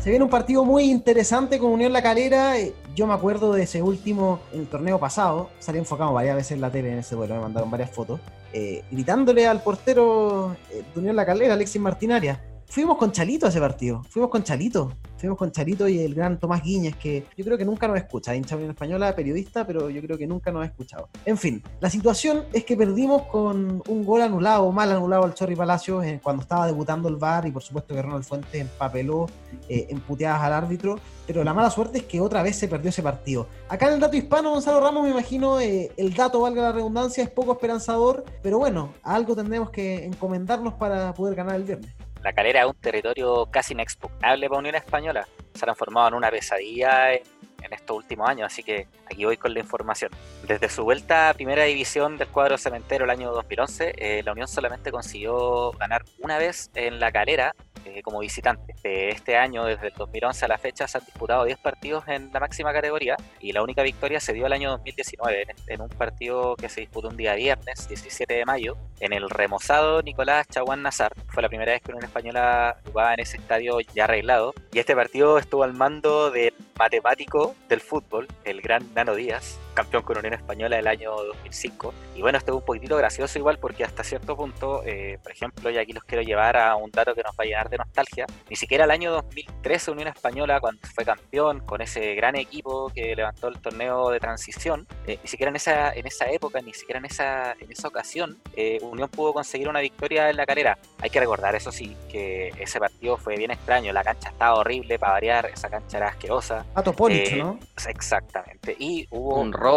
Se 0.00 0.08
viene 0.08 0.24
un 0.24 0.30
partido 0.30 0.64
muy 0.64 0.84
interesante 0.84 1.58
con 1.58 1.72
Unión 1.72 1.92
La 1.92 2.02
Calera. 2.02 2.58
Eh, 2.58 2.72
yo 2.96 3.06
me 3.06 3.12
acuerdo 3.12 3.52
de 3.52 3.64
ese 3.64 3.82
último 3.82 4.40
el 4.50 4.66
torneo 4.66 4.98
pasado. 4.98 5.50
Salí 5.58 5.78
enfocado 5.78 6.14
varias 6.14 6.36
veces 6.36 6.52
en 6.52 6.62
la 6.62 6.70
tele 6.70 6.90
en 6.90 7.00
ese 7.00 7.14
vuelo, 7.14 7.34
me 7.34 7.42
mandaron 7.42 7.70
varias 7.70 7.90
fotos. 7.90 8.18
Eh, 8.54 8.82
gritándole 8.90 9.46
al 9.46 9.62
portero 9.62 10.56
eh, 10.70 10.82
de 10.94 11.00
Unión 11.00 11.16
La 11.16 11.26
Calera, 11.26 11.52
Alexis 11.52 11.82
Martinaria. 11.82 12.40
Fuimos 12.70 12.98
con 12.98 13.10
Chalito 13.10 13.48
ese 13.48 13.58
partido. 13.58 14.04
Fuimos 14.08 14.30
con 14.30 14.44
Chalito. 14.44 14.92
Fuimos 15.16 15.36
con 15.36 15.50
Charito 15.50 15.88
y 15.88 15.98
el 15.98 16.14
gran 16.14 16.38
Tomás 16.38 16.62
Guiñez, 16.62 16.94
que 16.94 17.26
yo 17.36 17.44
creo 17.44 17.58
que 17.58 17.64
nunca 17.64 17.88
nos 17.88 17.98
escucha, 17.98 18.34
hincha 18.34 18.54
Unión 18.54 18.70
Española, 18.70 19.14
periodista, 19.14 19.66
pero 19.66 19.90
yo 19.90 20.00
creo 20.00 20.16
que 20.16 20.26
nunca 20.26 20.52
nos 20.52 20.62
ha 20.62 20.66
escuchado. 20.66 21.08
En 21.26 21.36
fin, 21.36 21.62
la 21.80 21.90
situación 21.90 22.44
es 22.52 22.64
que 22.64 22.76
perdimos 22.76 23.22
con 23.22 23.82
un 23.86 24.04
gol 24.04 24.22
anulado, 24.22 24.70
mal 24.70 24.90
anulado 24.90 25.24
al 25.24 25.34
Chorri 25.34 25.56
Palacios 25.56 26.04
eh, 26.04 26.20
cuando 26.22 26.42
estaba 26.42 26.64
debutando 26.66 27.08
el 27.08 27.16
VAR 27.16 27.44
y 27.46 27.50
por 27.50 27.62
supuesto 27.62 27.92
que 27.92 28.00
Ronald 28.00 28.24
Fuentes 28.24 28.58
empapeló 28.58 29.26
eh, 29.68 29.88
en 29.90 30.26
al 30.26 30.52
árbitro, 30.52 30.98
pero 31.26 31.44
la 31.44 31.52
mala 31.52 31.70
suerte 31.70 31.98
es 31.98 32.04
que 32.04 32.20
otra 32.20 32.42
vez 32.42 32.56
se 32.56 32.68
perdió 32.68 32.88
ese 32.90 33.02
partido. 33.02 33.46
Acá 33.68 33.88
en 33.88 33.94
el 33.94 34.00
dato 34.00 34.16
hispano, 34.16 34.52
Gonzalo 34.52 34.80
Ramos, 34.80 35.02
me 35.02 35.10
imagino, 35.10 35.60
eh, 35.60 35.92
el 35.96 36.14
dato, 36.14 36.40
valga 36.40 36.62
la 36.62 36.72
redundancia, 36.72 37.24
es 37.24 37.30
poco 37.30 37.52
esperanzador, 37.52 38.24
pero 38.42 38.58
bueno, 38.58 38.94
algo 39.02 39.34
tendremos 39.34 39.70
que 39.70 40.06
encomendarnos 40.06 40.74
para 40.74 41.12
poder 41.12 41.34
ganar 41.34 41.56
el 41.56 41.64
viernes. 41.64 41.90
La 42.22 42.32
calera 42.32 42.60
es 42.60 42.66
un 42.66 42.74
territorio 42.74 43.46
casi 43.50 43.72
inexpugnable 43.72 44.48
para 44.48 44.58
Unión 44.58 44.74
Española. 44.74 45.26
Se 45.54 45.60
ha 45.60 45.66
transformado 45.66 46.08
en 46.08 46.14
una 46.14 46.30
pesadilla 46.30 47.14
estos 47.70 47.96
últimos 47.96 48.28
años, 48.28 48.46
así 48.46 48.62
que 48.62 48.88
aquí 49.06 49.24
voy 49.24 49.36
con 49.36 49.54
la 49.54 49.60
información. 49.60 50.10
Desde 50.46 50.68
su 50.68 50.84
vuelta 50.84 51.30
a 51.30 51.34
primera 51.34 51.64
división 51.64 52.16
del 52.16 52.28
cuadro 52.28 52.58
cementero 52.58 53.04
el 53.04 53.10
año 53.10 53.32
2011, 53.32 53.94
eh, 53.96 54.22
la 54.24 54.32
Unión 54.32 54.48
solamente 54.48 54.90
consiguió 54.90 55.72
ganar 55.72 56.04
una 56.18 56.38
vez 56.38 56.70
en 56.74 57.00
la 57.00 57.12
calera 57.12 57.54
eh, 57.84 58.02
como 58.02 58.20
visitante. 58.20 58.74
este 58.82 59.36
año, 59.36 59.64
desde 59.64 59.88
el 59.88 59.94
2011 59.94 60.44
a 60.44 60.48
la 60.48 60.58
fecha, 60.58 60.86
se 60.86 60.98
han 60.98 61.04
disputado 61.04 61.44
10 61.44 61.58
partidos 61.58 62.04
en 62.08 62.30
la 62.32 62.40
máxima 62.40 62.72
categoría 62.72 63.16
y 63.40 63.52
la 63.52 63.62
única 63.62 63.82
victoria 63.82 64.20
se 64.20 64.32
dio 64.32 64.46
el 64.46 64.52
año 64.52 64.70
2019 64.70 65.46
en, 65.66 65.80
un 65.80 65.88
partido 65.88 66.56
que 66.56 66.68
se 66.68 66.82
disputó 66.82 67.08
un 67.08 67.16
día 67.16 67.34
viernes, 67.34 67.88
17 67.88 68.34
de 68.34 68.44
mayo, 68.44 68.76
en 69.00 69.12
el 69.12 69.30
remozado 69.30 70.02
Nicolás 70.02 70.46
Chaguán 70.48 70.82
Nazar. 70.82 71.12
Fue 71.28 71.42
la 71.42 71.48
primera 71.48 71.72
vez 71.72 71.82
que 71.82 71.92
una 71.92 72.06
española 72.06 72.76
jugaba 72.84 73.14
en 73.14 73.20
ese 73.20 73.38
estadio 73.38 73.80
ya 73.80 74.04
arreglado 74.04 74.54
y 74.72 74.78
este 74.78 74.94
partido 74.94 75.38
estuvo 75.38 75.62
al 75.64 75.72
mando 75.72 76.30
del 76.30 76.49
matemático 76.80 77.54
del 77.68 77.82
fútbol, 77.82 78.26
el 78.42 78.62
gran 78.62 78.82
Nano 78.94 79.14
Díaz, 79.14 79.58
campeón 79.80 80.02
con 80.02 80.18
Unión 80.18 80.34
Española 80.34 80.76
del 80.76 80.86
año 80.86 81.10
2005. 81.10 81.94
Y 82.16 82.20
bueno, 82.20 82.36
esto 82.36 82.52
es 82.52 82.58
un 82.58 82.64
poquitito 82.64 82.96
gracioso 82.96 83.38
igual 83.38 83.58
porque 83.58 83.82
hasta 83.82 84.04
cierto 84.04 84.36
punto, 84.36 84.82
eh, 84.84 85.18
por 85.22 85.32
ejemplo, 85.32 85.70
y 85.70 85.78
aquí 85.78 85.92
los 85.92 86.04
quiero 86.04 86.22
llevar 86.22 86.56
a 86.58 86.76
un 86.76 86.90
dato 86.90 87.14
que 87.14 87.22
nos 87.22 87.32
va 87.32 87.44
a 87.44 87.46
llenar 87.46 87.70
de 87.70 87.78
nostalgia, 87.78 88.26
ni 88.50 88.56
siquiera 88.56 88.84
el 88.84 88.90
año 88.90 89.10
2013 89.10 89.90
Unión 89.90 90.08
Española, 90.08 90.60
cuando 90.60 90.80
fue 90.94 91.04
campeón 91.04 91.60
con 91.60 91.80
ese 91.80 92.14
gran 92.14 92.36
equipo 92.36 92.90
que 92.94 93.16
levantó 93.16 93.48
el 93.48 93.58
torneo 93.58 94.10
de 94.10 94.20
transición, 94.20 94.86
eh, 95.06 95.18
ni 95.22 95.28
siquiera 95.28 95.48
en 95.48 95.56
esa, 95.56 95.92
en 95.92 96.06
esa 96.06 96.30
época, 96.30 96.60
ni 96.60 96.74
siquiera 96.74 96.98
en 96.98 97.06
esa, 97.06 97.52
en 97.52 97.72
esa 97.72 97.88
ocasión, 97.88 98.38
eh, 98.56 98.78
Unión 98.82 99.08
pudo 99.08 99.32
conseguir 99.32 99.68
una 99.68 99.80
victoria 99.80 100.28
en 100.28 100.36
la 100.36 100.44
calera. 100.44 100.78
Hay 101.00 101.08
que 101.08 101.20
recordar, 101.20 101.54
eso 101.54 101.72
sí, 101.72 101.96
que 102.10 102.52
ese 102.58 102.78
partido 102.78 103.16
fue 103.16 103.36
bien 103.36 103.50
extraño, 103.50 103.92
la 103.92 104.04
cancha 104.04 104.28
estaba 104.28 104.56
horrible 104.56 104.98
para 104.98 105.12
variar, 105.12 105.46
esa 105.46 105.70
cancha 105.70 105.96
era 105.96 106.08
asquerosa. 106.08 106.66
Pato 106.74 106.94
¿no? 107.38 107.58
Exactamente. 107.88 108.76
Y 108.78 109.06
hubo 109.10 109.40
un 109.40 109.52
robo. 109.52 109.69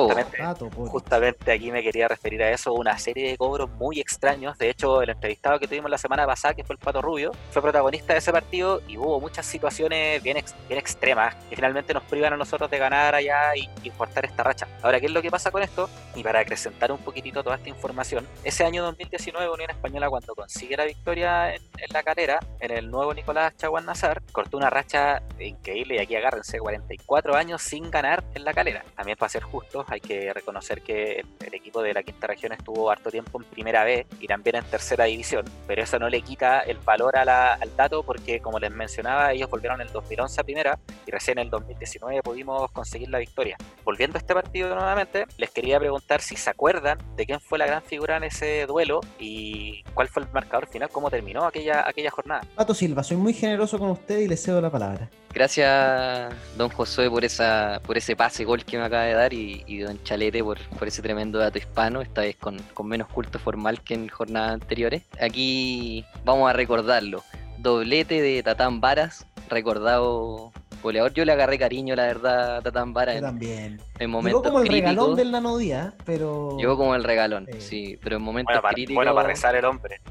Justamente, 0.87 1.51
aquí 1.51 1.71
me 1.71 1.83
quería 1.83 2.07
referir 2.07 2.41
a 2.43 2.51
eso, 2.51 2.73
una 2.73 2.97
serie 2.97 3.31
de 3.31 3.37
cobros 3.37 3.69
muy 3.71 3.99
extraños. 3.99 4.57
De 4.57 4.69
hecho, 4.69 5.01
el 5.01 5.09
entrevistado 5.09 5.59
que 5.59 5.67
tuvimos 5.67 5.89
la 5.89 5.97
semana 5.97 6.25
pasada, 6.25 6.53
que 6.53 6.63
fue 6.63 6.75
el 6.75 6.79
Pato 6.79 7.01
Rubio, 7.01 7.31
fue 7.51 7.61
protagonista 7.61 8.13
de 8.13 8.19
ese 8.19 8.31
partido 8.31 8.81
y 8.87 8.97
hubo 8.97 9.19
muchas 9.19 9.45
situaciones 9.45 10.21
bien, 10.21 10.37
bien 10.67 10.79
extremas 10.79 11.35
que 11.49 11.55
finalmente 11.55 11.93
nos 11.93 12.03
privan 12.03 12.33
a 12.33 12.37
nosotros 12.37 12.69
de 12.69 12.77
ganar 12.77 13.15
allá 13.15 13.55
y 13.55 13.69
importar 13.83 14.25
esta 14.25 14.43
racha. 14.43 14.67
Ahora, 14.81 14.99
¿qué 14.99 15.07
es 15.07 15.11
lo 15.11 15.21
que 15.21 15.31
pasa 15.31 15.51
con 15.51 15.63
esto? 15.63 15.89
Y 16.15 16.23
para 16.23 16.39
acrecentar 16.39 16.91
un 16.91 16.99
poquitito 16.99 17.43
toda 17.43 17.57
esta 17.57 17.69
información, 17.69 18.27
ese 18.43 18.63
año 18.63 18.83
2019 18.83 19.49
Unión 19.49 19.69
Española 19.69 20.09
cuando 20.09 20.35
consigue 20.35 20.77
la 20.77 20.85
victoria 20.85 21.53
en, 21.53 21.61
la 21.91 22.03
carrera, 22.03 22.39
en 22.59 22.71
el 22.71 22.89
nuevo 22.89 23.13
Nicolás 23.13 23.55
Chaguán 23.57 23.85
Nazar, 23.85 24.21
cortó 24.31 24.57
una 24.57 24.69
racha 24.69 25.21
increíble 25.39 25.95
y 25.95 25.99
aquí 25.99 26.15
agárrense 26.15 26.59
44 26.59 27.35
años 27.35 27.61
sin 27.61 27.89
ganar 27.91 28.23
en 28.33 28.43
la 28.43 28.53
calera. 28.53 28.83
También 28.95 29.17
para 29.17 29.29
ser 29.29 29.43
hay 29.87 29.99
que 29.99 30.33
reconocer 30.33 30.81
que 30.81 31.23
el, 31.45 31.53
equipo 31.53 31.81
de 31.81 31.93
la 31.93 32.03
quinta 32.03 32.27
región 32.27 32.51
estuvo 32.51 32.89
harto 32.91 33.09
tiempo 33.09 33.41
en 33.41 33.45
primera 33.45 33.83
B 33.83 34.05
y 34.19 34.27
también 34.27 34.57
en 34.57 34.65
tercera 34.65 35.05
división, 35.05 35.45
pero 35.65 35.83
eso 35.83 35.97
no 35.97 36.09
le 36.09 36.21
quita 36.21 36.59
el 36.61 36.77
valor 36.79 37.15
a 37.15 37.23
la, 37.23 37.53
al 37.53 37.75
dato 37.75 38.03
porque 38.03 38.39
como 38.39 38.59
les 38.59 38.71
mencionaba, 38.71 39.31
ellos 39.31 39.49
volvieron 39.49 39.79
en 39.79 39.87
el 39.87 39.93
2011 39.93 40.41
a 40.41 40.43
primera 40.43 40.79
y 41.05 41.11
recién 41.11 41.37
en 41.37 41.45
el 41.45 41.49
2019 41.51 42.21
pudimos 42.21 42.71
conseguir 42.71 43.09
la 43.09 43.19
victoria. 43.19 43.57
Volviendo 43.83 44.17
a 44.17 44.19
este 44.19 44.33
partido 44.33 44.75
nuevamente, 44.75 45.25
les 45.37 45.51
quería 45.51 45.79
preguntar 45.79 46.21
si 46.21 46.35
se 46.35 46.49
acuerdan 46.49 46.97
de 47.15 47.25
quién 47.25 47.39
fue 47.39 47.57
la 47.57 47.65
gran 47.65 47.81
figura 47.81 48.17
en 48.17 48.25
ese 48.25 48.65
duelo 48.65 49.01
y 49.19 49.83
cuál 49.93 50.07
fue 50.07 50.23
el 50.23 50.29
marcador 50.31 50.67
final, 50.67 50.89
cómo 50.89 51.09
terminó 51.09 51.45
aquella, 51.45 51.87
aquella 51.87 52.11
jornada. 52.11 52.41
Pato 52.55 52.73
Silva, 52.73 53.03
soy 53.03 53.17
muy 53.17 53.33
generoso 53.33 53.77
con 53.77 53.89
usted 53.89 54.19
y 54.19 54.27
le 54.27 54.37
cedo 54.37 54.61
la 54.61 54.69
palabra. 54.69 55.09
Gracias, 55.33 56.31
don 56.55 56.69
Josué, 56.69 57.09
por 57.09 57.25
esa 57.25 57.81
por 57.83 57.97
ese 57.97 58.15
pase 58.15 58.45
gol 58.45 58.63
que 58.63 58.77
me 58.77 58.83
acaba 58.83 59.03
de 59.03 59.13
dar 59.13 59.33
y, 59.33 59.62
don 59.67 60.01
Chalete 60.03 60.43
por, 60.43 60.59
por, 60.77 60.87
ese 60.87 61.01
tremendo 61.01 61.39
dato 61.39 61.57
hispano, 61.57 62.01
esta 62.01 62.21
vez 62.21 62.35
con, 62.35 62.57
con 62.73 62.87
menos 62.87 63.07
culto 63.07 63.39
formal 63.39 63.81
que 63.81 63.93
en 63.93 64.07
jornadas 64.07 64.53
anteriores. 64.53 65.03
Aquí 65.19 66.05
vamos 66.25 66.49
a 66.49 66.53
recordarlo. 66.53 67.23
Doblete 67.57 68.21
de 68.21 68.43
Tatán 68.43 68.81
Varas, 68.81 69.25
recordado 69.49 70.51
goleador. 70.83 71.13
Yo 71.13 71.25
le 71.25 71.31
agarré 71.31 71.57
cariño, 71.57 71.95
la 71.95 72.03
verdad, 72.03 72.57
a 72.57 72.61
Tatán. 72.61 72.93
Yo 72.93 73.21
también. 73.21 73.81
En 73.97 74.09
momentos 74.09 74.43
Llegó 74.43 74.53
como 74.53 74.63
el 74.63 74.67
regalón 74.69 75.15
del 75.15 75.31
Nanodía, 75.31 75.93
pero. 76.05 76.57
Llegó 76.57 76.77
como 76.77 76.93
el 76.95 77.03
regalón, 77.03 77.47
sí, 77.57 77.97
pero 78.03 78.17
en 78.17 78.21
momentos 78.21 78.61
críticos. 78.69 78.95
Bueno, 78.95 79.15
para 79.15 79.27
rezar 79.27 79.55
el 79.55 79.65
hombre. 79.65 80.01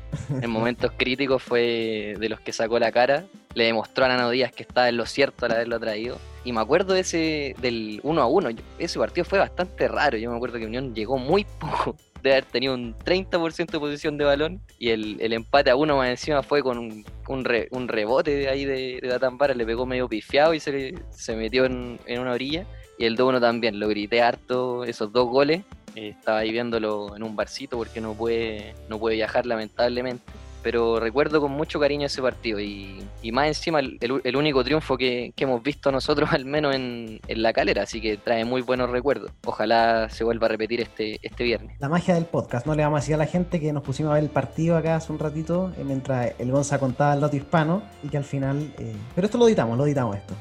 En 0.40 0.50
momentos 0.50 0.90
críticos 0.96 1.42
fue 1.42 2.16
de 2.18 2.28
los 2.28 2.40
que 2.40 2.52
sacó 2.52 2.78
la 2.78 2.90
cara. 2.90 3.24
Le 3.54 3.64
demostró 3.64 4.06
a 4.06 4.08
Nano 4.08 4.30
Díaz 4.30 4.50
que 4.50 4.62
estaba 4.62 4.88
en 4.88 4.96
lo 4.96 5.06
cierto 5.06 5.46
al 5.46 5.52
haberlo 5.52 5.78
traído. 5.78 6.18
Y 6.44 6.52
me 6.52 6.60
acuerdo 6.60 6.94
de 6.94 7.00
ese 7.00 7.54
del 7.60 8.00
1 8.02 8.22
a 8.22 8.26
1. 8.26 8.48
Ese 8.78 8.98
partido 8.98 9.24
fue 9.24 9.38
bastante 9.38 9.86
raro. 9.88 10.16
Yo 10.16 10.30
me 10.30 10.36
acuerdo 10.36 10.58
que 10.58 10.66
Unión 10.66 10.94
llegó 10.94 11.18
muy 11.18 11.44
poco 11.44 11.94
de 12.22 12.32
haber 12.32 12.44
tenido 12.44 12.74
un 12.74 12.94
30% 12.96 13.70
de 13.70 13.78
posición 13.78 14.16
de 14.16 14.24
balón 14.24 14.60
y 14.78 14.90
el, 14.90 15.20
el, 15.20 15.32
empate 15.32 15.70
a 15.70 15.76
uno 15.76 15.96
más 15.96 16.08
encima 16.08 16.42
fue 16.42 16.62
con 16.62 16.78
un, 16.78 17.04
un, 17.28 17.46
un 17.70 17.88
rebote 17.88 18.36
de 18.36 18.48
ahí 18.48 18.64
de, 18.64 19.00
de 19.02 19.08
Datambara, 19.08 19.54
le 19.54 19.66
pegó 19.66 19.86
medio 19.86 20.08
pifiado 20.08 20.54
y 20.54 20.60
se, 20.60 20.94
se 21.10 21.36
metió 21.36 21.64
en, 21.64 21.98
en, 22.06 22.20
una 22.20 22.32
orilla. 22.32 22.66
Y 22.98 23.06
el 23.06 23.16
2-1 23.16 23.40
también, 23.40 23.80
lo 23.80 23.88
grité 23.88 24.22
harto 24.22 24.84
esos 24.84 25.12
dos 25.12 25.28
goles. 25.28 25.62
Eh, 25.96 26.10
estaba 26.10 26.38
ahí 26.38 26.52
viéndolo 26.52 27.16
en 27.16 27.22
un 27.22 27.34
barcito 27.34 27.76
porque 27.76 28.00
no 28.00 28.14
puede, 28.14 28.74
no 28.88 28.98
puede 28.98 29.16
viajar 29.16 29.44
lamentablemente 29.44 30.22
pero 30.62 31.00
recuerdo 31.00 31.40
con 31.40 31.52
mucho 31.52 31.80
cariño 31.80 32.06
ese 32.06 32.22
partido 32.22 32.60
y, 32.60 33.02
más 33.32 33.48
encima 33.48 33.80
el, 33.80 34.36
único 34.36 34.62
triunfo 34.62 34.96
que, 34.96 35.32
hemos 35.36 35.62
visto 35.62 35.90
nosotros 35.90 36.30
al 36.32 36.44
menos 36.44 36.74
en, 36.74 37.20
la 37.28 37.52
calera, 37.52 37.82
así 37.82 38.00
que 38.00 38.16
trae 38.16 38.44
muy 38.44 38.62
buenos 38.62 38.90
recuerdos. 38.90 39.30
Ojalá 39.44 40.08
se 40.10 40.24
vuelva 40.24 40.46
a 40.46 40.50
repetir 40.50 40.80
este, 40.80 41.18
este 41.22 41.44
viernes. 41.44 41.76
La 41.80 41.88
magia 41.88 42.14
del 42.14 42.26
podcast, 42.26 42.66
no 42.66 42.74
le 42.74 42.82
vamos 42.82 42.98
a 42.98 43.00
decir 43.00 43.14
a 43.14 43.18
la 43.18 43.26
gente 43.26 43.58
que 43.58 43.72
nos 43.72 43.82
pusimos 43.82 44.12
a 44.12 44.14
ver 44.14 44.24
el 44.24 44.30
partido 44.30 44.76
acá 44.76 44.96
hace 44.96 45.12
un 45.12 45.18
ratito 45.18 45.72
eh, 45.76 45.84
mientras 45.84 46.32
el 46.38 46.52
Gonza 46.52 46.78
contaba 46.78 47.14
el 47.14 47.20
dato 47.20 47.36
hispano 47.36 47.82
y 48.02 48.08
que 48.08 48.16
al 48.16 48.24
final... 48.24 48.72
Eh, 48.78 48.94
pero 49.14 49.26
esto 49.26 49.38
lo 49.38 49.46
editamos, 49.46 49.76
lo 49.76 49.86
editamos 49.86 50.16
esto. 50.16 50.34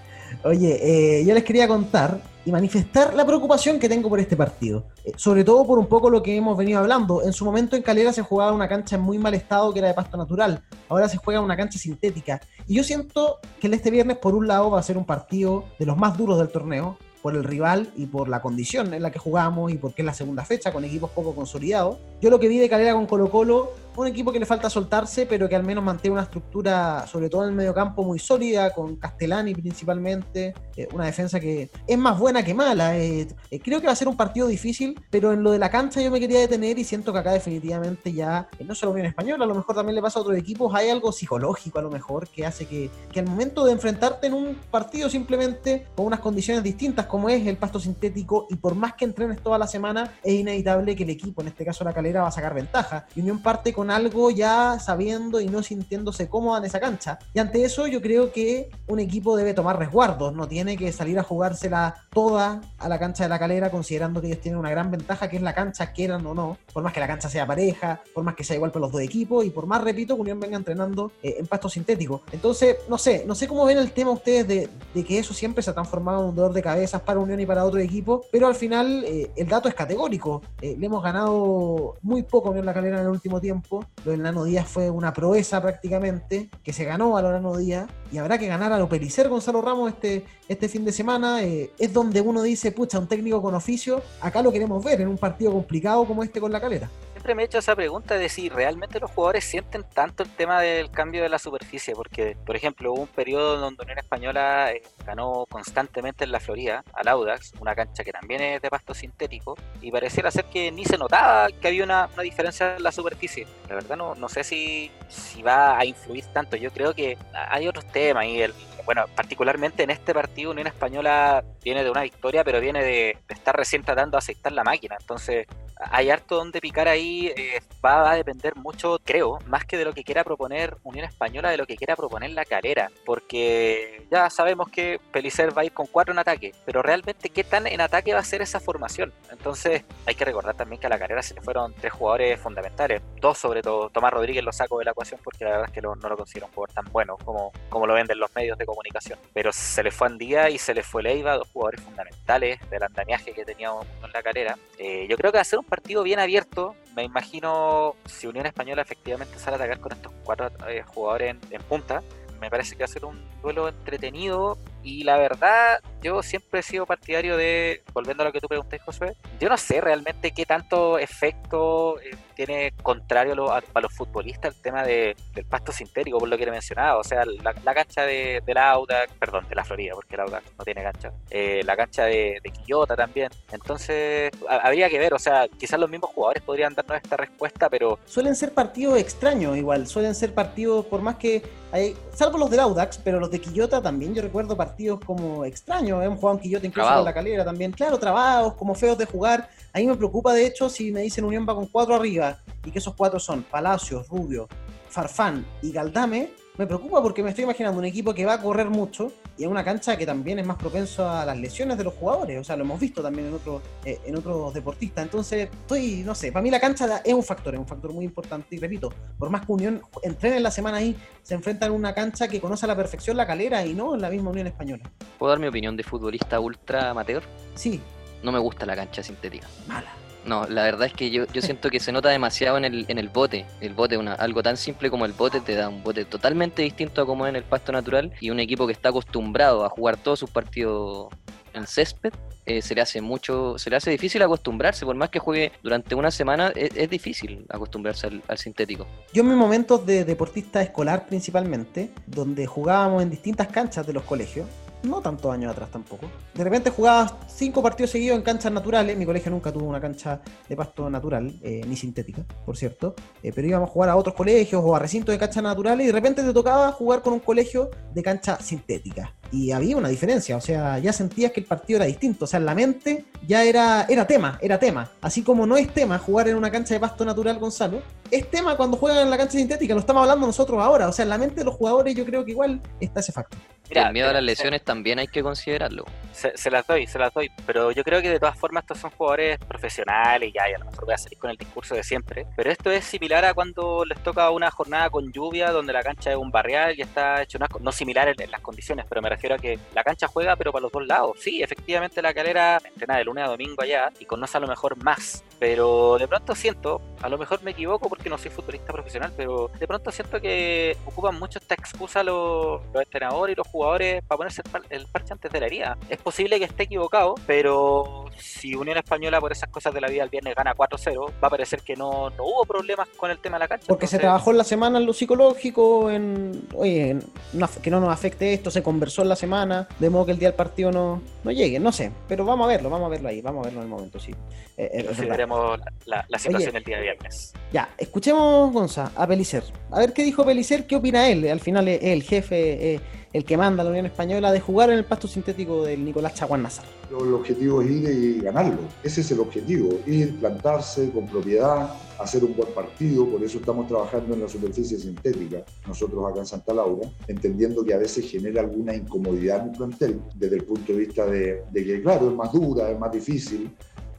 Oye, 0.44 1.20
eh, 1.20 1.26
yo 1.26 1.34
les 1.34 1.44
quería 1.44 1.68
contar 1.68 2.20
y 2.46 2.52
manifestar 2.52 3.14
la 3.14 3.26
preocupación 3.26 3.80
que 3.80 3.90
tengo 3.90 4.10
por 4.10 4.20
este 4.20 4.36
partido. 4.36 4.86
Eh, 5.04 5.14
sobre 5.16 5.44
todo 5.44 5.66
por 5.66 5.80
un 5.80 5.88
poco 5.88 6.10
lo 6.10 6.24
que 6.24 6.36
hemos 6.36 6.58
venido 6.58 6.80
hablando. 6.80 7.24
En 7.24 7.34
su 7.34 7.46
momento 7.46 7.76
en 7.76 7.84
Calera 7.84 8.14
se 8.14 8.22
jugaba 8.22 8.52
una 8.52 8.68
cancha 8.68 8.96
en 8.96 9.02
muy 9.02 9.18
mal 9.18 9.34
estado 9.34 9.72
que 9.74 9.80
era 9.80 9.88
de 9.88 9.94
pasto 9.94 10.18
natural. 10.18 10.64
Ahora 10.90 11.08
se 11.08 11.18
juega 11.18 11.42
una 11.42 11.58
cancha 11.58 11.78
sintética. 11.78 12.42
Y 12.68 12.76
yo 12.76 12.84
siento 12.84 13.40
que 13.60 13.68
el 13.68 13.74
este 13.74 13.92
viernes, 13.92 14.18
por 14.18 14.36
un 14.36 14.48
lado, 14.48 14.72
va 14.72 14.80
a 14.80 14.84
ser 14.84 14.98
un 14.98 15.06
partido 15.06 15.66
de 15.80 15.86
los 15.86 15.98
más 15.98 16.18
duros 16.18 16.38
del 16.38 16.50
torneo 16.50 16.98
por 17.22 17.36
el 17.36 17.44
rival 17.44 17.92
y 17.96 18.08
por 18.08 18.28
la 18.28 18.42
condición 18.42 18.94
en 18.94 19.04
la 19.04 19.12
que 19.12 19.20
jugamos 19.20 19.72
y 19.72 19.78
porque 19.78 20.02
es 20.02 20.06
la 20.06 20.14
segunda 20.14 20.44
fecha 20.44 20.74
con 20.74 20.84
equipos 20.84 21.12
poco 21.12 21.36
consolidados. 21.36 21.98
Yo 22.22 22.30
lo 22.30 22.40
que 22.40 22.48
vi 22.48 22.58
de 22.58 22.70
Calera 22.70 22.94
con 22.94 23.06
Colo 23.06 23.30
Colo 23.30 23.72
un 23.96 24.08
equipo 24.08 24.32
que 24.32 24.40
le 24.40 24.46
falta 24.46 24.70
soltarse, 24.70 25.26
pero 25.26 25.50
que 25.50 25.56
al 25.56 25.64
menos 25.64 25.84
mantiene 25.84 26.14
una 26.14 26.24
estructura, 26.24 27.06
sobre 27.08 27.30
todo 27.30 27.44
en 27.44 27.50
el 27.50 27.56
mediocampo, 27.56 28.04
muy 28.04 28.20
sólida, 28.20 28.72
con 28.74 28.96
Castellani 28.96 29.54
principalmente, 29.54 30.54
eh, 30.76 30.88
una 30.94 31.06
defensa 31.06 31.40
que 31.40 31.70
es 31.88 31.98
más 31.98 32.18
buena 32.18 32.44
que 32.44 32.54
mala. 32.54 32.98
Eh, 32.98 33.28
eh, 33.50 33.60
creo 33.60 33.80
que 33.82 33.88
va 33.88 33.94
a 33.94 33.96
ser 33.96 34.08
un 34.08 34.18
partido 34.18 34.48
difícil, 34.48 35.00
pero 35.10 35.34
en 35.34 35.44
lo 35.44 35.52
de 35.52 35.60
la 35.60 35.70
cancha 35.70 36.02
yo 36.02 36.12
me 36.12 36.20
quería 36.20 36.40
detener 36.40 36.80
y 36.80 36.84
siento 36.84 37.12
que 37.12 37.20
acá 37.20 37.34
definitivamente 37.34 38.14
ya, 38.14 38.48
no 38.66 38.76
solo 38.76 38.94
Unión 38.94 39.08
Española, 39.08 39.44
a 39.46 39.48
lo 39.48 39.56
mejor 39.56 39.76
también 39.76 39.96
le 39.96 40.02
pasa 40.02 40.20
a 40.20 40.22
otros 40.22 40.38
equipos, 40.38 40.74
hay 40.74 40.90
algo 40.90 41.12
psicológico 41.12 41.80
a 41.80 41.82
lo 41.82 41.90
mejor 41.90 42.28
que 42.30 42.46
hace 42.46 42.66
que, 42.66 42.90
que 43.12 43.20
al 43.20 43.28
momento 43.28 43.66
de 43.66 43.74
enfrentarte 43.74 44.28
en 44.28 44.34
un 44.34 44.56
partido 44.70 45.10
simplemente 45.10 45.88
con 45.96 46.06
unas 46.06 46.20
condiciones 46.20 46.64
distintas 46.64 47.06
como 47.06 47.30
es 47.30 47.46
el 47.46 47.58
pasto 47.58 47.80
sintético 47.80 48.48
y 48.50 48.56
por 48.56 48.76
más 48.76 48.94
que 48.94 49.06
entrenes 49.06 49.42
toda 49.42 49.58
la 49.58 49.68
semana, 49.68 50.14
es 50.24 50.34
inevitable 50.34 50.96
que 50.96 51.04
el 51.04 51.10
equipo, 51.10 51.42
en 51.42 51.50
este 51.50 51.66
caso 51.66 51.84
la 51.84 51.94
calera, 51.94 52.22
va 52.22 52.30
a 52.30 52.32
sacar 52.32 52.54
ventaja. 52.54 53.06
Y 53.16 53.22
Unión 53.22 53.42
parte 53.42 53.74
con 53.74 53.81
con 53.82 53.90
algo 53.90 54.30
ya 54.30 54.78
sabiendo 54.80 55.42
y 55.42 55.48
no 55.48 55.64
sintiéndose 55.64 56.30
cómoda 56.30 56.60
en 56.60 56.66
esa 56.66 56.80
cancha. 56.80 57.18
Y 57.34 57.40
ante 57.40 57.64
eso 57.64 57.88
yo 57.88 58.00
creo 58.00 58.32
que 58.32 58.70
un 58.86 59.00
equipo 59.00 59.36
debe 59.36 59.56
tomar 59.56 59.80
resguardos, 59.80 60.36
no 60.36 60.48
tiene 60.48 60.78
que 60.78 60.92
salir 60.92 61.18
a 61.18 61.24
jugársela 61.24 61.96
toda 62.14 62.62
a 62.78 62.88
la 62.88 63.00
cancha 63.00 63.24
de 63.24 63.30
la 63.30 63.40
calera 63.40 63.72
considerando 63.72 64.22
que 64.22 64.28
ellos 64.28 64.40
tienen 64.40 64.60
una 64.60 64.70
gran 64.70 64.92
ventaja 64.92 65.28
que 65.28 65.38
es 65.38 65.42
la 65.42 65.56
cancha, 65.56 65.94
quieran 65.94 66.24
o 66.28 66.36
no, 66.36 66.60
por 66.72 66.84
más 66.84 66.94
que 66.94 67.00
la 67.00 67.08
cancha 67.08 67.28
sea 67.28 67.48
pareja, 67.48 68.04
por 68.14 68.24
más 68.24 68.36
que 68.36 68.44
sea 68.44 68.56
igual 68.56 68.70
para 68.70 68.82
los 68.82 68.92
dos 68.92 69.02
equipos 69.02 69.44
y 69.46 69.50
por 69.50 69.66
más, 69.66 69.84
repito, 69.84 70.14
que 70.14 70.22
Unión 70.22 70.40
venga 70.40 70.58
entrenando 70.58 71.12
eh, 71.24 71.38
en 71.40 71.48
pasto 71.48 71.68
sintético. 71.68 72.22
Entonces, 72.32 72.78
no 72.88 73.00
sé, 73.00 73.24
no 73.26 73.34
sé 73.34 73.48
cómo 73.48 73.66
ven 73.66 73.80
el 73.80 73.94
tema 73.94 74.12
ustedes 74.12 74.48
de, 74.48 74.70
de, 74.94 75.04
que 75.04 75.18
eso 75.18 75.34
siempre 75.34 75.64
se 75.64 75.72
ha 75.72 75.74
transformado 75.74 76.22
en 76.22 76.30
un 76.30 76.36
dolor 76.36 76.54
de 76.54 76.62
cabezas 76.62 77.02
para 77.02 77.20
Unión 77.20 77.40
y 77.40 77.48
para 77.48 77.66
otro 77.66 77.80
equipo, 77.80 78.26
pero 78.32 78.46
al 78.46 78.54
final 78.54 79.04
eh, 79.06 79.32
el 79.36 79.48
dato 79.48 79.68
es 79.68 79.74
categórico. 79.74 80.44
Eh, 80.62 80.76
le 80.78 80.86
hemos 80.86 81.02
ganado 81.02 81.96
muy 82.04 82.22
poco 82.22 82.50
a 82.50 82.52
Unión 82.52 82.68
La 82.68 82.76
Calera 82.76 83.00
en 83.00 83.06
el 83.06 83.12
último 83.12 83.42
tiempo. 83.42 83.71
Lo 83.72 84.12
del 84.12 84.22
Nano 84.22 84.44
Díaz 84.44 84.68
fue 84.68 84.90
una 84.90 85.14
proeza 85.14 85.62
prácticamente, 85.62 86.50
que 86.64 86.74
se 86.74 86.84
ganó 86.84 87.16
a 87.18 87.22
lo 87.22 87.32
Nano 87.32 87.56
Díaz, 87.56 87.90
y 88.12 88.18
habrá 88.18 88.38
que 88.38 88.48
ganar 88.48 88.74
a 88.74 88.78
lo 88.78 88.90
Pelicer 88.90 89.30
Gonzalo 89.30 89.62
Ramos 89.62 89.90
este, 89.90 90.26
este 90.52 90.70
fin 90.70 90.86
de 90.86 90.92
semana. 90.92 91.44
Eh, 91.44 91.72
es 91.78 91.94
donde 91.94 92.22
uno 92.22 92.42
dice, 92.44 92.72
pucha, 92.72 93.00
un 93.00 93.08
técnico 93.08 93.42
con 93.42 93.56
oficio, 93.56 94.02
acá 94.20 94.42
lo 94.42 94.52
queremos 94.52 94.84
ver 94.84 95.02
en 95.02 95.08
un 95.08 95.18
partido 95.18 95.52
complicado 95.52 96.06
como 96.06 96.24
este 96.24 96.40
con 96.40 96.52
La 96.52 96.62
Calera 96.62 96.90
siempre 97.22 97.36
me 97.36 97.44
he 97.44 97.46
hecho 97.46 97.60
esa 97.60 97.76
pregunta 97.76 98.16
de 98.16 98.30
si 98.30 98.50
realmente 98.50 99.00
los 99.00 99.12
jugadores 99.12 99.44
sienten 99.44 99.84
tanto 99.84 100.24
el 100.24 100.30
tema 100.32 100.60
del 100.60 100.90
cambio 100.90 101.22
de 101.22 101.30
la 101.30 101.38
superficie, 101.38 101.94
porque, 101.94 102.36
por 102.48 102.56
ejemplo, 102.56 102.92
hubo 102.94 103.02
un 103.02 103.08
periodo 103.08 103.58
donde 103.58 103.84
Unión 103.84 104.00
Española 104.00 104.72
eh, 104.72 104.82
ganó 105.06 105.46
constantemente 105.48 106.24
en 106.24 106.32
la 106.32 106.40
Florida, 106.40 106.84
al 106.94 107.08
Audax, 107.08 107.54
una 107.60 107.76
cancha 107.76 108.04
que 108.04 108.12
también 108.12 108.42
es 108.42 108.62
de 108.64 108.72
pasto 108.72 108.96
sintético, 108.96 109.56
y 109.82 109.92
pareciera 109.92 110.32
ser 110.32 110.46
que 110.46 110.72
ni 110.72 110.84
se 110.84 110.98
notaba 110.98 111.50
que 111.50 111.68
había 111.68 111.84
una, 111.84 112.10
diferencia 112.24 112.78
en 112.78 112.82
la 112.82 112.92
superficie. 112.92 113.46
La 113.70 113.76
verdad 113.76 113.98
no, 113.98 114.16
no 114.16 114.28
sé 114.28 114.44
si, 114.44 114.90
si 115.08 115.44
va 115.44 115.78
a 115.78 115.86
influir 115.86 116.26
tanto, 116.34 116.56
yo 116.56 116.72
creo 116.72 116.96
que 116.96 117.20
hay 117.34 117.68
otros 117.68 117.86
temas 117.86 118.26
y 118.26 118.42
el, 118.42 118.54
bueno, 118.86 119.06
particularmente 119.16 119.84
en 119.84 119.90
este 119.90 120.14
partido 120.14 120.52
Unión 120.52 120.68
Española 120.68 121.44
viene 121.64 121.84
de 121.84 121.90
una 121.90 122.02
victoria, 122.04 122.44
pero 122.44 122.60
viene 122.60 122.84
de, 122.84 123.18
de 123.28 123.34
estar 123.34 123.56
recién 123.56 123.84
tratando 123.84 124.16
de 124.16 124.20
aceptar 124.20 124.52
la 124.52 124.64
máquina. 124.64 124.98
Entonces, 125.00 125.48
hay 125.90 126.10
harto 126.10 126.36
donde 126.36 126.62
picar 126.62 126.88
ahí, 126.88 127.28
eh, 127.28 127.62
va 127.84 128.12
a 128.12 128.16
depender 128.16 128.56
mucho, 128.56 129.00
creo, 129.04 129.40
más 129.48 129.66
que 129.66 129.78
de 129.78 129.86
lo 129.86 129.94
que 129.94 130.04
quiera 130.04 130.24
proponer 130.24 130.78
Unión 130.84 131.06
Española, 131.06 131.50
de 131.50 131.58
lo 131.58 131.66
que 131.66 131.76
quiera 131.76 131.96
proponer 131.96 132.32
la 132.32 132.46
calera, 132.46 132.92
porque 133.06 134.06
ya 134.12 134.30
sabemos 134.30 134.70
que 134.70 135.00
Pelicer 135.12 135.58
va 135.58 135.64
a 135.64 135.66
ir 135.66 135.74
con 135.74 135.88
cuatro 135.88 136.14
en 136.14 136.20
ataque, 136.20 136.54
pero 136.66 136.82
realmente 136.82 137.30
qué 137.30 137.44
tan 137.44 137.68
en 137.68 137.82
ataque 137.82 138.14
va 138.14 138.20
a 138.20 138.24
ser 138.24 138.42
esa 138.42 138.60
formación. 138.60 139.14
Entonces 139.32 139.84
hay 140.06 140.16
que 140.16 140.26
recordar 140.26 140.56
también 140.56 140.80
que 140.80 140.88
a 140.88 140.90
la 140.90 141.00
calera 141.00 141.22
se 141.24 141.34
le 141.34 141.42
fueron 141.42 141.74
tres 141.74 141.94
jugadores 141.94 142.40
fundamentales, 142.40 143.02
dos 143.20 143.38
sobre 143.38 143.62
todo, 143.62 143.90
Tomás 143.90 144.14
Rodríguez 144.14 144.44
lo 144.44 144.52
saco 144.52 144.80
de 144.80 144.86
la 144.86 144.92
ecuación 144.92 145.20
porque 145.24 145.46
la 145.46 145.52
verdad 145.52 145.68
es 145.68 145.74
que 145.74 145.82
no 145.82 145.96
lo 145.96 146.18
considero 146.18 146.48
un 146.48 146.54
jugador 146.54 146.74
tan 146.74 146.92
bueno 146.92 147.18
como, 147.24 147.52
como 147.70 147.88
lo 147.88 147.94
venden 147.94 148.20
los 148.20 148.34
medios 148.36 148.58
de 148.58 148.66
comunicación, 148.66 149.18
pero 149.34 149.52
se 149.52 149.84
le 149.84 149.92
fue 149.92 150.08
Andía 150.08 150.50
y 150.50 150.58
se 150.58 150.74
le 150.74 150.84
fue 150.84 151.04
Leiva, 151.04 151.36
dos 151.36 151.48
jugadores 151.52 151.82
fundamentales 151.82 152.60
del 152.70 152.84
andamiaje 152.84 153.34
que 153.34 153.46
teníamos 153.46 153.86
en 154.04 154.12
la 154.12 154.22
calera. 154.22 154.58
Eh, 154.78 155.08
yo 155.10 155.18
creo 155.18 155.32
que 155.32 155.38
va 155.38 155.42
a 155.42 155.46
ser 155.46 155.60
un 155.60 155.66
partido 155.72 156.04
bien 156.04 156.20
abierto. 156.20 156.76
Me 156.98 157.04
imagino 157.04 157.96
si 158.06 158.28
Unión 158.28 158.46
Española 158.46 158.82
efectivamente 158.82 159.40
sale 159.40 159.56
a 159.56 159.56
atacar 159.56 159.80
con 159.80 159.94
estos 159.94 160.12
cuatro 160.26 160.52
eh, 160.68 160.84
jugadores 160.86 161.38
en, 161.50 161.62
punta, 161.64 162.04
me 162.42 162.50
parece 162.50 162.76
que 162.76 162.80
va 162.80 162.86
a 162.86 162.90
ser 162.90 163.06
un 163.06 163.24
duelo 163.42 163.70
entretenido 163.70 164.58
y 164.84 165.04
la 165.04 165.18
verdad, 165.18 165.80
yo 166.02 166.24
siempre 166.24 166.62
he 166.62 166.64
sido 166.64 166.86
partidario 166.86 167.38
de, 167.38 167.84
volviendo 167.94 168.24
a 168.24 168.26
lo 168.26 168.32
que 168.32 168.40
tú 168.40 168.48
pregunté, 168.48 168.80
Josué, 168.80 169.16
yo 169.40 169.50
no 169.50 169.58
sé 169.58 169.80
realmente 169.82 170.32
qué 170.32 170.46
tanto 170.46 170.98
efecto 170.98 172.00
eh, 172.00 172.16
tiene 172.36 172.74
contrario 172.82 173.34
a, 173.34 173.36
lo, 173.36 173.52
a, 173.52 173.82
los 173.82 173.94
futbolistas 173.94 174.56
el 174.56 174.62
tema 174.62 174.84
de, 174.84 175.16
del 175.36 175.46
pasto 175.46 175.72
sintético, 175.72 176.18
por 176.18 176.28
lo 176.28 176.38
que 176.38 176.44
he 176.44 176.52
mencionado. 176.52 177.00
O 177.00 177.04
sea, 177.04 177.24
la, 177.26 177.54
la 177.64 177.74
cancha 177.76 178.04
de, 178.04 178.42
de, 178.44 178.54
la 178.54 178.72
Audax, 178.72 179.14
perdón, 179.20 179.46
de 179.48 179.56
la 179.56 179.64
Florida, 179.64 179.94
porque 179.94 180.18
la 180.18 180.24
Audax 180.24 180.46
no 180.58 180.66
tiene 180.66 180.82
cancha, 180.82 181.12
eh, 181.30 181.62
la 181.64 181.78
cancha 181.78 182.06
de, 182.06 182.40
de, 182.44 182.52
Quillota 182.52 182.96
también. 182.96 183.30
Entonces, 183.52 184.32
a, 184.50 184.56
habría 184.56 184.90
que 184.90 184.98
ver, 184.98 185.14
o 185.14 185.20
sea, 185.20 185.48
quizás 185.48 185.80
los 185.80 185.90
mismos 185.90 186.10
jugadores 186.10 186.42
podrían 186.42 186.74
darnos 186.74 186.98
esta 186.98 187.18
respuesta, 187.18 187.70
pero. 187.70 188.00
Suelen 188.06 188.36
ser 188.36 188.54
partidos 188.54 188.98
extraños, 188.98 189.56
igual, 189.56 189.86
suelen 189.86 190.16
ser 190.16 190.34
partidos, 190.34 190.86
por 190.88 191.02
más 191.02 191.18
que 191.18 191.44
hay, 191.72 191.96
salvo 192.14 192.38
los 192.40 192.50
del 192.50 192.62
Audax, 192.62 192.98
pero 192.98 193.20
los 193.20 193.30
de 193.30 193.40
Quillota 193.40 193.82
también, 193.82 194.16
yo 194.16 194.22
recuerdo 194.22 194.58
partidos 194.58 194.71
partidos 194.72 195.02
como 195.06 195.44
extraños. 195.44 196.02
Hemos 196.04 196.18
jugado 196.18 196.38
un 196.38 196.42
Quillote 196.42 196.68
incluso 196.68 196.86
Trabado. 196.86 197.04
con 197.04 197.06
la 197.06 197.14
calera 197.14 197.44
también. 197.44 197.72
Claro, 197.74 198.00
trabados, 198.00 198.54
como 198.54 198.74
feos 198.74 198.98
de 198.98 199.06
jugar. 199.06 199.50
A 199.74 199.80
mí 199.80 199.86
me 199.86 199.96
preocupa, 199.96 200.34
de 200.34 200.46
hecho, 200.46 200.70
si 200.70 200.92
me 200.92 201.02
dicen 201.02 201.26
Unión 201.26 201.46
va 201.48 201.56
con 201.56 201.68
cuatro 201.68 201.96
arriba 201.96 202.38
y 202.64 202.72
que 202.72 202.80
esos 202.80 202.96
cuatro 202.96 203.20
son 203.20 203.44
Palacios, 203.44 204.08
Rubio, 204.08 204.48
Farfán 204.90 205.46
y 205.62 205.74
Galdame, 205.74 206.32
me 206.58 206.66
preocupa 206.66 207.02
porque 207.02 207.22
me 207.22 207.30
estoy 207.32 207.44
imaginando 207.44 207.80
un 207.80 207.86
equipo 207.86 208.14
que 208.14 208.26
va 208.26 208.34
a 208.34 208.42
correr 208.42 208.70
mucho 208.70 209.12
y 209.42 209.44
en 209.44 209.50
una 209.50 209.64
cancha 209.64 209.98
que 209.98 210.06
también 210.06 210.38
es 210.38 210.46
más 210.46 210.56
propenso 210.56 211.10
a 211.10 211.26
las 211.26 211.36
lesiones 211.36 211.76
de 211.76 211.84
los 211.84 211.96
jugadores. 211.96 212.40
O 212.40 212.44
sea, 212.44 212.56
lo 212.56 212.64
hemos 212.64 212.80
visto 212.80 213.02
también 213.02 213.30
en 213.30 213.34
otros 213.34 213.64
eh, 213.84 214.00
en 214.06 214.16
otros 214.16 214.54
deportistas. 214.54 215.04
Entonces, 215.04 215.50
estoy, 215.52 216.04
no 216.06 216.14
sé, 216.14 216.32
para 216.32 216.44
mí 216.44 216.52
la 216.52 216.60
cancha 216.60 217.02
es 217.04 217.12
un 217.12 217.24
factor, 217.24 217.56
es 217.56 217.60
un 217.60 217.66
factor 217.66 217.92
muy 217.92 218.06
importante. 218.06 218.56
Y 218.56 218.60
repito, 218.60 218.94
por 219.18 219.32
más 219.32 219.44
que 219.44 219.52
Unión 219.52 219.82
entrene 220.04 220.38
en 220.38 220.44
la 220.44 220.52
semana 220.52 220.78
ahí, 220.78 220.96
se 221.24 221.34
enfrenta 221.34 221.66
en 221.66 221.72
una 221.72 221.96
cancha 221.96 222.28
que 222.28 222.40
conoce 222.40 222.66
a 222.66 222.68
la 222.68 222.76
perfección 222.76 223.18
la 223.18 223.26
calera 223.26 223.66
y 223.66 223.74
no 223.74 223.96
en 223.96 224.02
la 224.02 224.12
misma 224.12 224.30
Unión 224.30 224.46
Española. 224.46 224.84
¿Puedo 225.18 225.32
dar 225.32 225.40
mi 225.40 225.48
opinión 225.48 225.76
de 225.76 225.82
futbolista 225.82 226.40
ultra 226.40 226.92
amateur? 226.92 227.24
Sí. 227.56 227.82
No 228.22 228.32
me 228.32 228.38
gusta 228.38 228.68
la 228.68 228.76
cancha 228.76 229.02
sintética. 229.02 229.48
Mala. 229.68 230.01
No, 230.26 230.46
la 230.48 230.64
verdad 230.64 230.88
es 230.88 230.94
que 230.94 231.10
yo, 231.10 231.26
yo 231.34 231.42
siento 231.42 231.70
que 231.70 231.80
se 231.80 231.92
nota 231.92 232.10
demasiado 232.10 232.58
en 232.58 232.66
el, 232.66 232.86
en 232.88 232.98
el 232.98 233.10
bote. 233.10 233.46
El 233.60 233.74
bote, 233.74 233.98
una, 233.98 234.14
algo 234.14 234.44
tan 234.44 234.58
simple 234.58 234.90
como 234.90 235.06
el 235.06 235.14
bote, 235.14 235.42
te 235.42 235.56
da 235.56 235.70
un 235.70 235.84
bote 235.84 236.06
totalmente 236.06 236.62
distinto 236.62 237.02
a 237.02 237.06
como 237.06 237.26
en 237.28 237.36
el 237.36 237.44
pasto 237.44 237.72
natural. 237.72 238.12
Y 238.20 238.30
un 238.30 238.40
equipo 238.40 238.68
que 238.68 238.74
está 238.74 238.90
acostumbrado 238.90 239.66
a 239.66 239.70
jugar 239.70 239.98
todos 239.98 240.20
sus 240.20 240.30
partidos 240.30 241.08
en 241.54 241.68
césped, 241.68 242.14
eh, 242.46 242.62
se 242.62 242.76
le 242.76 242.82
hace 242.82 243.02
mucho, 243.02 243.58
se 243.58 243.70
le 243.70 243.76
hace 243.76 243.92
difícil 243.92 244.22
acostumbrarse, 244.22 244.86
por 244.86 244.96
más 244.96 245.10
que 245.10 245.20
juegue 245.20 245.52
durante 245.62 245.96
una 245.96 246.12
semana, 246.12 246.52
es, 246.56 246.72
es 246.76 246.90
difícil 246.90 247.46
acostumbrarse 247.50 248.08
al, 248.08 248.24
al, 248.28 248.38
sintético. 248.38 248.88
Yo 249.14 249.22
en 249.22 249.30
mis 249.30 249.38
momentos 249.38 249.86
de 249.86 250.06
deportista 250.06 250.62
escolar 250.62 251.06
principalmente, 251.08 251.92
donde 252.08 252.46
jugábamos 252.48 253.04
en 253.04 253.10
distintas 253.10 253.48
canchas 253.48 253.86
de 253.86 253.94
los 253.94 254.04
colegios, 254.04 254.48
no 254.84 255.02
tantos 255.02 255.32
años 255.32 255.52
atrás 255.52 255.70
tampoco. 255.72 256.08
De 256.34 256.44
repente 256.44 256.70
jugabas 256.70 257.14
cinco 257.28 257.62
partidos 257.62 257.92
seguidos 257.92 258.18
en 258.18 258.24
canchas 258.24 258.52
naturales. 258.52 258.98
Mi 258.98 259.06
colegio 259.06 259.32
nunca 259.32 259.52
tuvo 259.52 259.66
una 259.66 259.82
cancha 259.82 260.22
de 260.48 260.56
pasto 260.56 260.90
natural, 260.90 261.34
eh, 261.42 261.62
ni 261.68 261.76
sintética, 261.76 262.24
por 262.46 262.58
cierto. 262.58 262.96
Eh, 263.24 263.32
pero 263.34 263.48
íbamos 263.48 263.70
a 263.70 263.72
jugar 263.72 263.90
a 263.90 263.96
otros 263.96 264.16
colegios 264.16 264.62
o 264.66 264.76
a 264.76 264.80
recintos 264.80 265.14
de 265.14 265.20
canchas 265.20 265.44
naturales 265.44 265.84
y 265.84 265.88
de 265.88 265.94
repente 265.94 266.24
te 266.24 266.34
tocaba 266.34 266.72
jugar 266.72 267.02
con 267.02 267.14
un 267.14 267.20
colegio 267.20 267.70
de 267.94 268.04
cancha 268.04 268.38
sintética. 268.40 269.14
Y 269.32 269.52
había 269.52 269.78
una 269.78 269.88
diferencia, 269.88 270.36
o 270.36 270.42
sea, 270.42 270.78
ya 270.80 270.92
sentías 270.92 271.32
que 271.32 271.40
el 271.40 271.46
partido 271.46 271.78
era 271.78 271.86
distinto. 271.86 272.26
O 272.26 272.28
sea, 272.28 272.40
en 272.40 272.46
la 272.46 272.54
mente 272.54 273.06
ya 273.26 273.44
era, 273.44 273.86
era 273.88 274.06
tema, 274.06 274.38
era 274.42 274.60
tema. 274.60 274.92
Así 275.02 275.22
como 275.24 275.46
no 275.46 275.56
es 275.56 275.74
tema 275.74 275.98
jugar 276.00 276.28
en 276.28 276.36
una 276.36 276.52
cancha 276.52 276.74
de 276.74 276.82
pasto 276.82 277.06
natural, 277.06 277.40
Gonzalo, 277.40 277.82
es 278.10 278.30
tema 278.30 278.58
cuando 278.58 278.76
juegan 278.76 279.04
en 279.04 279.10
la 279.10 279.18
cancha 279.18 279.38
sintética. 279.38 279.74
Lo 279.74 279.80
estamos 279.80 280.02
hablando 280.02 280.28
nosotros 280.28 280.60
ahora. 280.62 280.90
O 280.90 280.92
sea, 280.92 281.04
en 281.04 281.10
la 281.10 281.18
mente 281.18 281.36
de 281.36 281.46
los 281.46 281.56
jugadores 281.56 281.96
yo 281.96 282.06
creo 282.06 282.26
que 282.26 282.32
igual 282.32 282.62
está 282.82 283.00
ese 283.00 283.14
factor. 283.14 283.40
Mira, 283.72 283.88
el 283.88 283.94
miedo 283.94 284.10
a 284.10 284.14
las 284.14 284.24
lesiones 284.24 284.64
también 284.64 285.00
hay 285.00 285.08
que 285.08 285.24
considerarlo. 285.24 285.86
Se, 286.12 286.38
se, 286.38 286.52
las 286.52 286.68
doy, 286.68 286.88
se 286.88 287.00
las 287.00 287.14
doy, 287.14 287.32
pero 287.46 287.72
yo 287.72 287.86
creo 287.86 288.02
que 288.02 288.10
de 288.10 288.20
todas 288.20 288.38
formas 288.38 288.64
estos 288.64 288.80
son 288.80 288.92
jugadores 288.92 289.40
profesionales 289.40 290.30
y 290.30 290.34
ya, 290.34 290.50
y 290.50 290.54
a 290.54 290.58
lo 290.58 290.66
mejor 290.66 290.84
voy 290.84 290.94
a 290.94 290.98
salir 290.98 291.18
con 291.18 291.30
el 291.30 291.38
discurso 291.38 291.74
de 291.74 291.82
siempre, 291.82 292.28
pero 292.36 292.52
esto 292.52 292.70
es 292.70 292.84
similar 292.84 293.24
a 293.24 293.34
cuando 293.34 293.86
les 293.86 293.98
toca 294.04 294.30
una 294.30 294.52
jornada 294.52 294.90
con 294.90 295.10
lluvia 295.14 295.52
donde 295.52 295.72
la 295.72 295.84
cancha 295.84 296.12
es 296.12 296.18
un 296.18 296.30
barrial 296.30 296.78
y 296.78 296.82
está 296.82 297.22
hecho 297.22 297.38
una, 297.38 297.48
no 297.62 297.72
similar 297.72 298.10
en, 298.10 298.22
en, 298.22 298.30
las 298.30 298.42
condiciones, 298.42 298.86
pero 298.90 299.02
me 299.02 299.08
refiero 299.08 299.36
a 299.36 299.38
que 299.38 299.58
la 299.74 299.86
cancha 299.86 300.08
juega 300.08 300.36
pero 300.36 300.52
para 300.52 300.64
los 300.64 300.72
dos 300.72 300.86
lados. 300.86 301.18
Sí, 301.20 301.42
efectivamente 301.42 302.02
la 302.02 302.14
calera 302.14 302.60
entrena 302.66 302.98
de 302.98 303.06
lunes 303.06 303.24
a 303.24 303.28
domingo 303.28 303.62
allá 303.62 303.90
y 304.00 304.06
conoce 304.06 304.36
a 304.36 304.42
lo 304.42 304.48
mejor 304.48 304.84
más, 304.84 305.24
pero 305.40 305.98
de 305.98 306.10
pronto 306.10 306.36
siento, 306.36 306.82
a 307.02 307.08
lo 307.08 307.18
mejor 307.18 307.42
me 307.42 307.52
equivoco 307.52 307.88
porque 307.88 308.10
no 308.10 308.18
soy 308.18 308.32
futbolista 308.32 308.74
profesional, 308.74 309.14
pero 309.16 309.50
de 309.58 309.66
pronto 309.66 309.92
siento 309.92 310.20
que 310.20 310.76
ocupan 310.86 311.18
mucho 311.18 311.40
esta 311.40 311.56
excusa 311.56 312.04
los, 312.04 312.62
los 312.74 312.84
entrenadores 312.84 313.34
y 313.34 313.38
los 313.38 313.48
jugadores 313.48 313.61
jugadores 313.62 314.04
para 314.08 314.18
ponerse 314.18 314.42
el, 314.44 314.52
par 314.52 314.62
el, 314.70 314.88
parche 314.88 315.14
antes 315.14 315.32
de 315.32 315.40
la 315.40 315.46
herida. 315.46 315.78
Es 315.90 316.00
posible 316.00 316.40
que 316.40 316.46
esté 316.46 316.64
equivocado, 316.64 317.16
pero 317.28 318.06
si 318.18 318.56
Unión 318.56 318.78
Española 318.78 319.22
por 319.22 319.32
esas 319.32 319.50
cosas 319.50 319.74
de 319.74 319.82
la 319.82 319.88
vida 319.88 320.04
el 320.04 320.10
viernes 320.10 320.34
gana 320.34 320.56
4-0, 320.56 321.12
va 321.24 321.28
a 321.28 321.30
parecer 321.30 321.62
que 321.62 321.76
no, 321.76 322.10
no, 322.10 322.24
hubo 322.24 322.46
problemas 322.46 322.88
con 322.98 323.12
el 323.12 323.20
tema 323.20 323.38
de 323.38 323.42
la 323.42 323.48
cancha. 323.48 323.66
Porque 323.68 323.86
entonces... 323.86 324.00
se 324.00 324.00
trabajó 324.00 324.32
en 324.32 324.38
la 324.38 324.44
semana 324.44 324.80
en 324.80 324.86
lo 324.88 324.94
psicológico, 324.94 325.92
en, 325.92 326.48
oye, 326.56 326.90
en, 326.90 327.04
no, 327.34 327.48
que 327.62 327.70
no 327.70 327.80
nos 327.80 327.94
afecte 327.94 328.34
esto, 328.34 328.50
se 328.50 328.64
conversó 328.64 329.04
en 329.04 329.10
la 329.10 329.16
semana, 329.16 329.68
de 329.78 329.90
modo 329.92 330.08
que 330.08 330.12
el 330.14 330.20
día 330.20 330.30
del 330.30 330.36
partido 330.36 330.72
no, 330.72 331.02
no 331.24 331.32
llegue, 331.32 331.60
no 331.60 331.72
sé, 331.72 331.92
pero 332.08 332.26
vamos 332.26 332.46
a 332.46 332.48
verlo, 332.48 332.70
vamos 332.70 332.88
a 332.88 332.90
verlo 332.90 333.10
ahí, 333.10 333.22
vamos 333.22 333.46
a 333.46 333.50
verlo 333.50 333.60
en 333.60 333.66
el 333.66 333.70
momento, 333.70 334.00
sí. 334.00 334.12
Eh, 334.58 334.70
eh, 334.74 334.90
sí 334.96 335.06
veremos 335.06 335.60
la, 335.86 336.06
situación 336.18 336.56
el 336.56 336.64
día 336.64 336.78
de 336.78 336.84
viernes. 336.84 337.34
Ya, 337.54 337.70
escuchemos, 337.78 338.52
Gonza, 338.52 338.92
a 338.96 339.08
Pelicer. 339.08 339.44
A 339.72 339.80
ver 339.80 339.94
qué 339.94 340.04
dijo 340.04 340.26
Pelicer, 340.26 340.66
qué 340.66 340.76
opina 340.76 341.10
él. 341.10 341.28
Al 341.28 341.40
final 341.40 341.68
es 341.68 341.82
el 341.82 342.04
jefe, 342.04 342.76
eh, 342.76 342.80
el 343.14 343.26
que 343.26 343.38
manda 343.38 343.64
la 343.64 343.70
Unión 343.70 343.86
Española 343.86 344.32
de 344.32 344.40
jugar 344.40 344.70
en 344.70 344.78
el 344.78 344.86
pasto 344.86 345.08
sintético 345.08 345.64
del 345.64 345.84
Nicolás 345.84 346.14
Chaguán 346.14 346.44
Nazar. 346.44 346.66
El 346.90 347.14
objetivo 347.14 347.62
es 347.62 347.70
ir 347.70 347.90
y 347.90 348.22
ganarlo. 348.22 348.60
Ese 348.84 349.02
es 349.02 349.12
el 349.12 349.20
objetivo, 349.20 349.80
ir, 349.86 350.20
plantarse 350.20 350.90
con 350.92 351.08
propiedad, 351.08 351.74
hacer 352.00 352.24
un 352.24 352.36
buen 352.36 352.54
partido, 352.54 353.06
por 353.08 353.24
eso 353.24 353.38
estamos 353.38 353.68
trabajando 353.68 354.14
en 354.14 354.22
la 354.22 354.30
superficie 354.30 354.78
sintética, 354.78 355.44
nosotros 355.68 356.10
acá 356.10 356.20
en 356.20 356.26
Santa 356.26 356.54
Laura, 356.54 356.90
entendiendo 357.08 357.64
que 357.64 357.74
a 357.74 357.78
veces 357.78 358.10
genera 358.10 358.42
alguna 358.42 358.76
incomodidad 358.76 359.42
en 359.42 359.52
el 359.52 359.58
plantel, 359.58 360.02
desde 360.16 360.38
el 360.38 360.44
punto 360.44 360.74
de 360.74 360.80
vista 360.80 361.06
de, 361.06 361.44
que, 361.54 361.82
claro, 361.82 362.10
es 362.10 362.16
más 362.16 362.32
dura, 362.32 362.72
es 362.72 362.80
más 362.80 362.92
difícil, 362.92 363.52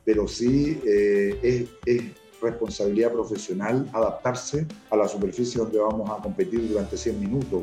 pero 0.05 0.27
sí 0.27 0.81
eh, 0.85 1.69
es, 1.87 2.03
responsabilidad 2.43 3.13
profesional 3.13 3.89
adaptarse 3.93 4.67
a 4.91 4.97
la 4.97 5.09
superficie 5.09 5.61
donde 5.61 5.79
vamos 5.79 6.11
a 6.11 6.23
competir 6.23 6.69
durante 6.69 6.97
100 6.97 7.21
minutos 7.21 7.63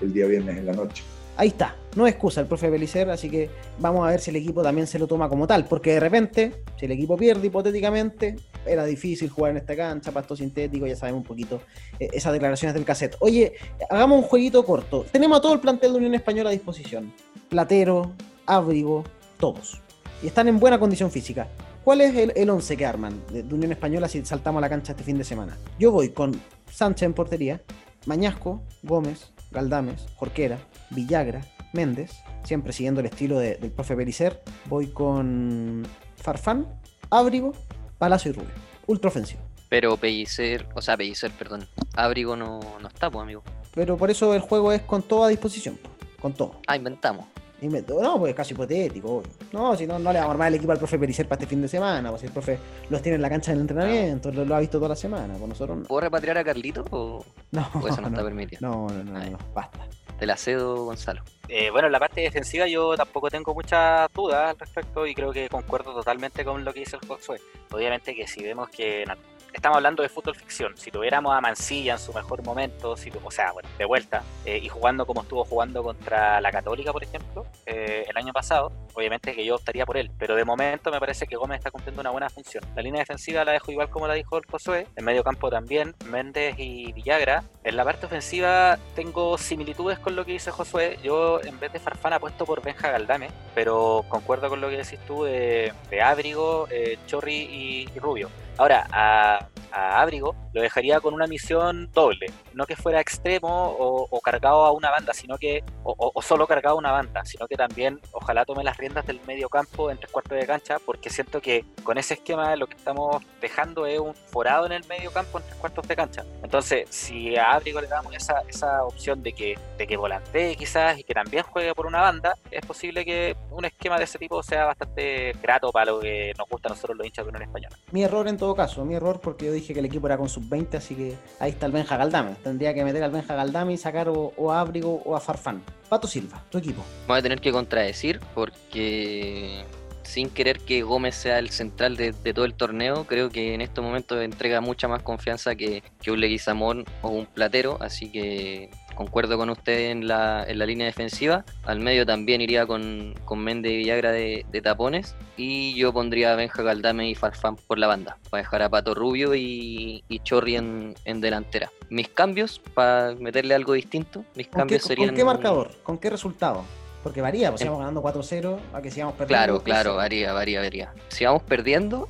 el 0.00 0.12
día 0.12 0.26
viernes 0.26 0.58
en 0.58 0.66
la 0.66 0.72
noche 0.72 1.02
ahí 1.36 1.48
está, 1.48 1.76
no 1.96 2.06
excusa 2.06 2.40
el 2.40 2.46
profe 2.46 2.70
Belicer, 2.70 3.10
así 3.10 3.30
que 3.30 3.50
vamos 3.78 4.06
a 4.06 4.10
ver 4.10 4.20
si 4.20 4.30
el 4.30 4.36
equipo 4.36 4.62
también 4.62 4.86
se 4.86 4.98
lo 4.98 5.06
toma 5.06 5.28
como 5.28 5.46
tal, 5.46 5.64
porque 5.64 5.94
de 5.94 6.00
repente, 6.00 6.62
si 6.78 6.86
el 6.86 6.92
equipo 6.92 7.16
pierde 7.16 7.46
hipotéticamente, 7.46 8.36
era 8.66 8.84
difícil 8.84 9.28
jugar 9.30 9.52
en 9.52 9.56
esta 9.58 9.74
cancha, 9.76 10.12
pasto 10.12 10.36
sintético, 10.36 10.86
ya 10.86 10.96
sabemos 10.96 11.22
un 11.22 11.26
poquito 11.26 11.60
eh, 11.98 12.08
esas 12.12 12.32
declaraciones 12.32 12.74
del 12.74 12.84
cassette. 12.84 13.16
Oye, 13.20 13.54
hagamos 13.90 14.22
un 14.22 14.24
jueguito 14.24 14.64
corto. 14.64 15.04
Tenemos 15.10 15.38
a 15.38 15.40
todo 15.40 15.54
el 15.54 15.60
plantel 15.60 15.92
de 15.92 15.98
Unión 15.98 16.14
Española 16.14 16.50
a 16.50 16.52
disposición. 16.52 17.12
Platero, 17.48 18.12
Abrigo, 18.46 19.04
todos. 19.38 19.80
Y 20.22 20.28
están 20.28 20.46
en 20.48 20.60
buena 20.60 20.78
condición 20.78 21.10
física. 21.10 21.48
¿Cuál 21.84 22.00
es 22.00 22.14
el, 22.14 22.32
el 22.36 22.48
once 22.48 22.76
que 22.76 22.86
arman 22.86 23.20
de, 23.32 23.42
de 23.42 23.54
Unión 23.54 23.72
Española 23.72 24.08
si 24.08 24.24
saltamos 24.24 24.58
a 24.58 24.62
la 24.62 24.68
cancha 24.68 24.92
este 24.92 25.02
fin 25.02 25.18
de 25.18 25.24
semana? 25.24 25.58
Yo 25.80 25.90
voy 25.90 26.10
con 26.10 26.40
Sánchez 26.70 27.06
en 27.06 27.12
portería, 27.12 27.60
Mañasco, 28.06 28.62
Gómez, 28.84 29.32
Galdames, 29.50 30.06
Jorquera, 30.14 30.58
Villagra, 30.90 31.44
Méndez, 31.72 32.12
siempre 32.44 32.72
siguiendo 32.72 33.00
el 33.00 33.06
estilo 33.06 33.38
del 33.38 33.70
profe 33.72 33.96
Belicer. 33.96 34.42
Voy 34.66 34.88
con 34.88 35.84
Farfán, 36.16 36.68
Ábrigo, 37.10 37.52
Palacio 37.98 38.30
y 38.30 38.34
Rubio. 38.34 38.50
Ultra 38.86 39.08
ofensivo. 39.08 39.40
Pero 39.68 39.96
Pellicer, 39.96 40.68
o 40.74 40.82
sea, 40.82 40.96
Pellicer, 40.96 41.32
perdón. 41.32 41.66
Ábrigo 41.94 42.36
no, 42.36 42.60
no 42.80 42.88
está, 42.88 43.10
pues, 43.10 43.22
amigo. 43.22 43.42
Pero 43.74 43.96
por 43.96 44.10
eso 44.10 44.34
el 44.34 44.40
juego 44.40 44.70
es 44.70 44.82
con 44.82 45.02
toda 45.02 45.28
disposición, 45.28 45.78
con 46.20 46.34
todo. 46.34 46.60
Ah, 46.66 46.76
inventamos. 46.76 47.26
No, 47.68 48.18
pues 48.18 48.30
es 48.30 48.36
casi 48.36 48.54
hipotético. 48.54 49.22
No, 49.52 49.76
si 49.76 49.86
no, 49.86 49.98
no 49.98 50.12
le 50.12 50.18
vamos 50.18 50.30
a 50.30 50.32
armar 50.32 50.48
el 50.48 50.54
equipo 50.54 50.72
al 50.72 50.78
profe 50.78 50.98
Pericer 50.98 51.28
para 51.28 51.40
este 51.40 51.48
fin 51.48 51.62
de 51.62 51.68
semana. 51.68 52.10
Pues 52.10 52.20
si 52.20 52.26
el 52.26 52.32
profe 52.32 52.58
los 52.90 53.02
tiene 53.02 53.16
en 53.16 53.22
la 53.22 53.30
cancha 53.30 53.52
del 53.52 53.60
entrenamiento, 53.60 54.32
lo, 54.32 54.54
ha 54.54 54.60
visto 54.60 54.78
toda 54.78 54.90
la 54.90 54.96
semana. 54.96 55.34
Pues 55.34 55.48
nosotros 55.48 55.86
¿Puedo 55.86 56.00
repatriar 56.00 56.38
a 56.38 56.44
Carlito 56.44 56.84
o, 56.90 57.24
no, 57.52 57.60
eso 57.86 58.00
no, 58.00 58.08
está 58.08 58.24
permitido? 58.24 58.60
No, 58.60 58.88
no, 58.88 59.04
no, 59.04 59.30
no, 59.30 59.38
basta. 59.54 59.86
Te 60.18 60.26
la 60.26 60.36
cedo, 60.36 60.84
Gonzalo. 60.84 61.22
Eh, 61.48 61.70
bueno, 61.70 61.86
en 61.86 61.92
la 61.92 61.98
parte 61.98 62.20
defensiva 62.20 62.66
yo 62.66 62.96
tampoco 62.96 63.28
tengo 63.28 63.54
muchas 63.54 64.10
dudas 64.12 64.50
al 64.50 64.58
respecto 64.58 65.06
y 65.06 65.14
creo 65.14 65.32
que 65.32 65.48
concuerdo 65.48 65.92
totalmente 65.92 66.44
con 66.44 66.64
lo 66.64 66.72
que 66.72 66.80
dice 66.80 66.96
el 66.96 67.06
Josué. 67.06 67.40
Obviamente 67.70 68.14
que 68.14 68.26
si 68.26 68.42
vemos 68.42 68.68
que 68.70 69.04
estamos 69.52 69.76
hablando 69.76 70.02
de 70.02 70.08
fútbol 70.08 70.34
ficción. 70.34 70.76
Si 70.76 70.90
tuviéramos 70.90 71.34
a 71.34 71.40
Mancilla 71.40 71.94
en 71.94 71.98
su 71.98 72.12
mejor 72.12 72.42
momento, 72.42 72.96
si, 72.96 73.10
o 73.22 73.30
sea, 73.30 73.52
de 73.78 73.84
vuelta, 73.84 74.22
eh, 74.44 74.58
y 74.62 74.68
jugando 74.68 75.06
como 75.06 75.22
estuvo 75.22 75.44
jugando 75.44 75.82
contra 75.82 76.40
la 76.40 76.50
Católica, 76.50 76.92
por 76.92 77.02
ejemplo, 77.02 77.46
eh, 77.66 78.04
el 78.08 78.16
año 78.16 78.32
pasado, 78.32 78.72
obviamente 78.94 79.34
que 79.34 79.44
yo 79.44 79.56
optaría 79.56 79.86
por 79.86 79.96
él. 79.96 80.10
Pero 80.18 80.34
de 80.34 80.44
momento 80.44 80.90
me 80.90 81.00
parece 81.00 81.26
que 81.26 81.36
Gómez 81.36 81.58
está 81.58 81.70
cumpliendo 81.70 82.00
una 82.00 82.10
buena 82.10 82.30
función. 82.30 82.64
La 82.74 82.82
línea 82.82 83.00
defensiva 83.00 83.44
la 83.44 83.52
dejo 83.52 83.72
igual 83.72 83.90
como 83.90 84.06
la 84.06 84.14
dijo 84.14 84.36
el 84.36 84.46
Josué. 84.46 84.86
En 84.96 85.04
medio 85.04 85.24
campo 85.24 85.50
también, 85.50 85.94
Méndez 86.06 86.54
y 86.58 86.92
Villagra. 86.92 87.44
En 87.64 87.76
la 87.76 87.84
parte 87.84 88.06
ofensiva 88.06 88.78
tengo 88.94 89.38
similitudes 89.38 89.98
con 89.98 90.16
lo 90.16 90.24
que 90.24 90.32
dice 90.32 90.50
Josué. 90.50 90.98
Yo, 91.02 91.40
en 91.42 91.58
vez 91.60 91.72
de 91.72 91.80
Farfán, 91.80 92.12
apuesto 92.12 92.44
por 92.44 92.62
Benja 92.62 92.90
Galdame, 92.90 93.28
pero 93.54 94.04
concuerdo 94.08 94.48
con 94.48 94.60
lo 94.60 94.68
que 94.68 94.78
decís 94.78 94.98
tú 95.06 95.24
de, 95.24 95.72
Ábrigo, 96.02 96.66
eh, 96.70 96.98
Chorri 97.06 97.34
y 97.34 97.98
Rubio. 97.98 98.30
Ahora, 98.58 98.86
a, 98.90 99.48
a, 99.72 100.00
Abrigo 100.00 100.34
lo 100.52 100.60
dejaría 100.60 101.00
con 101.00 101.14
una 101.14 101.26
misión 101.26 101.90
doble, 101.92 102.26
no 102.52 102.66
que 102.66 102.76
fuera 102.76 103.00
extremo 103.00 103.74
o, 103.78 104.20
cargado 104.20 104.64
a 104.64 104.72
una 104.72 104.90
banda, 104.90 105.12
sino 105.14 105.36
que, 105.38 105.64
o, 105.82 106.22
solo 106.22 106.46
cargado 106.46 106.76
a 106.76 106.78
una 106.78 106.92
banda, 106.92 107.24
sino 107.24 107.46
que 107.48 107.56
también 107.56 108.00
ojalá 108.12 108.44
tome 108.44 108.62
las 108.62 108.76
riendas 108.76 109.06
del 109.06 109.20
medio 109.26 109.48
campo 109.48 109.90
en 109.90 109.98
tres 109.98 110.10
cuartos 110.10 110.38
de 110.38 110.46
cancha, 110.46 110.78
porque 110.84 111.10
siento 111.10 111.40
que 111.40 111.64
con 111.82 111.98
ese 111.98 112.14
esquema 112.14 112.54
lo 112.56 112.66
que 112.66 112.76
estamos 112.76 113.22
dejando 113.40 113.86
es 113.86 113.98
un 113.98 114.14
forado 114.14 114.66
en 114.66 114.72
el 114.72 114.86
medio 114.86 115.10
campo 115.10 115.38
en 115.38 115.44
tres 115.44 115.56
cuartos 115.56 115.88
de 115.88 115.96
cancha. 115.96 116.24
Entonces, 116.42 116.86
si 116.90 117.36
a 117.36 117.52
Abrigo 117.52 117.80
le 117.80 117.88
damos 117.88 118.14
esa, 118.14 118.42
esa 118.48 118.84
opción 118.84 119.22
de 119.22 119.32
que, 119.32 119.58
de 119.78 119.86
que 119.86 119.96
volantee 119.96 120.54
quizás 120.56 120.98
y 120.98 121.04
que 121.04 121.14
también 121.14 121.44
juegue 121.44 121.74
por 121.74 121.86
una 121.86 122.00
banda, 122.00 122.36
es 122.50 122.64
posible 122.64 123.04
que 123.04 123.36
un 123.50 123.64
esquema 123.64 123.98
de 123.98 124.04
ese 124.04 124.18
tipo 124.18 124.42
sea 124.42 124.66
bastante 124.66 125.32
grato 125.42 125.72
para 125.72 125.92
lo 125.92 126.00
que 126.00 126.32
nos 126.38 126.48
gusta 126.48 126.68
a 126.68 126.70
nosotros 126.70 126.96
los 126.96 127.06
hinchas 127.06 127.24
de 127.24 127.30
Unión 127.30 127.42
Española. 127.42 127.76
Mi 127.90 128.04
error 128.04 128.28
en 128.28 128.36
todo 128.36 128.54
caso, 128.54 128.84
mi 128.84 128.94
error 128.94 129.20
porque 129.20 129.46
yo 129.46 129.52
dije 129.52 129.61
que 129.68 129.78
el 129.78 129.86
equipo 129.86 130.06
era 130.06 130.16
con 130.16 130.28
sub-20, 130.28 130.74
así 130.74 130.94
que 130.94 131.16
ahí 131.38 131.50
está 131.52 131.66
el 131.66 131.72
Benja 131.72 131.96
Galdame. 131.96 132.34
Tendría 132.42 132.74
que 132.74 132.84
meter 132.84 133.02
al 133.02 133.10
Benja 133.10 133.34
Galdame 133.34 133.74
y 133.74 133.76
sacar 133.76 134.08
o, 134.08 134.52
a 134.52 134.60
Abrigo 134.60 135.02
o 135.04 135.14
a 135.14 135.20
Farfán. 135.20 135.62
Pato 135.88 136.08
Silva, 136.08 136.42
tu 136.50 136.58
equipo. 136.58 136.84
Voy 137.06 137.18
a 137.18 137.22
tener 137.22 137.40
que 137.40 137.52
contradecir 137.52 138.20
porque 138.34 139.64
sin 140.02 140.28
querer 140.28 140.58
que 140.58 140.82
Gómez 140.82 141.14
sea 141.14 141.38
el 141.38 141.50
central 141.50 141.96
de, 141.96 142.12
todo 142.12 142.44
el 142.44 142.54
torneo, 142.54 143.04
creo 143.04 143.30
que 143.30 143.54
en 143.54 143.60
estos 143.60 143.84
momentos 143.84 144.20
entrega 144.20 144.60
mucha 144.60 144.88
más 144.88 145.02
confianza 145.02 145.54
que, 145.54 145.82
que 146.00 146.10
un 146.10 146.20
Leguizamón 146.20 146.84
o 147.02 147.08
un 147.08 147.26
Platero, 147.26 147.78
así 147.80 148.10
que 148.10 148.70
concuerdo 148.94 149.36
con 149.36 149.50
usted 149.50 149.90
en 149.90 150.06
la, 150.06 150.44
en 150.46 150.58
la 150.58 150.66
línea 150.66 150.86
defensiva. 150.86 151.44
Al 151.64 151.80
medio 151.80 152.06
también 152.06 152.40
iría 152.40 152.66
con, 152.66 153.14
con 153.24 153.40
Méndez 153.40 153.72
y 153.72 153.76
Villagra 153.78 154.12
de, 154.12 154.44
tapones. 154.62 155.16
Y 155.36 155.74
yo 155.74 155.92
pondría 155.92 156.32
a 156.32 156.36
Benja 156.36 156.62
Galdame 156.62 157.08
y 157.08 157.14
Farfán 157.14 157.56
por 157.56 157.78
la 157.78 157.86
banda, 157.86 158.18
para 158.30 158.42
dejar 158.42 158.62
a 158.62 158.68
Pato 158.68 158.94
Rubio 158.94 159.34
y, 159.34 160.04
y 160.08 160.18
Chorri 160.20 160.56
en, 160.56 160.94
delantera. 161.20 161.70
Mis 161.88 162.08
cambios, 162.08 162.58
para 162.58 163.14
meterle 163.14 163.54
algo 163.54 163.72
distinto, 163.72 164.24
mis 164.34 164.48
cambios 164.48 164.82
serían... 164.82 165.08
¿Con 165.08 165.16
qué 165.16 165.24
marcador? 165.24 165.70
¿Con 165.82 165.98
qué 165.98 166.10
resultado? 166.10 166.64
Porque 167.02 167.20
varía, 167.20 167.50
pues 167.50 167.60
si 167.60 167.66
vamos 167.66 167.80
ganando 167.80 168.02
4-0 168.02 168.58
a 168.72 168.80
que 168.80 168.90
sigamos 168.90 169.14
perdiendo. 169.14 169.44
Claro, 169.44 169.62
claro, 169.62 169.96
varía, 169.96 170.32
varía, 170.32 170.60
varía. 170.60 170.92
Si 171.08 171.24
vamos 171.24 171.42
perdiendo, 171.42 172.08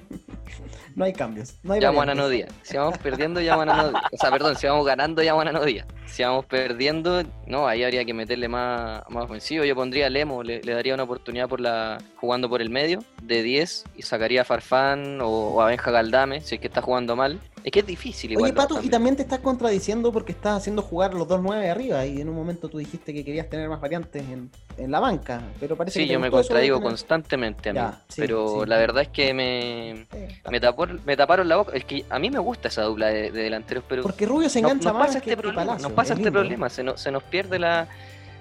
no 0.94 1.04
hay 1.04 1.12
cambios. 1.12 1.54
No 1.64 1.72
hay 1.74 1.80
llaman 1.80 2.10
a 2.10 2.14
Nodía. 2.14 2.46
Si 2.62 2.76
vamos 2.76 2.96
perdiendo, 2.98 3.40
llaman 3.40 3.68
a 3.70 3.76
Nodía. 3.76 4.02
O 4.12 4.16
sea, 4.16 4.30
perdón, 4.30 4.56
si 4.56 4.68
vamos 4.68 4.86
ganando, 4.86 5.22
llaman 5.22 5.48
a 5.48 5.52
Nodía. 5.52 5.84
Si 6.06 6.22
vamos 6.22 6.44
perdiendo, 6.46 7.22
no, 7.46 7.66
ahí 7.66 7.82
habría 7.82 8.04
que 8.04 8.14
meterle 8.14 8.48
más, 8.48 9.02
más 9.10 9.24
ofensivo. 9.24 9.64
Yo 9.64 9.74
pondría 9.74 10.06
a 10.06 10.10
Lemo, 10.10 10.42
le, 10.42 10.60
daría 10.60 10.94
una 10.94 11.02
oportunidad 11.02 11.48
por 11.48 11.60
la 11.60 11.98
jugando 12.16 12.48
por 12.48 12.62
el 12.62 12.70
medio 12.70 13.00
de 13.22 13.42
10 13.42 13.84
y 13.96 14.02
sacaría 14.02 14.42
a 14.42 14.44
Farfán 14.44 15.18
o, 15.20 15.60
a 15.60 15.66
Benja 15.66 15.90
Galdame, 15.90 16.40
si 16.40 16.54
es 16.54 16.60
que 16.60 16.68
está 16.68 16.82
jugando 16.82 17.16
mal. 17.16 17.40
Es 17.68 17.72
que 17.72 17.80
es 17.80 17.86
difícil 17.86 18.32
igual. 18.32 18.44
Oye, 18.44 18.54
Pato, 18.54 18.82
y 18.82 18.88
también 18.88 19.14
te 19.14 19.20
estás 19.20 19.40
contradiciendo 19.40 20.10
porque 20.10 20.32
estás 20.32 20.56
haciendo 20.56 20.80
jugar 20.80 21.12
los 21.12 21.28
dos 21.28 21.42
9 21.42 21.68
arriba 21.68 22.06
y 22.06 22.18
en 22.18 22.30
un 22.30 22.34
momento 22.34 22.70
tú 22.70 22.78
dijiste 22.78 23.12
que 23.12 23.22
querías 23.22 23.50
tener 23.50 23.68
más 23.68 23.78
variantes 23.78 24.22
en, 24.22 24.50
en 24.78 24.90
la 24.90 25.00
banca, 25.00 25.42
pero 25.60 25.76
parece 25.76 26.00
sí, 26.00 26.06
que... 26.06 26.14
yo 26.14 26.18
me 26.18 26.30
contradigo 26.30 26.80
constantemente, 26.80 27.68
a 27.78 28.00
pero 28.16 28.64
la 28.64 28.78
verdad 28.78 29.02
es 29.02 29.08
que 29.08 29.34
me, 29.34 30.06
me, 30.50 30.60
tapó, 30.60 30.86
me 31.04 31.14
taparon 31.14 31.46
la 31.46 31.56
boca. 31.56 31.72
Es 31.74 31.84
que 31.84 32.06
a 32.08 32.18
mí 32.18 32.30
me 32.30 32.38
gusta 32.38 32.68
esa 32.68 32.84
dupla 32.84 33.08
de, 33.08 33.30
delanteros, 33.32 33.84
pero... 33.86 34.02
Porque 34.02 34.24
Rubio 34.24 34.48
se 34.48 34.60
engancha 34.60 34.90
más 34.90 35.08
pasa 35.08 35.18
este 35.18 35.36
problema, 35.36 35.76
Nos 35.76 35.92
pasa 35.92 36.14
este 36.14 36.32
problema, 36.32 36.70
se, 36.70 36.86
se 36.96 37.10
nos 37.10 37.22
pierde 37.24 37.58
la... 37.58 37.86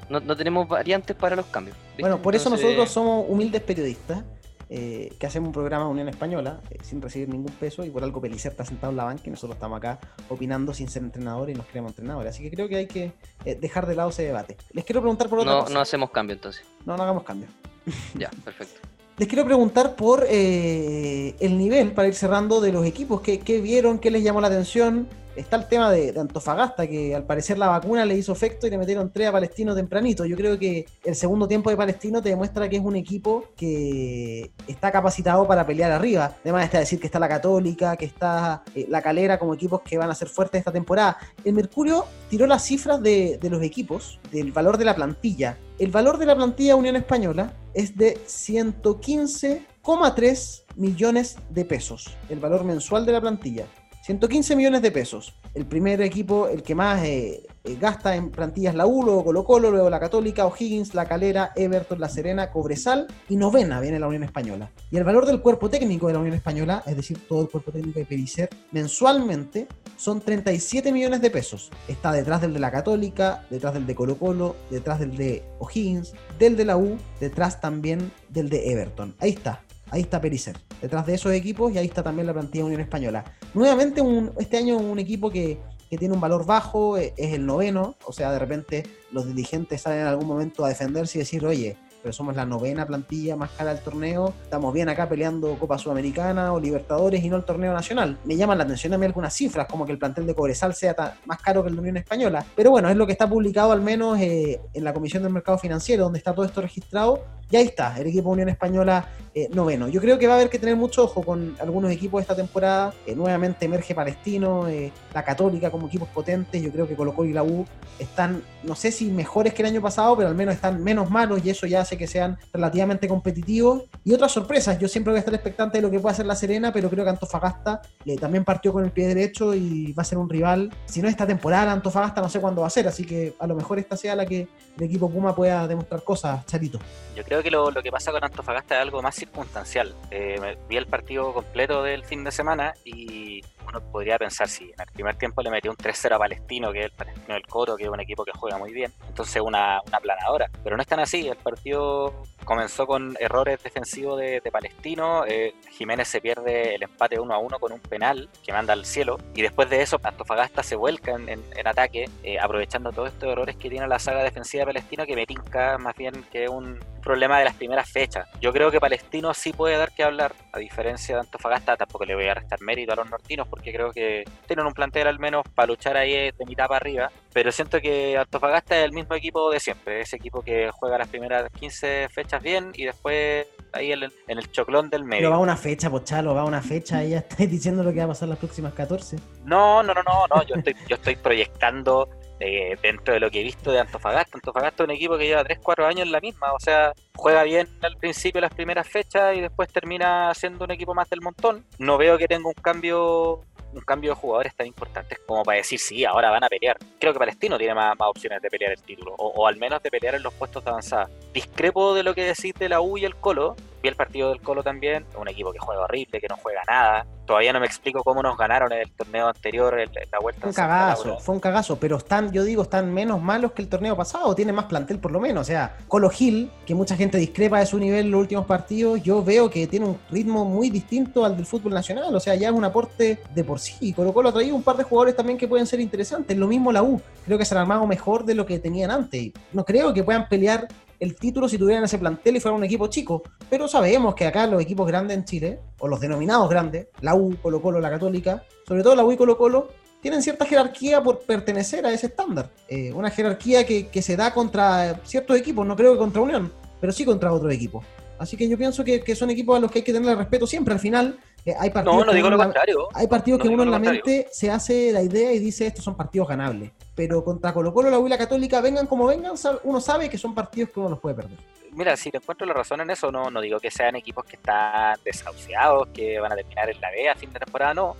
No, 0.10 0.22
no, 0.22 0.38
tenemos 0.38 0.70
variantes 0.70 1.18
para 1.18 1.36
los 1.36 1.48
cambios. 1.48 1.76
Bueno, 2.00 2.22
por 2.22 2.34
eso 2.34 2.50
nosotros 2.50 2.90
somos 2.90 3.26
humildes 3.28 3.62
periodistas 3.62 4.24
eh, 4.70 5.14
que 5.18 5.26
hacemos 5.26 5.48
un 5.48 5.54
programa 5.54 5.86
de 5.86 5.92
Unión 5.92 6.10
Española 6.10 6.60
eh, 6.70 6.78
sin 6.82 7.02
recibir 7.02 7.30
ningún 7.30 7.54
peso 7.54 7.86
y 7.86 7.90
por 7.90 8.04
algo 8.04 8.20
Pelicer 8.20 8.52
está 8.52 8.66
sentado 8.66 8.92
en 8.92 8.98
la 8.98 9.06
banca 9.06 9.24
y 9.26 9.30
nosotros 9.30 9.56
estamos 9.56 9.78
acá 9.78 10.00
opinando 10.28 10.74
sin 10.74 10.90
ser 10.90 11.04
entrenadores 11.04 11.56
y 11.56 11.58
nos 11.58 11.68
creemos 11.68 11.92
entrenadores. 11.92 12.34
Así 12.34 12.44
que 12.44 12.52
creo 12.52 12.68
que 12.68 12.76
hay 12.76 12.88
que 12.88 13.14
eh, 13.46 13.56
dejar 13.56 13.88
de 13.88 13.96
lado 13.96 14.10
ese 14.10 14.24
debate. 14.24 14.58
Les 14.74 14.84
quiero 14.84 15.02
preguntar 15.02 15.30
por 15.30 15.40
otra 15.40 15.54
no, 15.54 15.60
cosa. 15.62 15.74
No 15.74 15.80
hacemos 15.80 16.12
cambio 16.12 16.36
entonces. 16.36 16.66
No, 16.86 16.98
no 16.98 17.04
hagamos 17.04 17.24
cambio. 17.24 17.48
Ya, 18.16 18.30
perfecto. 18.44 18.82
Les 19.18 19.28
quiero 19.28 19.46
preguntar 19.46 19.96
por 19.96 20.26
el 20.30 21.58
nivel, 21.58 21.92
para 21.94 22.08
ir 22.08 22.14
cerrando, 22.14 22.62
de 22.62 22.72
los 22.72 22.86
equipos. 22.86 23.22
¿Qué, 23.22 23.40
¿Qué, 23.40 23.62
vieron? 23.62 23.98
¿Qué 23.98 24.12
les 24.12 24.24
llamó 24.24 24.42
la 24.42 24.48
atención? 24.48 25.08
Está 25.38 25.56
el 25.56 25.68
tema 25.68 25.92
de, 25.92 26.14
Antofagasta, 26.20 26.88
que 26.88 27.16
al 27.16 27.24
parecer 27.24 27.58
la 27.58 27.68
vacuna 27.68 28.06
le 28.06 28.16
hizo 28.16 28.32
efecto 28.32 28.68
y 28.68 28.70
le 28.70 28.78
metieron 28.78 29.12
tres 29.12 29.28
a 29.28 29.32
Palestino 29.32 29.76
tempranito. 29.76 30.26
Yo 30.26 30.36
creo 30.36 30.58
que 30.58 30.86
el 31.04 31.16
segundo 31.16 31.48
tiempo 31.48 31.70
de 31.70 31.78
Palestino 31.78 32.22
te 32.22 32.30
demuestra 32.30 32.68
que 32.70 32.78
es 32.78 32.82
un 32.82 32.96
equipo 32.96 33.46
que 33.56 34.52
está 34.68 34.92
capacitado 34.92 35.48
para 35.48 35.66
pelear 35.66 35.92
arriba. 35.92 36.36
Además 36.42 36.66
está 36.66 36.80
decir 36.80 37.00
que 37.00 37.08
está 37.08 37.20
la 37.20 37.30
Católica, 37.30 37.96
que 37.96 38.06
está 38.06 38.64
eh, 38.76 38.86
la 38.90 39.02
Calera 39.02 39.40
como 39.40 39.54
equipos 39.54 39.82
que 39.82 39.98
van 39.98 40.10
a 40.10 40.16
ser 40.16 40.28
fuertes 40.28 40.60
esta 40.60 40.72
temporada. 40.72 41.18
El 41.44 41.54
Mercurio 41.54 42.06
tiró 42.30 42.48
las 42.48 42.64
cifras 42.64 43.02
de, 43.02 43.38
de 43.42 43.50
los 43.50 43.62
equipos, 43.62 44.20
del 44.32 44.52
valor 44.52 44.78
de 44.78 44.86
la 44.86 44.96
plantilla. 44.96 45.58
El 45.80 45.92
valor 45.92 46.18
de 46.18 46.26
la 46.26 46.36
plantilla 46.36 46.76
Unión 46.76 46.96
Española 46.96 47.54
es 47.74 47.96
de 47.96 48.18
115 48.26 49.78
115,3 49.88 50.64
millones 50.76 51.38
de 51.50 51.64
pesos, 51.64 52.14
el 52.28 52.42
valor 52.42 52.66
mensual 52.66 53.06
de 53.06 53.14
la 53.14 53.22
plantilla. 53.22 53.66
115 54.08 54.56
millones 54.56 54.82
de 54.82 54.90
pesos. 54.90 55.34
El 55.54 55.66
primer 55.66 56.02
equipo, 56.02 56.48
el 56.48 56.64
que 56.64 56.76
más 56.76 57.04
eh, 57.04 57.46
eh, 57.66 57.78
gasta 57.78 58.16
en 58.16 58.32
plantillas 58.32 58.74
la 58.74 58.86
U, 58.86 59.04
luego 59.04 59.26
Colo 59.26 59.44
Colo, 59.44 59.70
luego 59.70 59.90
la 59.90 60.00
Católica, 60.00 60.46
O'Higgins, 60.46 60.94
la 60.94 61.06
Calera, 61.06 61.52
Everton, 61.58 62.00
la 62.00 62.08
Serena, 62.08 62.50
Cobresal 62.50 63.08
y 63.28 63.36
novena 63.36 63.82
viene 63.82 64.00
la 64.00 64.08
Unión 64.08 64.24
Española. 64.24 64.72
Y 64.92 64.96
el 64.96 65.04
valor 65.04 65.26
del 65.26 65.42
cuerpo 65.42 65.70
técnico 65.70 66.08
de 66.08 66.14
la 66.14 66.20
Unión 66.20 66.36
Española, 66.36 66.84
es 66.86 66.96
decir, 66.96 67.20
todo 67.28 67.42
el 67.42 67.50
cuerpo 67.50 67.74
técnico 67.74 68.00
de 68.00 68.06
Pericer, 68.06 68.50
mensualmente 68.72 69.68
son 69.98 70.22
37 70.22 70.94
millones 70.94 71.20
de 71.20 71.30
pesos. 71.30 71.70
Está 71.90 72.14
detrás 72.14 72.40
del 72.40 72.54
de 72.54 72.62
la 72.62 72.72
Católica, 72.72 73.46
detrás 73.50 73.74
del 73.74 73.86
de 73.86 73.94
Colo 73.94 74.18
Colo, 74.18 74.56
detrás 74.70 75.02
del 75.02 75.18
de 75.18 75.44
O'Higgins, 75.60 76.14
del 76.40 76.56
de 76.56 76.64
la 76.64 76.78
U, 76.78 76.98
detrás 77.20 77.60
también 77.60 78.14
del 78.30 78.48
de 78.48 78.72
Everton. 78.72 79.16
Ahí 79.20 79.32
está, 79.32 79.64
ahí 79.90 80.02
está 80.02 80.22
Pericer. 80.22 80.58
Detrás 80.82 81.06
de 81.06 81.16
esos 81.16 81.32
equipos 81.34 81.74
y 81.74 81.78
ahí 81.78 81.88
está 81.88 82.04
también 82.04 82.28
la 82.28 82.34
plantilla 82.34 82.66
Unión 82.66 82.82
Española. 82.82 83.26
Nuevamente 83.54 84.02
un, 84.02 84.32
este 84.38 84.58
año 84.58 84.78
un 84.78 85.00
equipo 85.00 85.30
que, 85.30 85.60
que 85.90 85.98
tiene 85.98 86.14
un 86.14 86.22
valor 86.22 86.46
bajo, 86.46 86.98
eh, 86.98 87.14
es 87.18 87.34
el 87.34 87.46
noveno, 87.46 87.96
o 88.06 88.14
sea, 88.14 88.32
de 88.32 88.40
repente 88.40 88.84
los 89.12 89.28
dirigentes 89.28 89.82
salen 89.82 90.02
en 90.02 90.08
algún 90.08 90.28
momento 90.28 90.66
a 90.66 90.70
defenderse 90.70 91.18
y 91.18 91.20
decir, 91.20 91.46
oye, 91.46 91.78
pero 92.08 92.14
somos 92.14 92.38
la 92.38 92.46
novena 92.46 92.88
plantilla 92.88 93.36
más 93.36 93.50
cara 93.50 93.74
del 93.74 93.84
torneo, 93.84 94.34
estamos 94.42 94.74
bien 94.74 94.88
acá 94.88 95.10
peleando 95.10 95.60
Copa 95.60 95.78
Sudamericana 95.78 96.54
o 96.54 96.60
Libertadores 96.62 97.22
y 97.22 97.30
no 97.30 97.36
el 97.36 97.44
torneo 97.44 97.74
nacional. 97.74 98.18
Me 98.24 98.38
llaman 98.38 98.58
la 98.58 98.64
atención 98.64 98.94
a 98.94 98.98
mí 98.98 99.06
algunas 99.06 99.34
cifras, 99.34 99.68
como 99.68 99.86
que 99.86 99.92
el 99.92 99.98
plantel 99.98 100.26
de 100.26 100.34
Cobresal 100.34 100.74
sea 100.74 100.96
más 101.26 101.42
caro 101.42 101.64
que 101.64 101.70
el 101.70 101.76
de 101.76 101.82
Unión 101.82 101.98
Española, 101.98 102.46
pero 102.56 102.72
bueno, 102.72 102.88
es 102.88 102.96
lo 102.96 103.06
que 103.06 103.12
está 103.12 103.28
publicado 103.28 103.74
al 103.74 103.82
menos 103.82 104.18
eh, 104.22 104.62
en 104.74 104.86
la 104.86 104.94
Comisión 104.94 105.22
del 105.22 105.34
Mercado 105.34 105.58
Financiero, 105.58 106.06
donde 106.06 106.20
está 106.20 106.34
todo 106.34 106.46
esto 106.46 106.62
registrado, 106.62 107.26
y 107.50 107.56
ahí 107.56 107.66
está, 107.66 107.98
el 107.98 108.08
equipo 108.08 108.30
Unión 108.30 108.50
Española 108.50 109.08
eh, 109.34 109.48
noveno. 109.54 109.88
Yo 109.88 110.02
creo 110.02 110.20
que 110.20 110.28
va 110.28 110.34
a 110.34 110.36
haber 110.38 110.50
que 110.50 110.60
tener 110.60 110.76
mucho 110.76 111.06
ojo 111.06 111.22
con 111.24 111.56
algunos 111.62 111.92
equipos 111.92 112.20
de 112.20 112.22
esta 112.24 112.36
temporada. 112.36 112.94
Eh, 113.06 113.16
nuevamente 113.16 113.66
emerge 113.66 113.96
Palestino, 113.96 114.68
eh, 114.68 114.92
la 115.14 115.24
Católica 115.24 115.72
como 115.72 115.88
equipos 115.88 116.10
potentes. 116.10 116.62
Yo 116.62 116.72
creo 116.72 116.88
que 116.88 116.96
Colo 116.96 117.14
Colo 117.14 117.30
y 117.30 117.34
la 117.34 117.44
U 117.44 117.66
están, 118.00 118.42
no 118.64 118.76
sé 118.76 118.92
si 118.92 119.12
mejores 119.12 119.54
que 119.54 119.62
el 119.62 119.70
año 119.70 119.82
pasado, 119.82 120.18
pero 120.18 120.28
al 120.28 120.36
menos 120.36 120.56
están 120.56 120.84
menos 120.84 121.10
malos 121.10 121.40
y 121.46 121.50
eso 121.50 121.66
ya 121.68 121.82
hace 121.82 121.97
que 121.98 122.08
sean 122.08 122.38
relativamente 122.54 123.08
competitivos. 123.08 123.84
Y 124.04 124.14
otras 124.14 124.32
sorpresas, 124.32 124.80
yo 124.80 124.88
siempre 124.88 125.12
voy 125.12 125.18
a 125.18 125.20
estar 125.20 125.34
expectante 125.34 125.78
de 125.78 125.82
lo 125.82 125.92
que 125.92 126.00
pueda 126.00 126.14
hacer 126.14 126.26
la 126.26 126.36
Serena, 126.36 126.72
pero 126.72 126.90
creo 126.90 127.04
que 127.04 127.10
Antofagasta 127.10 127.82
también 128.20 128.46
partió 128.46 128.72
con 128.72 128.84
el 128.84 128.92
pie 128.92 129.08
derecho 129.08 129.54
y 129.54 129.94
va 129.94 130.02
a 130.02 130.06
ser 130.06 130.18
un 130.18 130.30
rival. 130.30 130.72
Si 130.86 131.02
no 131.02 131.08
esta 131.08 131.28
temporada, 131.28 131.72
Antofagasta 131.72 132.22
no 132.22 132.30
sé 132.30 132.40
cuándo 132.40 132.62
va 132.62 132.68
a 132.68 132.72
ser, 132.72 132.88
así 132.88 133.06
que 133.06 133.34
a 133.40 133.48
lo 133.48 133.56
mejor 133.56 133.80
esta 133.80 133.98
sea 133.98 134.16
la 134.16 134.26
que 134.26 134.48
el 134.78 134.84
equipo 134.84 135.10
Puma 135.10 135.36
pueda 135.36 135.68
demostrar 135.68 136.04
cosas, 136.04 136.46
Charito. 136.46 136.80
Yo 137.16 137.24
creo 137.24 137.42
que 137.42 137.52
lo, 137.52 137.72
lo 137.72 137.82
que 137.82 137.92
pasa 137.92 138.12
con 138.12 138.24
Antofagasta 138.24 138.76
es 138.76 138.82
algo 138.82 139.02
más 139.02 139.16
circunstancial. 139.16 139.94
Eh, 140.12 140.58
vi 140.70 140.78
el 140.78 140.88
partido 140.88 141.34
completo 141.34 141.84
del 141.84 142.04
fin 142.04 142.24
de 142.24 142.32
semana 142.32 142.74
y 142.86 143.42
uno 143.68 143.82
podría 143.92 144.18
pensar 144.18 144.48
si 144.48 144.66
en 144.66 144.80
el 144.80 144.88
primer 144.94 145.16
tiempo 145.16 145.42
le 145.42 145.50
metió 145.50 145.72
un 145.72 145.78
3-0 145.78 146.16
a 146.16 146.20
Palestino, 146.20 146.72
que 146.72 146.80
es 146.80 146.86
el 146.86 146.92
Palestino 146.92 147.34
del 147.34 147.46
Coro, 147.48 147.76
que 147.76 147.84
es 147.84 147.90
un 147.90 148.00
equipo 148.00 148.24
que 148.24 148.32
juega 148.32 148.58
muy 148.58 148.74
bien, 148.74 148.92
entonces 149.08 149.42
una, 149.42 149.82
una 149.86 150.00
planadora. 150.00 150.50
Pero 150.64 150.76
no 150.76 150.82
es 150.82 150.88
tan 150.88 151.00
así, 151.00 151.28
el 151.28 151.38
partido 151.38 152.24
comenzó 152.48 152.88
con 152.88 153.16
errores 153.20 153.62
defensivos 153.62 154.20
de, 154.20 154.42
Palestino, 154.48 155.26
eh, 155.28 155.54
Jiménez 155.70 156.08
se 156.08 156.22
pierde 156.22 156.76
el 156.76 156.84
empate 156.84 157.20
1 157.20 157.34
a 157.34 157.38
1 157.38 157.60
con 157.60 157.74
un 157.74 157.82
penal 157.82 158.30
que 158.44 158.54
manda 158.54 158.72
al 158.72 158.86
cielo, 158.86 159.18
y 159.36 159.42
después 159.42 159.70
de 159.70 159.82
eso 159.82 160.00
Antofagasta 160.02 160.64
se 160.64 160.78
vuelca 160.78 161.12
en, 161.12 161.68
ataque, 161.68 162.10
eh, 162.24 162.40
aprovechando 162.40 162.94
todos 162.94 163.10
estos 163.10 163.30
errores 163.30 163.58
que 163.58 163.70
tiene 163.70 163.86
la 163.88 164.00
saga 164.00 164.24
defensiva 164.24 164.62
de 164.62 164.68
Palestino, 164.68 165.06
que 165.06 165.16
me 165.16 165.26
tinca 165.26 165.78
más 165.78 165.96
bien 165.98 166.24
que 166.32 166.48
un 166.48 166.80
problema 167.04 167.40
de 167.40 167.46
las 167.46 167.56
primeras 167.56 167.90
fechas. 167.90 168.28
Yo 168.40 168.54
creo 168.54 168.72
que 168.72 168.80
Palestino 168.80 169.34
sí 169.34 169.52
puede 169.52 169.78
dar 169.78 169.92
que 169.94 170.04
hablar, 170.04 170.34
a 170.54 170.60
diferencia 170.60 171.16
de 171.16 171.22
Antofagasta, 171.22 171.76
tampoco 171.76 172.06
le 172.06 172.16
voy 172.16 172.28
a 172.28 172.34
restar 172.34 172.62
mérito 172.62 172.94
a 172.94 172.96
los 172.96 173.10
nortinos, 173.10 173.48
porque 173.58 173.74
creo 173.74 173.92
que 173.92 174.24
tienen 174.46 174.68
un 174.68 174.74
plantel 174.74 175.08
al 175.08 175.18
menos 175.18 175.44
para 175.56 175.68
luchar 175.68 175.98
ahí 175.98 176.12
de 176.14 176.46
mitad 176.46 176.68
para 176.68 176.78
arriba, 176.78 177.12
pero 177.34 177.52
siento 177.52 177.82
que 177.82 178.16
Antofagasta 178.16 178.78
es 178.78 178.86
el 178.86 178.92
mismo 178.92 179.16
equipo 179.16 179.50
de 179.50 179.60
siempre, 179.60 180.02
ese 180.02 180.18
equipo 180.18 180.44
que 180.44 180.70
juega 180.72 181.00
las 181.00 181.08
primeras 181.08 181.50
15 181.52 182.08
fechas 182.10 182.42
bien 182.44 182.72
y 182.76 182.86
después 182.86 183.48
ahí 183.74 183.92
en 183.92 184.04
el, 184.28 184.52
choclón 184.52 184.90
del 184.92 185.04
medio. 185.04 185.24
Pero 185.24 185.32
va 185.32 185.40
una 185.40 185.58
fecha, 185.58 185.90
Pochalo, 185.90 186.36
va 186.36 186.46
una 186.46 186.62
fecha 186.62 187.04
y 187.04 187.10
ya 187.12 187.18
estáis 187.30 187.50
diciendo 187.50 187.84
lo 187.84 187.92
que 187.92 188.00
va 188.00 188.06
a 188.06 188.10
pasar 188.10 188.30
las 188.30 188.38
próximas 188.38 188.74
14. 188.74 189.18
No, 189.46 189.82
no, 189.82 189.94
no, 189.94 190.04
no, 190.04 190.28
no 190.28 190.44
yo 190.44 190.56
estoy, 190.56 190.76
yo 190.88 190.96
estoy 190.96 191.16
proyectando 191.16 192.10
eh, 192.40 192.78
dentro 192.82 193.14
de 193.14 193.20
lo 193.20 193.30
que 193.30 193.42
he 193.42 193.44
visto 193.44 193.72
de 193.72 193.80
Antofagasta. 193.80 194.38
Antofagasta 194.38 194.84
es 194.84 194.90
un 194.90 194.96
equipo 194.96 195.18
que 195.18 195.28
lleva 195.28 195.44
3-4 195.44 195.86
años 195.86 196.02
en 196.02 196.12
la 196.12 196.20
misma, 196.20 196.54
o 196.54 196.60
sea, 196.60 196.94
juega 197.16 197.44
bien 197.44 197.68
al 197.82 197.98
principio 197.98 198.42
las 198.42 198.54
primeras 198.54 198.88
fechas 198.88 199.36
y 199.36 199.42
después 199.42 199.72
termina 199.72 200.34
siendo 200.34 200.66
un 200.66 200.72
equipo 200.72 200.94
más 200.94 201.10
del 201.10 201.22
montón. 201.22 201.66
No 201.80 201.98
veo 201.98 202.18
que 202.18 202.28
tenga 202.28 202.48
un 202.48 202.54
cambio 202.54 203.42
un 203.74 203.82
cambio 203.82 204.12
de 204.12 204.16
jugadores 204.16 204.56
tan 204.56 204.68
importantes 204.68 205.20
como 205.26 205.44
para 205.44 205.58
decir, 205.58 205.80
sí, 205.80 206.06
ahora 206.06 206.30
van 206.30 206.44
a 206.44 206.50
pelear. 206.50 206.78
Creo 207.00 207.14
que 207.14 207.20
Palestino 207.20 207.58
tiene 207.58 207.74
más, 207.74 207.96
opciones 208.00 208.42
de 208.42 208.50
pelear 208.50 208.72
el 208.72 208.82
título, 208.82 209.14
o, 209.18 209.48
al 209.48 209.58
menos 209.58 209.82
de 209.84 209.92
pelear 209.92 210.16
en 210.16 210.24
los 210.24 210.34
puestos 210.34 210.64
de 210.64 210.70
avanzada. 210.70 211.10
Discrepo 211.34 211.94
de 211.94 212.04
lo 212.04 212.14
que 212.14 212.24
decís 212.24 212.54
de 212.56 212.70
la 212.70 212.82
U 212.82 212.98
y 212.98 213.06
el 213.06 213.16
Colo, 213.16 213.56
vi 213.82 213.90
el 213.90 213.96
partido 213.96 214.30
del 214.30 214.42
Colo 214.42 214.64
también, 214.64 215.06
un 215.20 215.28
equipo 215.28 215.52
que 215.52 215.60
juega 215.60 215.82
horrible, 215.82 216.20
que 216.20 216.28
no 216.28 216.38
juega 216.38 216.62
nada. 216.68 217.06
Todavía 217.26 217.52
no 217.52 217.60
me 217.60 217.66
explico 217.66 218.04
cómo 218.04 218.24
nos 218.24 218.38
ganaron 218.38 218.72
en 218.72 218.80
el 218.80 218.92
torneo 218.92 219.28
anterior, 219.28 219.78
en 219.80 219.90
la 220.12 220.20
vuelta. 220.20 220.42
Fue 220.42 220.50
un 220.50 220.56
cagazo, 220.56 221.20
fue 221.20 221.36
un 221.36 221.42
cagazo, 221.42 221.78
pero 221.78 221.98
están, 221.98 222.32
yo 222.32 222.44
digo, 222.44 222.64
están 222.64 222.94
menos 222.94 223.22
malos 223.22 223.52
que 223.52 223.62
el 223.62 223.68
torneo 223.68 223.98
pasado, 223.98 224.34
tienen 224.34 224.56
más 224.56 224.66
plantel 224.66 225.00
por 225.00 225.12
lo 225.12 225.20
menos. 225.20 225.42
O 225.42 225.44
sea, 225.44 225.76
Colo 225.88 226.10
Gil, 226.10 226.50
que 226.66 226.74
mucha 226.74 226.96
gente 226.96 227.18
discrepa 227.18 227.60
de 227.60 227.66
su 227.66 227.78
nivel 227.80 228.06
en 228.06 228.12
los 228.12 228.22
últimos 228.22 228.46
partidos, 228.46 229.04
yo 229.04 229.24
veo 229.24 229.50
que 229.50 229.68
tiene 229.68 229.88
un 229.88 230.00
ritmo 230.10 230.46
muy 230.46 230.70
distinto 230.70 231.26
al 231.26 231.36
del 231.36 231.46
fútbol 231.46 231.74
nacional. 231.74 232.16
O 232.16 232.20
sea, 232.20 232.36
ya 232.36 232.48
es 232.48 232.54
un 232.54 232.64
aporte 232.64 233.20
de 233.34 233.44
por 233.44 233.60
sí. 233.60 233.94
Colo 233.94 234.14
Colo 234.14 234.30
ha 234.30 234.34
traído 234.34 234.56
un 234.56 234.64
par 234.64 234.78
de 234.78 234.84
jugadores 234.84 235.16
también 235.16 235.38
que 235.38 235.48
pueden 235.48 235.68
ser 235.68 235.82
interesantes. 235.82 236.38
Lo 236.38 236.48
mismo 236.48 236.72
la 236.72 236.82
U, 236.82 237.02
creo 237.26 237.38
que 237.38 237.46
se 237.46 237.54
han 237.54 237.62
armado 237.62 237.86
mejor 237.86 238.24
de 238.24 238.36
lo 238.36 238.46
que 238.46 238.60
tenían 238.60 238.90
antes. 238.90 239.32
No 239.52 239.66
creo 239.66 239.94
que 239.94 240.04
puedan 240.04 240.30
pelear 240.30 240.68
el 241.00 241.16
título 241.16 241.48
si 241.48 241.58
tuvieran 241.58 241.84
ese 241.84 241.98
plantel 241.98 242.36
y 242.36 242.40
fuera 242.40 242.56
un 242.56 242.64
equipo 242.64 242.88
chico. 242.88 243.24
Pero 243.50 243.68
sabemos 243.68 244.16
que 244.16 244.26
acá 244.26 244.48
los 244.48 244.62
equipos 244.62 244.88
grandes 244.88 245.18
en 245.18 245.26
Chile, 245.26 245.60
o 245.80 245.88
los 245.88 246.00
denominados 246.00 246.50
grandes, 246.50 246.88
la 247.02 247.16
U, 247.16 247.36
Colo 247.42 247.62
Colo, 247.62 247.80
la 247.80 247.90
Católica, 247.90 248.44
sobre 248.68 248.84
todo 248.84 248.96
la 248.96 249.06
U 249.06 249.12
y 249.12 249.18
Colo 249.18 249.38
Colo, 249.38 249.70
tienen 250.02 250.22
cierta 250.22 250.46
jerarquía 250.46 251.02
por 251.02 251.20
pertenecer 251.20 251.86
a 251.86 251.92
ese 251.92 252.08
estándar. 252.08 252.50
Eh, 252.68 252.92
una 252.94 253.10
jerarquía 253.10 253.66
que, 253.66 254.02
se 254.02 254.16
da 254.16 254.34
contra 254.34 255.00
ciertos 255.04 255.38
equipos, 255.38 255.66
no 255.66 255.76
creo 255.76 255.94
que 255.94 256.00
contra 256.00 256.22
Unión, 256.22 256.52
pero 256.80 256.94
sí 256.94 257.06
contra 257.06 257.34
otros 257.34 257.54
equipos. 257.54 257.86
Así 258.20 258.36
que 258.36 258.48
yo 258.50 258.58
pienso 258.58 258.84
que, 258.84 259.16
son 259.16 259.30
equipos 259.30 259.58
a 259.58 259.60
los 259.60 259.72
que 259.72 259.80
hay 259.80 259.84
que 259.84 259.94
tener 259.94 260.18
respeto 260.18 260.48
siempre. 260.48 260.74
Al 260.74 260.80
final, 260.80 261.20
eh, 261.46 261.54
hay 261.60 261.70
partidos, 261.70 261.98
no, 261.98 262.06
no 262.06 262.14
digo 262.14 262.30
lo 262.30 262.38
contrario. 262.38 262.88
hay 262.94 263.08
partidos 263.08 263.42
que 263.42 263.48
uno 263.48 263.64
en 263.64 263.72
la 263.72 263.80
mente 263.80 264.28
se 264.32 264.50
hace 264.50 264.92
la 264.92 265.04
idea 265.04 265.32
y 265.34 265.40
dice 265.40 265.68
estos 265.68 265.84
son 265.84 265.96
partidos 265.96 266.28
ganables 266.28 266.72
pero 266.98 267.24
contra 267.24 267.54
Colo 267.54 267.72
Colo, 267.72 267.92
la 267.92 268.00
Huila 268.00 268.18
Católica, 268.18 268.60
vengan 268.60 268.88
como 268.88 269.06
vengan, 269.06 269.36
uno 269.64 269.80
sabe 269.80 270.10
que 270.10 270.18
son 270.18 270.34
partidos 270.34 270.72
que 270.72 270.80
uno 270.80 270.90
los 270.90 271.00
puede 271.00 271.14
perder. 271.14 271.38
Mira, 271.74 271.96
si 271.96 272.10
te 272.10 272.18
encuentro 272.18 272.48
la 272.48 272.56
razón 272.56 272.82
en 272.82 272.90
eso, 272.90 273.12
no, 273.12 273.30
no 273.30 273.40
digo 273.40 273.60
que 273.60 273.70
sean 273.70 273.96
equipos 273.96 274.26
que 274.26 274.36
están 274.36 274.98
desahuciados, 275.06 275.90
que 275.90 276.20
van 276.20 276.32
a 276.32 276.36
terminar 276.36 276.72
en 276.72 276.82
la 276.82 276.90
B 276.90 277.08
a 277.08 277.14
fin 277.14 277.32
de 277.32 277.40
temporada, 277.40 277.76
no, 277.76 277.96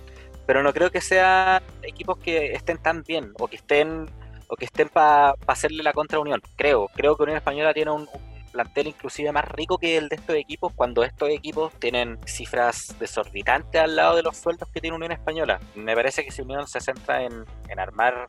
pero 0.46 0.64
no 0.64 0.72
creo 0.72 0.90
que 0.90 1.00
sean 1.00 1.62
equipos 1.84 2.18
que 2.18 2.54
estén 2.54 2.78
tan 2.78 3.04
bien 3.04 3.32
o 3.38 3.46
que 3.46 3.54
estén 3.54 4.10
o 4.48 4.56
que 4.56 4.64
estén 4.64 4.88
para 4.88 5.36
hacerle 5.46 5.84
la 5.84 5.92
contra 5.92 6.18
Unión. 6.18 6.42
Creo, 6.56 6.88
creo 6.92 7.16
que 7.16 7.22
Unión 7.22 7.36
Española 7.36 7.72
tiene 7.72 7.92
un, 7.92 8.08
plantel 8.48 8.88
inclusive 8.88 9.30
más 9.30 9.44
rico 9.44 9.78
que 9.78 9.96
el 9.96 10.08
de 10.08 10.16
estos 10.16 10.34
equipos 10.34 10.72
cuando 10.74 11.04
estos 11.04 11.28
equipos 11.28 11.72
tienen 11.74 12.18
cifras 12.26 12.96
desorbitantes 12.98 13.80
al 13.80 13.94
lado 13.94 14.16
de 14.16 14.22
los 14.22 14.36
sueldos 14.36 14.68
que 14.70 14.80
tiene 14.80 14.96
Unión 14.96 15.12
Española. 15.12 15.60
Me 15.76 15.94
parece 15.94 16.24
que 16.24 16.32
si 16.32 16.42
Unión 16.42 16.66
se 16.66 16.80
centra 16.80 17.22
en, 17.22 17.44
en 17.68 17.78
armar 17.78 18.28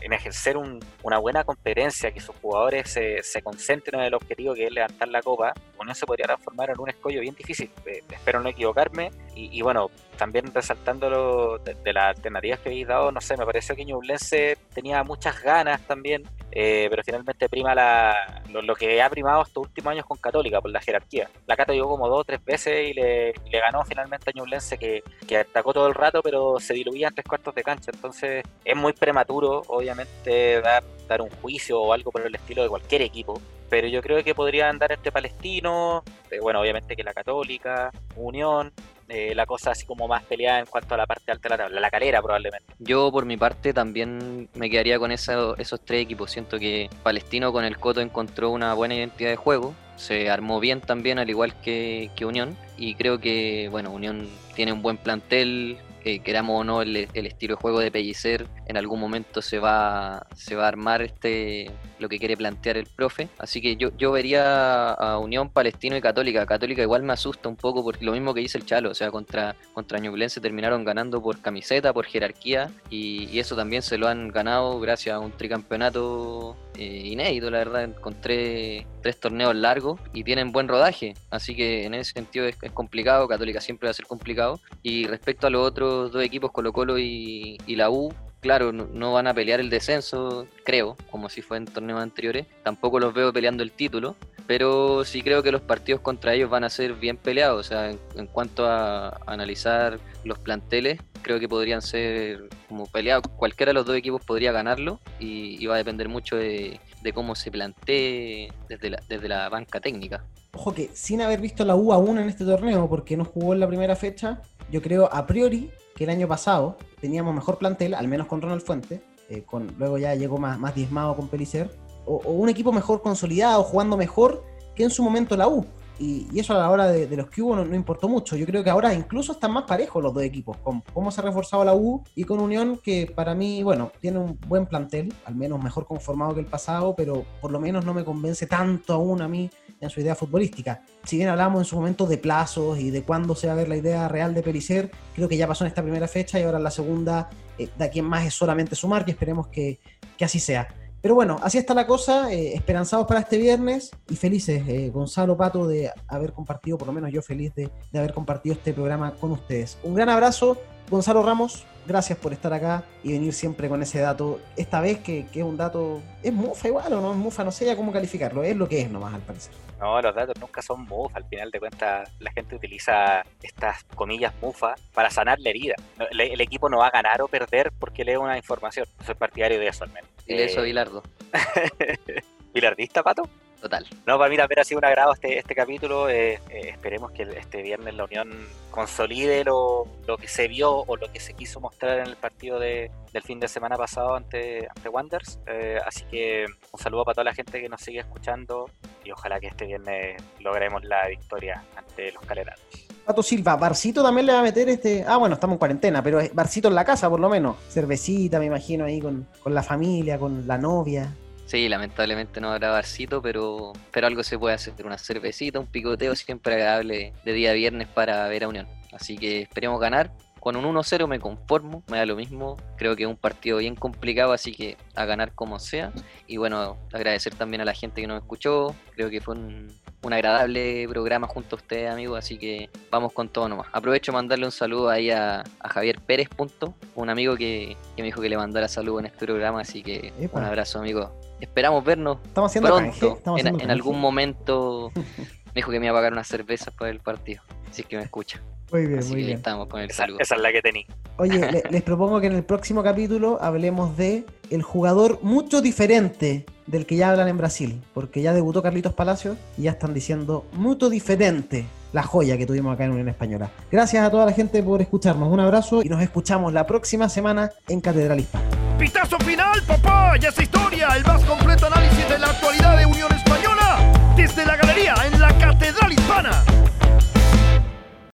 en 0.00 0.12
ejercer 0.12 0.56
una 0.56 1.18
buena 1.18 1.44
competencia, 1.44 2.10
que 2.10 2.20
sus 2.20 2.34
jugadores 2.36 2.90
se, 2.90 3.22
se, 3.22 3.42
concentren 3.42 4.00
en 4.00 4.06
el 4.06 4.14
objetivo 4.14 4.54
que 4.54 4.66
es 4.66 4.72
levantar 4.72 5.08
la 5.08 5.22
copa, 5.22 5.52
Unión 5.82 5.94
se 5.94 6.06
podría 6.06 6.26
transformar 6.26 6.70
en 6.70 6.80
un 6.80 6.88
escollo 6.88 7.20
bien 7.20 7.34
difícil. 7.34 7.70
Eh, 7.86 8.02
espero 8.10 8.40
no 8.40 8.48
equivocarme. 8.48 9.10
Y, 9.34 9.60
bueno, 9.62 9.90
también 10.22 10.54
resaltando 10.54 11.58
de, 11.58 11.92
las 11.92 12.16
alternativas 12.16 12.60
que 12.60 12.68
habéis 12.68 12.86
dado, 12.86 13.10
no 13.10 13.20
sé, 13.20 13.36
me 13.36 13.44
pareció 13.44 13.74
que 13.74 13.84
Ñublense 13.84 14.56
tenía 14.72 15.02
muchas 15.02 15.42
ganas 15.42 15.80
también, 15.80 16.22
eh, 16.52 16.86
pero 16.88 17.02
finalmente 17.02 17.48
prima 17.48 17.74
la, 17.74 18.40
lo, 18.52 18.76
que 18.76 19.02
ha 19.02 19.10
primado 19.10 19.42
estos 19.42 19.64
últimos 19.66 19.90
años 19.90 20.06
con 20.06 20.18
Católica, 20.18 20.60
por 20.60 20.70
la 20.70 20.80
jerarquía. 20.80 21.28
La 21.48 21.56
Cata 21.56 21.72
llegó 21.72 21.88
como 21.88 22.06
dos 22.06 22.20
o 22.20 22.24
tres 22.24 22.44
veces 22.44 22.90
y 22.90 22.94
le, 22.94 23.32
le 23.32 23.60
ganó 23.60 23.84
finalmente 23.84 24.30
a 24.30 24.32
Ñublense 24.32 24.78
que, 24.78 25.02
que 25.26 25.38
atacó 25.38 25.72
todo 25.72 25.88
el 25.88 25.94
rato, 25.94 26.22
pero 26.22 26.60
se 26.60 26.74
diluía 26.74 27.08
en 27.08 27.14
tres 27.16 27.26
cuartos 27.26 27.56
de 27.56 27.64
cancha. 27.64 27.90
Entonces 27.92 28.44
es 28.64 28.76
muy 28.76 28.92
prematuro, 28.92 29.64
obviamente, 29.66 30.60
dar, 30.60 30.84
dar 31.08 31.20
un 31.20 31.30
juicio 31.30 31.80
o 31.80 31.92
algo 31.92 32.12
por 32.12 32.24
el 32.24 32.32
estilo 32.32 32.62
de 32.62 32.68
cualquier 32.68 33.02
equipo 33.02 33.40
pero 33.72 33.88
yo 33.88 34.02
creo 34.02 34.22
que 34.22 34.34
podría 34.34 34.68
andar 34.68 34.92
entre 34.92 35.10
Palestino, 35.10 36.04
eh, 36.30 36.40
bueno, 36.40 36.60
obviamente 36.60 36.94
que 36.94 37.02
la 37.02 37.14
Católica, 37.14 37.90
Unión, 38.16 38.70
eh, 39.14 39.34
la 39.34 39.44
cosa 39.44 39.72
así 39.72 39.84
como 39.84 40.08
más 40.08 40.22
peleada 40.22 40.60
en 40.60 40.64
cuanto 40.64 40.94
a 40.94 40.96
la 40.96 41.06
parte 41.06 41.30
alta 41.30 41.46
de 41.46 41.50
la 41.50 41.62
tabla, 41.64 41.80
la 41.80 41.90
calera 41.90 42.22
probablemente. 42.22 42.72
Yo 42.78 43.12
por 43.12 43.26
mi 43.26 43.36
parte 43.36 43.74
también 43.74 44.48
me 44.54 44.70
quedaría 44.70 44.98
con 44.98 45.12
esos 45.12 45.56
tres 45.84 46.02
equipos. 46.02 46.30
Siento 46.30 46.58
que 46.58 46.88
Palestino 47.02 47.52
con 47.52 47.66
el 47.66 47.78
Coto 47.78 48.00
encontró 48.00 48.50
una 48.50 48.72
buena 48.72 48.94
identidad 48.94 49.28
de 49.28 49.36
juego. 49.36 49.74
se 49.96 50.30
armó 50.30 50.60
bien 50.60 50.80
también, 50.80 51.18
al 51.18 51.28
igual 51.28 51.54
que, 51.60 52.10
que 52.16 52.24
Unión. 52.24 52.56
Y 52.78 52.94
creo 52.94 53.18
que, 53.18 53.68
bueno, 53.70 53.90
Unión 53.90 54.28
tiene 54.54 54.72
un 54.72 54.80
buen 54.80 54.96
plantel, 54.96 55.78
eh, 56.04 56.18
queramos 56.18 56.60
o 56.60 56.64
no, 56.64 56.82
el, 56.82 56.96
estilo 57.14 57.54
de 57.54 57.60
juego 57.60 57.78
de 57.78 57.92
Pellicer 57.92 58.46
en 58.66 58.76
algún 58.76 58.98
momento 58.98 59.40
se 59.40 59.58
va, 59.58 60.26
se 60.34 60.56
va 60.56 60.64
a 60.64 60.68
armar 60.68 61.00
este 61.02 61.70
lo 62.02 62.08
que 62.08 62.18
quiere 62.18 62.36
plantear 62.36 62.76
el 62.76 62.86
profe. 62.86 63.28
Así 63.38 63.62
que 63.62 63.76
yo, 63.76 63.96
yo 63.96 64.12
vería 64.12 64.92
a 64.92 65.18
Unión 65.18 65.48
Palestino 65.48 65.96
y 65.96 66.00
Católica. 66.00 66.44
Católica 66.44 66.82
igual 66.82 67.02
me 67.02 67.14
asusta 67.14 67.48
un 67.48 67.56
poco 67.56 67.82
porque 67.82 68.04
lo 68.04 68.12
mismo 68.12 68.34
que 68.34 68.40
dice 68.40 68.58
el 68.58 68.66
Chalo, 68.66 68.90
o 68.90 68.94
sea, 68.94 69.10
contra, 69.10 69.56
contra 69.72 69.98
Ñublense 69.98 70.40
terminaron 70.40 70.84
ganando 70.84 71.22
por 71.22 71.40
camiseta, 71.40 71.92
por 71.92 72.04
jerarquía, 72.06 72.70
y, 72.90 73.38
eso 73.38 73.56
también 73.56 73.82
se 73.82 73.98
lo 73.98 74.06
han 74.08 74.28
ganado 74.28 74.78
gracias 74.78 75.16
a 75.16 75.18
un 75.18 75.32
tricampeonato 75.32 76.56
eh, 76.76 77.02
inédito, 77.06 77.50
la 77.50 77.58
verdad, 77.58 77.90
con 78.00 78.14
tres, 78.20 78.86
torneos 79.20 79.54
largos 79.54 80.00
y 80.12 80.22
tienen 80.22 80.52
buen 80.52 80.68
rodaje. 80.68 81.14
Así 81.30 81.56
que 81.56 81.84
en 81.84 81.94
ese 81.94 82.12
sentido 82.12 82.46
es, 82.46 82.56
es 82.62 82.72
complicado, 82.72 83.26
Católica 83.26 83.60
siempre 83.60 83.86
va 83.86 83.90
a 83.90 83.94
ser 83.94 84.06
complicado. 84.06 84.60
Y 84.82 85.06
respecto 85.06 85.46
a 85.46 85.50
los 85.50 85.66
otros 85.66 86.12
dos 86.12 86.22
equipos, 86.22 86.52
Colo 86.52 86.72
Colo 86.72 86.98
y, 86.98 87.58
la 87.68 87.90
U, 87.90 88.12
claro, 88.42 88.72
no, 88.72 89.12
van 89.12 89.28
a 89.28 89.34
pelear 89.34 89.60
el 89.60 89.70
descenso, 89.70 90.46
creo, 90.64 90.96
como 91.10 91.28
si 91.30 91.40
fue 91.40 91.56
en 91.56 91.64
torneos 91.64 92.00
anteriores. 92.00 92.46
Tampoco 92.64 92.98
los 92.98 93.14
veo 93.14 93.32
peleando 93.32 93.62
el 93.62 93.70
título, 93.70 94.16
pero 94.46 95.04
sí 95.04 95.22
creo 95.22 95.42
que 95.42 95.52
los 95.52 95.62
partidos 95.62 96.00
contra 96.00 96.34
ellos 96.34 96.50
van 96.50 96.64
a 96.64 96.68
ser 96.68 96.94
bien 96.94 97.16
peleados. 97.16 97.60
O 97.60 97.68
sea, 97.68 97.90
en, 97.90 98.26
cuanto 98.26 98.66
a, 98.66 99.20
analizar 99.26 100.00
los 100.24 100.40
planteles, 100.40 101.00
creo 101.22 101.38
que 101.38 101.48
podrían 101.48 101.80
ser 101.80 102.48
como 102.68 102.86
peleados. 102.86 103.28
Cualquiera 103.36 103.70
de 103.70 103.74
los 103.74 103.86
dos 103.86 103.96
equipos 103.96 104.22
podría 104.24 104.50
ganarlo 104.50 105.00
y, 105.20 105.64
va 105.66 105.76
a 105.76 105.78
depender 105.78 106.08
mucho 106.08 106.36
de, 106.36 106.80
cómo 107.14 107.36
se 107.36 107.52
plantee 107.52 108.52
desde 108.68 108.90
la, 108.90 109.02
desde 109.08 109.28
la 109.28 109.48
banca 109.48 109.80
técnica. 109.80 110.24
Ojo 110.54 110.74
que 110.74 110.90
sin 110.92 111.22
haber 111.22 111.40
visto 111.40 111.64
la 111.64 111.76
U 111.76 111.92
aún 111.92 112.18
en 112.18 112.28
este 112.28 112.44
torneo, 112.44 112.88
porque 112.88 113.16
no 113.16 113.24
jugó 113.24 113.54
en 113.54 113.60
la 113.60 113.68
primera 113.68 113.94
fecha, 113.94 114.42
yo 114.70 114.82
creo 114.82 115.08
a 115.12 115.26
priori 115.26 115.70
que 116.02 116.10
el 116.10 116.18
año 116.18 116.26
pasado 116.26 116.76
teníamos 117.00 117.32
mejor 117.32 117.58
plantel, 117.58 117.94
al 117.94 118.08
menos 118.08 118.26
con 118.26 118.42
Ronald 118.42 118.62
Fuente, 118.62 119.04
eh, 119.28 119.42
con, 119.44 119.72
luego 119.78 119.98
ya 119.98 120.16
llegó 120.16 120.36
más, 120.36 120.58
más 120.58 120.74
diezmado 120.74 121.14
con 121.14 121.28
Pelicer, 121.28 121.70
o, 122.06 122.16
un 122.16 122.48
equipo 122.48 122.72
mejor 122.72 123.02
consolidado, 123.02 123.62
jugando 123.62 123.96
mejor 123.96 124.44
que 124.74 124.82
en 124.82 124.90
su 124.90 125.04
momento 125.04 125.36
la 125.36 125.46
U. 125.46 125.64
Y, 126.00 126.26
eso 126.40 126.54
a 126.54 126.58
la 126.58 126.70
hora 126.70 126.88
de, 126.88 127.16
los 127.16 127.30
que 127.30 127.40
hubo 127.40 127.54
no, 127.54 127.76
importó 127.76 128.08
mucho. 128.08 128.34
Yo 128.34 128.46
creo 128.46 128.64
que 128.64 128.70
ahora 128.70 128.92
incluso 128.92 129.30
están 129.30 129.52
más 129.52 129.62
parejos 129.62 130.02
los 130.02 130.12
dos 130.12 130.24
equipos, 130.24 130.56
con 130.56 130.82
cómo 130.92 131.12
se 131.12 131.20
ha 131.20 131.24
reforzado 131.24 131.64
la 131.64 131.74
U 131.76 132.02
y 132.16 132.24
con 132.24 132.40
Unión, 132.40 132.80
que 132.82 133.06
para 133.14 133.36
mí, 133.36 133.62
bueno, 133.62 133.92
tiene 134.00 134.18
un 134.18 134.36
buen 134.48 134.66
plantel, 134.66 135.14
al 135.24 135.36
menos 135.36 135.62
mejor 135.62 135.86
conformado 135.86 136.34
que 136.34 136.40
el 136.40 136.46
pasado, 136.46 136.96
pero 136.96 137.24
por 137.40 137.52
lo 137.52 137.60
menos 137.60 137.84
no 137.84 137.94
me 137.94 138.04
convence 138.04 138.48
tanto 138.48 138.94
aún 138.94 139.22
a 139.22 139.28
mí 139.28 139.48
en 139.82 139.90
su 139.90 140.00
idea 140.00 140.14
futbolística. 140.14 140.82
Si 141.04 141.16
bien 141.16 141.28
hablamos 141.28 141.60
en 141.60 141.64
su 141.64 141.76
momento 141.76 142.06
de 142.06 142.18
plazos 142.18 142.78
y 142.78 142.90
de 142.90 143.02
cuándo 143.02 143.34
se 143.34 143.46
va 143.46 143.52
a 143.52 143.56
ver 143.56 143.68
la 143.68 143.76
idea 143.76 144.08
real 144.08 144.34
de 144.34 144.42
Pericer, 144.42 144.90
creo 145.14 145.28
que 145.28 145.36
ya 145.36 145.46
pasó 145.46 145.64
en 145.64 145.68
esta 145.68 145.82
primera 145.82 146.08
fecha 146.08 146.38
y 146.38 146.44
ahora 146.44 146.58
en 146.58 146.64
la 146.64 146.70
segunda, 146.70 147.28
eh, 147.58 147.68
de 147.76 147.84
aquí 147.84 148.00
más 148.02 148.26
es 148.26 148.34
solamente 148.34 148.74
sumar 148.76 149.04
y 149.06 149.10
esperemos 149.10 149.48
que, 149.48 149.80
que 150.16 150.24
así 150.24 150.38
sea. 150.40 150.68
Pero 151.02 151.16
bueno, 151.16 151.36
así 151.42 151.58
está 151.58 151.74
la 151.74 151.84
cosa, 151.84 152.32
eh, 152.32 152.54
esperanzados 152.54 153.08
para 153.08 153.18
este 153.18 153.36
viernes 153.36 153.90
y 154.08 154.14
felices, 154.14 154.62
eh, 154.68 154.88
Gonzalo 154.90 155.36
Pato, 155.36 155.66
de 155.66 155.90
haber 156.06 156.32
compartido, 156.32 156.78
por 156.78 156.86
lo 156.86 156.92
menos 156.92 157.10
yo 157.10 157.22
feliz 157.22 157.52
de, 157.56 157.68
de 157.90 157.98
haber 157.98 158.14
compartido 158.14 158.54
este 158.54 158.72
programa 158.72 159.12
con 159.16 159.32
ustedes. 159.32 159.78
Un 159.82 159.94
gran 159.94 160.08
abrazo, 160.08 160.58
Gonzalo 160.90 161.22
Ramos, 161.22 161.64
gracias 161.86 162.18
por 162.18 162.32
estar 162.32 162.52
acá 162.52 162.84
y 163.02 163.12
venir 163.12 163.32
siempre 163.32 163.68
con 163.68 163.82
ese 163.82 164.00
dato. 164.00 164.40
Esta 164.56 164.80
vez 164.80 164.98
que, 164.98 165.26
es 165.32 165.42
un 165.42 165.56
dato, 165.56 166.00
¿es 166.22 166.32
mufa 166.32 166.68
igual 166.68 166.92
o 166.92 167.00
no 167.00 167.12
es 167.12 167.18
mufa? 167.18 167.44
No 167.44 167.52
sé 167.52 167.66
ya 167.66 167.76
cómo 167.76 167.92
calificarlo, 167.92 168.42
es 168.42 168.56
lo 168.56 168.68
que 168.68 168.80
es 168.80 168.90
nomás 168.90 169.14
al 169.14 169.22
parecer. 169.22 169.52
No, 169.80 170.00
los 170.00 170.14
datos 170.14 170.36
nunca 170.38 170.62
son 170.62 170.86
mufa, 170.86 171.18
al 171.18 171.24
final 171.24 171.50
de 171.50 171.58
cuentas 171.58 172.08
la 172.20 172.30
gente 172.32 172.54
utiliza 172.54 173.24
estas 173.42 173.82
comillas 173.96 174.32
mufa 174.40 174.74
para 174.94 175.10
sanar 175.10 175.40
la 175.40 175.50
herida. 175.50 175.74
El, 176.10 176.40
equipo 176.40 176.68
no 176.68 176.78
va 176.78 176.88
a 176.88 176.90
ganar 176.90 177.20
o 177.22 177.28
perder 177.28 177.72
porque 177.78 178.04
lee 178.04 178.16
una 178.16 178.36
información. 178.36 178.86
soy 179.04 179.14
partidario 179.14 179.58
de 179.58 179.68
eso 179.68 179.84
al 179.84 179.90
menos. 179.90 180.08
Y 180.26 180.36
de 180.36 180.44
eso, 180.44 180.60
eh, 180.60 180.66
Bilardo. 180.66 181.02
¿Bilardista, 182.54 183.02
Pato? 183.02 183.28
Total. 183.62 183.86
No, 184.06 184.18
para 184.18 184.28
mí 184.28 184.36
también 184.36 184.58
ha 184.58 184.64
sido 184.64 184.78
un 184.78 184.84
agrado 184.84 185.12
este, 185.12 185.38
este 185.38 185.54
capítulo. 185.54 186.10
Eh, 186.10 186.40
eh, 186.50 186.70
esperemos 186.70 187.12
que 187.12 187.22
este 187.22 187.62
viernes 187.62 187.94
la 187.94 188.04
Unión 188.04 188.28
consolide 188.72 189.44
lo, 189.44 189.86
lo, 190.04 190.16
que 190.18 190.26
se 190.26 190.48
vio 190.48 190.78
o 190.78 190.96
lo 190.96 191.12
que 191.12 191.20
se 191.20 191.34
quiso 191.34 191.60
mostrar 191.60 192.00
en 192.00 192.08
el 192.08 192.16
partido 192.16 192.58
de, 192.58 192.90
del 193.12 193.22
fin 193.22 193.38
de 193.38 193.46
semana 193.46 193.76
pasado 193.76 194.16
ante, 194.16 194.66
ante 194.66 194.88
Wanderers. 194.88 195.38
Eh, 195.46 195.78
así 195.86 196.02
que 196.10 196.44
un 196.72 196.80
saludo 196.80 197.04
para 197.04 197.14
toda 197.14 197.24
la 197.24 197.34
gente 197.34 197.60
que 197.60 197.68
nos 197.68 197.80
sigue 197.80 198.00
escuchando 198.00 198.68
y 199.04 199.12
ojalá 199.12 199.38
que 199.38 199.46
este 199.46 199.66
viernes 199.66 200.20
logremos 200.40 200.82
la 200.82 201.06
victoria 201.06 201.62
ante 201.76 202.10
los 202.10 202.24
caleranos. 202.24 202.60
Pato 203.06 203.22
Silva, 203.22 203.54
Barcito 203.54 204.02
también 204.02 204.26
le 204.26 204.32
va 204.32 204.40
a 204.40 204.42
meter 204.42 204.68
este. 204.70 205.04
Ah, 205.06 205.18
bueno, 205.18 205.36
estamos 205.36 205.54
en 205.54 205.58
cuarentena, 205.58 206.02
pero 206.02 206.20
Barcito 206.32 206.66
en 206.66 206.74
la 206.74 206.84
casa 206.84 207.08
por 207.08 207.20
lo 207.20 207.28
menos. 207.28 207.58
Cervecita, 207.68 208.40
me 208.40 208.46
imagino, 208.46 208.86
ahí 208.86 209.00
con, 209.00 209.28
con 209.40 209.54
la 209.54 209.62
familia, 209.62 210.18
con 210.18 210.48
la 210.48 210.58
novia. 210.58 211.12
Sí, 211.46 211.68
lamentablemente 211.68 212.40
no 212.40 212.50
habrá 212.52 212.70
barcito, 212.70 213.20
pero, 213.20 213.72
pero 213.90 214.06
algo 214.06 214.22
se 214.22 214.38
puede 214.38 214.54
hacer. 214.54 214.74
Una 214.84 214.98
cervecita, 214.98 215.60
un 215.60 215.66
picoteo 215.66 216.14
siempre 216.14 216.54
agradable 216.54 217.12
de 217.24 217.32
día 217.32 217.52
viernes 217.52 217.88
para 217.88 218.26
ver 218.28 218.44
a 218.44 218.48
Unión. 218.48 218.66
Así 218.92 219.18
que 219.18 219.42
esperemos 219.42 219.80
ganar. 219.80 220.12
Con 220.40 220.56
un 220.56 220.64
1-0 220.64 221.06
me 221.06 221.20
conformo, 221.20 221.84
me 221.88 221.98
da 221.98 222.06
lo 222.06 222.16
mismo. 222.16 222.56
Creo 222.76 222.96
que 222.96 223.04
es 223.04 223.08
un 223.08 223.16
partido 223.16 223.58
bien 223.58 223.76
complicado, 223.76 224.32
así 224.32 224.52
que 224.52 224.76
a 224.96 225.04
ganar 225.04 225.34
como 225.34 225.60
sea. 225.60 225.92
Y 226.26 226.36
bueno, 226.36 226.78
agradecer 226.92 227.32
también 227.34 227.60
a 227.60 227.64
la 227.64 227.74
gente 227.74 228.00
que 228.00 228.08
nos 228.08 228.20
escuchó. 228.20 228.74
Creo 228.96 229.08
que 229.08 229.20
fue 229.20 229.36
un, 229.36 229.68
agradable 230.10 230.88
programa 230.88 231.28
junto 231.28 231.54
a 231.54 231.58
ustedes, 231.58 231.90
amigos. 231.92 232.18
Así 232.18 232.38
que 232.38 232.70
vamos 232.90 233.12
con 233.12 233.28
todo 233.28 233.48
nomás. 233.48 233.68
Aprovecho 233.72 234.12
mandarle 234.12 234.46
un 234.46 234.52
saludo 234.52 234.90
ahí 234.90 235.10
a, 235.10 235.44
Javier 235.60 236.00
Pérez, 236.00 236.28
punto, 236.28 236.74
un 236.96 237.08
amigo 237.08 237.36
que, 237.36 237.76
me 237.96 238.02
dijo 238.02 238.20
que 238.20 238.28
le 238.28 238.36
mandara 238.36 238.66
saludo 238.66 238.98
en 238.98 239.06
este 239.06 239.26
programa. 239.26 239.60
Así 239.60 239.80
que 239.80 240.12
un 240.32 240.42
abrazo, 240.42 240.80
amigo 240.80 241.12
esperamos 241.42 241.84
vernos 241.84 242.18
Estamos 242.24 242.52
pronto. 242.52 243.38
en, 243.38 243.70
algún 243.70 244.00
momento 244.00 244.90
me 244.96 245.52
dijo 245.54 245.70
que 245.70 245.80
me 245.80 245.86
iba 245.86 245.96
a 245.96 245.98
pagar 245.98 246.12
unas 246.12 246.28
cervezas 246.28 246.72
para 246.74 246.90
el 246.90 247.00
partido. 247.00 247.42
Así 247.70 247.82
que 247.82 247.96
me 247.96 248.02
escucha. 248.02 248.40
Muy 248.70 248.86
bien, 248.86 249.06
muy 249.08 249.22
bien. 249.22 249.36
Estamos 249.36 249.68
con 249.68 249.80
el 249.80 249.90
esa, 249.90 250.04
saludo. 250.04 250.18
Esa 250.20 250.36
es 250.36 250.40
la 250.40 250.50
que 250.50 250.62
tenía. 250.62 250.86
Oye, 251.18 251.62
les 251.70 251.82
propongo 251.82 252.20
que 252.20 252.28
en 252.28 252.34
el 252.34 252.44
próximo 252.44 252.82
capítulo 252.82 253.38
hablemos 253.40 253.96
de 253.96 254.24
el 254.50 254.62
jugador 254.62 255.18
mucho 255.22 255.60
diferente 255.60 256.46
del 256.66 256.86
que 256.86 256.96
ya 256.96 257.10
hablan 257.10 257.28
en 257.28 257.36
Brasil, 257.36 257.82
porque 257.92 258.22
ya 258.22 258.32
debutó 258.32 258.62
Carlitos 258.62 258.94
Palacios 258.94 259.36
y 259.58 259.62
ya 259.62 259.72
están 259.72 259.92
diciendo 259.92 260.46
mucho 260.52 260.88
diferente 260.88 261.66
la 261.92 262.02
joya 262.02 262.38
que 262.38 262.46
tuvimos 262.46 262.72
acá 262.72 262.84
en 262.84 262.92
Unión 262.92 263.08
Española. 263.08 263.50
Gracias 263.70 264.04
a 264.04 264.10
toda 264.10 264.24
la 264.24 264.32
gente 264.32 264.62
por 264.62 264.80
escucharnos. 264.80 265.30
Un 265.30 265.40
abrazo 265.40 265.82
y 265.82 265.88
nos 265.88 266.00
escuchamos 266.00 266.52
la 266.52 266.66
próxima 266.66 267.08
semana 267.08 267.50
en 267.68 267.80
Catedral 267.80 268.20
Hispana 268.20 268.71
pitazo 268.82 269.16
final, 269.20 269.62
papá, 269.62 270.14
y 270.20 270.26
esa 270.26 270.42
historia, 270.42 270.88
el 270.96 271.04
más 271.04 271.22
completo 271.24 271.66
análisis 271.66 272.08
de 272.08 272.18
la 272.18 272.30
actualidad 272.30 272.76
de 272.76 272.84
Unión 272.84 273.12
Española, 273.14 273.78
desde 274.16 274.44
la 274.44 274.56
galería 274.56 274.94
en 275.06 275.20
la 275.20 275.28
Catedral 275.38 275.92
Hispana. 275.92 276.51